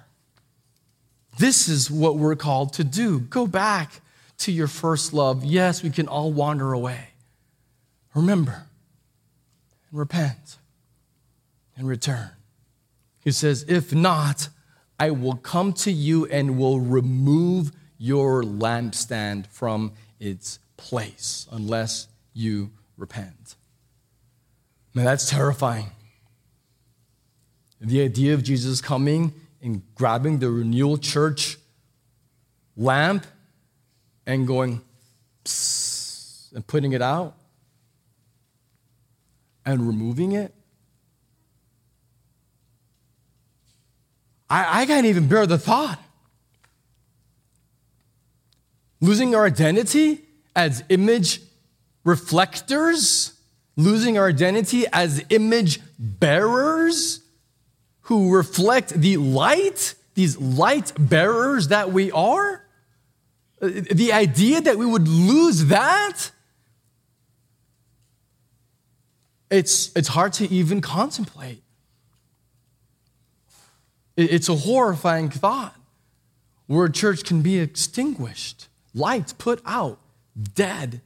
This 1.40 1.68
is 1.68 1.90
what 1.90 2.18
we're 2.18 2.36
called 2.36 2.74
to 2.74 2.84
do. 2.84 3.20
Go 3.20 3.48
back 3.48 4.02
to 4.40 4.52
your 4.52 4.68
first 4.68 5.14
love. 5.14 5.44
Yes, 5.44 5.82
we 5.82 5.90
can 5.90 6.08
all 6.08 6.32
wander 6.32 6.74
away. 6.74 7.10
Remember 8.14 8.66
and 9.92 10.00
repent 10.00 10.58
and 11.76 11.88
return. 11.88 12.32
He 13.24 13.32
says, 13.32 13.66
If 13.68 13.94
not, 13.94 14.50
I 15.00 15.12
will 15.12 15.36
come 15.36 15.74
to 15.74 15.92
you 15.92 16.26
and 16.28 16.58
will 16.58 16.80
remove 16.80 17.72
your 17.98 18.44
lampstand 18.44 19.48
from 19.48 19.94
its 20.20 20.60
place 20.78 21.48
unless 21.52 22.08
you 22.34 22.72
repent. 22.98 23.56
Now 24.94 25.04
that's 25.04 25.30
terrifying. 25.30 25.92
The 27.80 28.02
idea 28.02 28.34
of 28.34 28.44
Jesus 28.44 28.82
coming 28.82 29.34
and 29.62 29.82
grabbing 29.96 30.40
the 30.40 30.50
renewal 30.50 30.98
church 30.98 31.58
lamp 32.76 33.26
and 34.26 34.46
going 34.46 34.82
and 36.54 36.66
putting 36.68 36.94
it 36.94 37.02
out 37.02 37.36
and 39.66 39.86
removing 39.88 40.32
it. 40.32 40.54
I, 44.50 44.82
I 44.82 44.86
can't 44.86 45.06
even 45.06 45.28
bear 45.28 45.46
the 45.46 45.58
thought. 45.58 46.00
Losing 49.00 49.34
our 49.34 49.46
identity 49.46 50.22
as 50.56 50.84
image 50.90 51.42
reflectors, 52.04 53.34
losing 53.78 54.18
our 54.18 54.28
identity 54.28 54.86
as 54.92 55.24
image 55.30 55.80
bearers 55.98 57.22
who 58.02 58.36
reflect 58.36 58.90
the 58.90 59.18
light, 59.18 59.96
these 60.16 60.38
light 60.38 60.92
bearers 60.98 61.70
that 61.70 61.92
we 61.92 62.12
are? 62.12 62.66
Uh, 63.62 63.70
the 63.92 64.12
idea 64.12 64.60
that 64.60 64.78
we 64.78 64.86
would 64.86 65.08
lose 65.08 65.66
that? 65.66 66.32
It's, 69.52 69.92
it's 69.96 70.08
hard 70.08 70.34
to 70.34 70.52
even 70.52 70.80
contemplate. 70.80 71.62
It's 74.16 74.50
a 74.50 74.56
horrifying 74.56 75.30
thought 75.30 75.76
where 76.68 76.86
a 76.86 76.92
church 76.92 77.26
can 77.26 77.42
be 77.42 77.60
extinguished, 77.60 78.70
lights 78.94 79.34
put 79.34 79.62
out, 79.66 80.00
dead. 80.56 81.02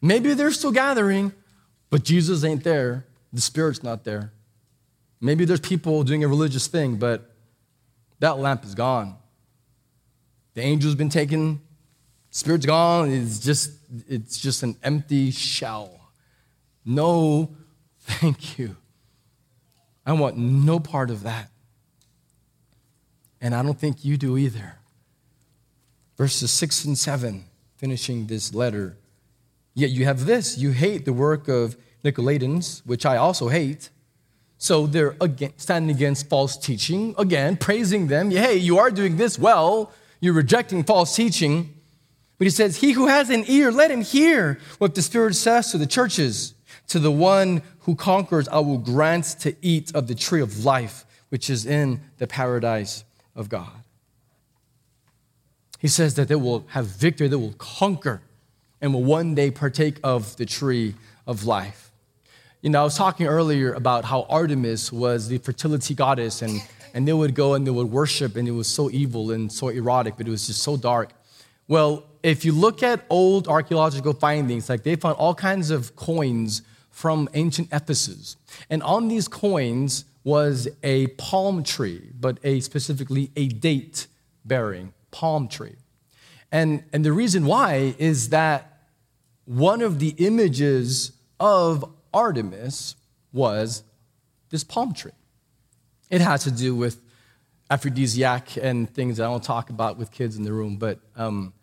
Maybe 0.00 0.34
they're 0.34 0.50
still 0.50 0.72
gathering, 0.72 1.32
but 1.88 2.02
Jesus 2.02 2.42
ain't 2.42 2.64
there. 2.64 3.06
The 3.32 3.40
Spirit's 3.40 3.82
not 3.82 4.02
there. 4.02 4.32
Maybe 5.20 5.44
there's 5.44 5.60
people 5.60 6.02
doing 6.02 6.24
a 6.24 6.28
religious 6.28 6.66
thing, 6.66 6.96
but 6.96 7.30
that 8.18 8.38
lamp 8.38 8.64
is 8.64 8.74
gone. 8.74 9.16
The 10.54 10.62
angel's 10.62 10.96
been 10.96 11.08
taken, 11.08 11.60
spirit's 12.30 12.66
gone. 12.66 13.10
It's 13.10 13.38
just, 13.38 13.70
it's 14.08 14.38
just 14.38 14.64
an 14.64 14.76
empty 14.82 15.30
shell. 15.30 16.01
No, 16.84 17.54
thank 18.00 18.58
you. 18.58 18.76
I 20.04 20.12
want 20.12 20.36
no 20.36 20.80
part 20.80 21.10
of 21.10 21.22
that. 21.22 21.50
And 23.40 23.54
I 23.54 23.62
don't 23.62 23.78
think 23.78 24.04
you 24.04 24.16
do 24.16 24.36
either. 24.36 24.76
Verses 26.16 26.50
6 26.50 26.84
and 26.84 26.98
7, 26.98 27.44
finishing 27.76 28.26
this 28.26 28.54
letter. 28.54 28.96
Yet 29.74 29.90
you 29.90 30.04
have 30.04 30.26
this 30.26 30.58
you 30.58 30.72
hate 30.72 31.04
the 31.04 31.12
work 31.12 31.48
of 31.48 31.76
Nicolaitans, 32.04 32.84
which 32.84 33.06
I 33.06 33.16
also 33.16 33.48
hate. 33.48 33.90
So 34.58 34.86
they're 34.86 35.16
again, 35.20 35.52
standing 35.56 35.94
against 35.94 36.28
false 36.28 36.56
teaching, 36.56 37.14
again, 37.18 37.56
praising 37.56 38.06
them. 38.06 38.30
Hey, 38.30 38.56
you 38.56 38.78
are 38.78 38.90
doing 38.90 39.16
this 39.16 39.38
well. 39.38 39.92
You're 40.20 40.34
rejecting 40.34 40.84
false 40.84 41.16
teaching. 41.16 41.74
But 42.38 42.46
he 42.46 42.50
says, 42.50 42.76
He 42.76 42.92
who 42.92 43.08
has 43.08 43.30
an 43.30 43.44
ear, 43.48 43.72
let 43.72 43.90
him 43.90 44.02
hear 44.02 44.60
what 44.78 44.94
the 44.94 45.02
Spirit 45.02 45.34
says 45.34 45.72
to 45.72 45.78
the 45.78 45.86
churches. 45.86 46.54
To 46.88 46.98
the 46.98 47.10
one 47.10 47.62
who 47.80 47.94
conquers, 47.94 48.48
I 48.48 48.58
will 48.58 48.78
grant 48.78 49.24
to 49.40 49.54
eat 49.62 49.94
of 49.94 50.06
the 50.08 50.14
tree 50.14 50.40
of 50.40 50.64
life, 50.64 51.04
which 51.30 51.48
is 51.48 51.64
in 51.64 52.00
the 52.18 52.26
paradise 52.26 53.04
of 53.34 53.48
God. 53.48 53.72
He 55.78 55.88
says 55.88 56.14
that 56.14 56.28
they 56.28 56.36
will 56.36 56.64
have 56.68 56.86
victory, 56.86 57.28
they 57.28 57.36
will 57.36 57.54
conquer, 57.54 58.22
and 58.80 58.94
will 58.94 59.02
one 59.02 59.34
day 59.34 59.50
partake 59.50 59.98
of 60.04 60.36
the 60.36 60.46
tree 60.46 60.94
of 61.26 61.44
life. 61.44 61.90
You 62.60 62.70
know, 62.70 62.82
I 62.82 62.84
was 62.84 62.96
talking 62.96 63.26
earlier 63.26 63.72
about 63.72 64.04
how 64.04 64.22
Artemis 64.28 64.92
was 64.92 65.26
the 65.26 65.38
fertility 65.38 65.94
goddess, 65.94 66.42
and, 66.42 66.60
and 66.94 67.08
they 67.08 67.12
would 67.12 67.34
go 67.34 67.54
and 67.54 67.66
they 67.66 67.72
would 67.72 67.90
worship, 67.90 68.36
and 68.36 68.46
it 68.46 68.52
was 68.52 68.68
so 68.68 68.90
evil 68.90 69.32
and 69.32 69.50
so 69.50 69.68
erotic, 69.68 70.14
but 70.16 70.28
it 70.28 70.30
was 70.30 70.46
just 70.46 70.62
so 70.62 70.76
dark. 70.76 71.10
Well, 71.66 72.04
if 72.22 72.44
you 72.44 72.52
look 72.52 72.84
at 72.84 73.04
old 73.10 73.48
archaeological 73.48 74.12
findings, 74.12 74.68
like 74.68 74.84
they 74.84 74.94
found 74.94 75.16
all 75.16 75.34
kinds 75.34 75.70
of 75.70 75.96
coins 75.96 76.62
from 76.92 77.28
ancient 77.34 77.68
Ephesus. 77.72 78.36
And 78.70 78.82
on 78.84 79.08
these 79.08 79.26
coins 79.26 80.04
was 80.22 80.68
a 80.84 81.08
palm 81.08 81.64
tree, 81.64 82.10
but 82.20 82.38
a 82.44 82.60
specifically 82.60 83.32
a 83.34 83.48
date 83.48 84.06
bearing 84.44 84.92
palm 85.10 85.48
tree. 85.48 85.74
And, 86.52 86.84
and 86.92 87.04
the 87.04 87.12
reason 87.12 87.46
why 87.46 87.94
is 87.98 88.28
that 88.28 88.84
one 89.46 89.80
of 89.80 89.98
the 89.98 90.14
images 90.18 91.12
of 91.40 91.84
Artemis 92.14 92.94
was 93.32 93.82
this 94.50 94.62
palm 94.62 94.92
tree. 94.92 95.12
It 96.10 96.20
has 96.20 96.44
to 96.44 96.50
do 96.50 96.76
with 96.76 97.00
aphrodisiac 97.70 98.56
and 98.58 98.88
things 98.92 99.18
I 99.18 99.24
don't 99.24 99.42
talk 99.42 99.70
about 99.70 99.96
with 99.96 100.10
kids 100.10 100.36
in 100.36 100.44
the 100.44 100.52
room, 100.52 100.76
but 100.76 101.00
um, 101.16 101.54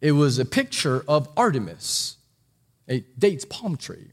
it 0.00 0.12
was 0.12 0.38
a 0.38 0.44
picture 0.46 1.04
of 1.06 1.28
Artemis, 1.36 2.16
a 2.88 3.00
dates 3.18 3.44
palm 3.44 3.76
tree, 3.76 4.12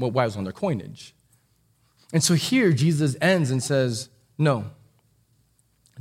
what 0.00 0.12
was 0.12 0.36
on 0.36 0.44
their 0.44 0.52
coinage. 0.52 1.14
And 2.12 2.22
so 2.22 2.34
here 2.34 2.72
Jesus 2.72 3.16
ends 3.20 3.50
and 3.50 3.62
says, 3.62 4.08
No, 4.38 4.64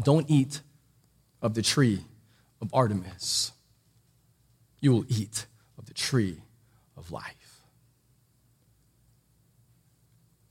don't 0.02 0.30
eat 0.30 0.62
of 1.42 1.54
the 1.54 1.62
tree 1.62 2.04
of 2.62 2.74
Artemis. 2.74 3.52
You 4.82 4.92
will 4.92 5.06
eat 5.08 5.46
of 5.78 5.86
the 5.86 5.94
tree 5.94 6.42
of 6.98 7.12
life. 7.12 7.36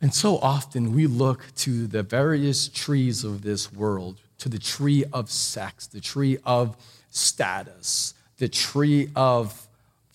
And 0.00 0.14
so 0.14 0.38
often 0.38 0.94
we 0.94 1.06
look 1.06 1.46
to 1.56 1.86
the 1.86 2.02
various 2.02 2.68
trees 2.68 3.24
of 3.24 3.42
this 3.42 3.72
world, 3.72 4.20
to 4.38 4.48
the 4.48 4.58
tree 4.58 5.04
of 5.12 5.30
sex, 5.30 5.86
the 5.86 6.00
tree 6.00 6.38
of 6.44 6.76
status, 7.10 8.14
the 8.36 8.48
tree 8.48 9.10
of 9.16 9.66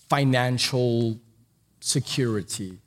financial 0.08 1.18
security, 1.80 2.78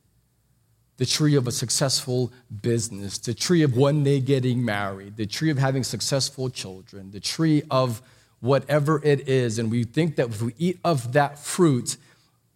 the 0.97 1.05
tree 1.05 1.35
of 1.35 1.47
a 1.47 1.51
successful 1.51 2.31
business, 2.61 3.17
the 3.19 3.33
tree 3.33 3.61
of 3.61 3.77
one 3.77 4.03
day 4.03 4.19
getting 4.19 4.65
married, 4.65 5.15
the 5.15 5.27
tree 5.27 5.51
of 5.51 5.57
having 5.57 5.83
successful 5.83 6.49
children, 6.49 7.11
the 7.11 7.19
tree 7.19 7.61
of 7.69 8.01
whatever 8.39 9.01
it 9.03 9.27
is, 9.27 9.59
and 9.59 9.71
we 9.71 9.83
think 9.83 10.15
that 10.15 10.29
if 10.29 10.41
we 10.41 10.53
eat 10.57 10.79
of 10.83 11.13
that 11.13 11.39
fruit, 11.39 11.97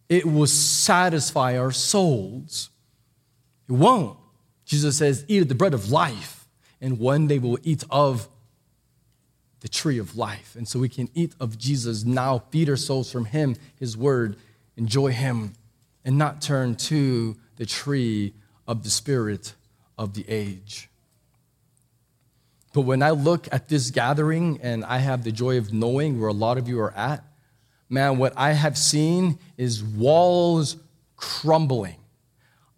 it 0.08 0.26
will 0.26 0.46
satisfy 0.46 1.56
our 1.56 1.72
souls. 1.72 2.70
It 3.68 3.72
won't. 3.72 4.18
Jesus 4.64 4.98
says, 4.98 5.24
Eat 5.28 5.42
of 5.42 5.48
the 5.48 5.54
bread 5.54 5.74
of 5.74 5.90
life, 5.90 6.46
and 6.80 6.98
one 6.98 7.28
day 7.28 7.38
we'll 7.38 7.58
eat 7.62 7.84
of 7.90 8.28
the 9.60 9.68
tree 9.68 9.98
of 9.98 10.16
life. 10.16 10.56
And 10.56 10.66
so 10.66 10.80
we 10.80 10.88
can 10.88 11.08
eat 11.14 11.34
of 11.38 11.56
Jesus 11.56 12.04
now, 12.04 12.42
feed 12.50 12.68
our 12.68 12.76
souls 12.76 13.10
from 13.10 13.26
Him, 13.26 13.56
His 13.76 13.96
word, 13.96 14.36
enjoy 14.76 15.12
Him, 15.12 15.54
and 16.04 16.18
not 16.18 16.42
turn 16.42 16.74
to 16.74 17.36
the 17.62 17.66
tree 17.66 18.34
of 18.66 18.82
the 18.82 18.90
spirit 18.90 19.54
of 19.96 20.14
the 20.14 20.28
age. 20.28 20.88
But 22.74 22.80
when 22.80 23.04
I 23.04 23.10
look 23.10 23.46
at 23.52 23.68
this 23.68 23.92
gathering 23.92 24.58
and 24.60 24.84
I 24.84 24.98
have 24.98 25.22
the 25.22 25.30
joy 25.30 25.58
of 25.58 25.72
knowing 25.72 26.20
where 26.20 26.28
a 26.28 26.32
lot 26.32 26.58
of 26.58 26.66
you 26.66 26.80
are 26.80 26.92
at, 26.94 27.22
man, 27.88 28.18
what 28.18 28.32
I 28.36 28.54
have 28.54 28.76
seen 28.76 29.38
is 29.56 29.80
walls 29.80 30.76
crumbling. 31.14 32.01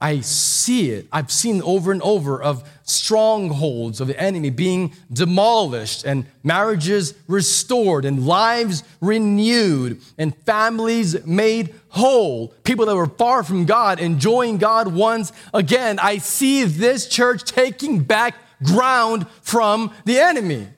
I 0.05 0.21
see 0.21 0.91
it. 0.91 1.09
I've 1.11 1.33
seen 1.33 1.63
over 1.63 1.91
and 1.91 2.03
over 2.03 2.43
of 2.43 2.69
strongholds 2.83 4.03
of 4.03 4.09
the 4.09 4.21
enemy 4.21 4.51
being 4.51 4.93
demolished 5.11 6.05
and 6.05 6.27
marriages 6.43 7.15
restored 7.27 8.05
and 8.05 8.27
lives 8.27 8.85
renewed 9.01 10.03
and 10.19 10.37
families 10.45 11.25
made 11.25 11.75
whole. 11.89 12.49
People 12.65 12.85
that 12.85 12.95
were 12.95 13.07
far 13.07 13.43
from 13.43 13.65
God 13.65 13.99
enjoying 13.99 14.59
God 14.59 14.89
once 14.89 15.33
again. 15.55 15.99
I 15.99 16.19
see 16.19 16.65
this 16.65 17.09
church 17.09 17.45
taking 17.45 18.01
back 18.01 18.35
ground 18.63 19.27
from 19.41 19.91
the 20.05 20.19
enemy. 20.19 20.69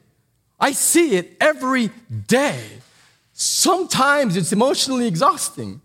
I 0.60 0.70
see 0.70 1.16
it 1.16 1.36
every 1.40 1.90
day. 2.28 2.62
Sometimes 3.32 4.36
it's 4.36 4.52
emotionally 4.52 5.08
exhausting, 5.08 5.80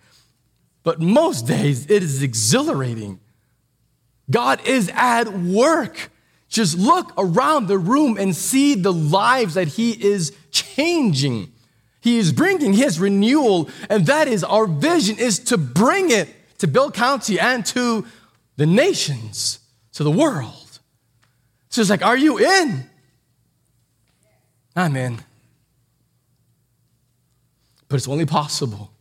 but 0.83 1.01
most 1.01 1.47
days 1.47 1.89
it 1.89 2.03
is 2.03 2.21
exhilarating. 2.21 3.19
God 4.32 4.65
is 4.65 4.89
at 4.93 5.32
work. 5.34 6.09
Just 6.49 6.77
look 6.77 7.13
around 7.17 7.67
the 7.67 7.77
room 7.77 8.17
and 8.17 8.36
see 8.36 8.75
the 8.75 8.91
lives 8.91 9.53
that 9.53 9.67
He 9.67 9.91
is 9.91 10.36
changing. 10.51 11.51
He 12.01 12.17
is 12.17 12.32
bringing 12.32 12.73
His 12.73 12.99
renewal, 12.99 13.69
and 13.89 14.05
that 14.07 14.27
is 14.27 14.43
our 14.43 14.65
vision 14.65 15.17
is 15.19 15.39
to 15.39 15.57
bring 15.57 16.09
it 16.09 16.29
to 16.57 16.67
Bell 16.67 16.91
County 16.91 17.39
and 17.39 17.65
to 17.67 18.05
the 18.57 18.65
nations, 18.65 19.59
to 19.93 20.03
the 20.03 20.11
world. 20.11 20.79
So 21.69 21.82
it's 21.82 21.89
like, 21.89 22.05
are 22.05 22.17
you 22.17 22.38
in? 22.38 22.89
I'm 24.75 24.95
in. 24.95 25.19
But 27.88 27.95
it's 27.97 28.07
only 28.07 28.25
possible 28.25 28.91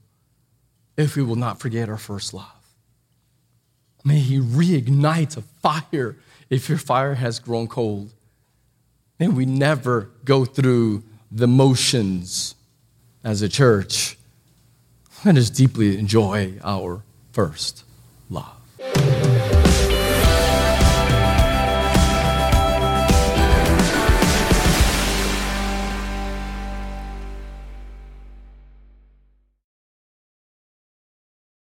if 0.97 1.17
we 1.17 1.23
will 1.23 1.37
not 1.37 1.61
forget 1.61 1.89
our 1.89 1.97
first 1.97 2.35
love. 2.35 2.60
May 4.05 4.21
He 4.21 4.39
reignite 4.39 5.37
a 5.37 5.43
fire 5.43 6.17
if 6.49 6.69
your 6.69 6.79
fire 6.79 7.15
has 7.15 7.39
grown 7.39 7.69
cold. 7.69 8.13
May 9.19 9.29
we 9.29 9.45
never 9.45 10.11
go 10.25 10.45
through 10.45 11.05
the 11.31 11.47
motions 11.47 12.55
as 13.23 13.43
a 13.43 13.49
church. 13.49 14.17
Let 15.25 15.37
us 15.37 15.51
deeply 15.51 15.99
enjoy 15.99 16.59
our 16.65 17.03
first 17.33 17.85
love. 18.31 18.60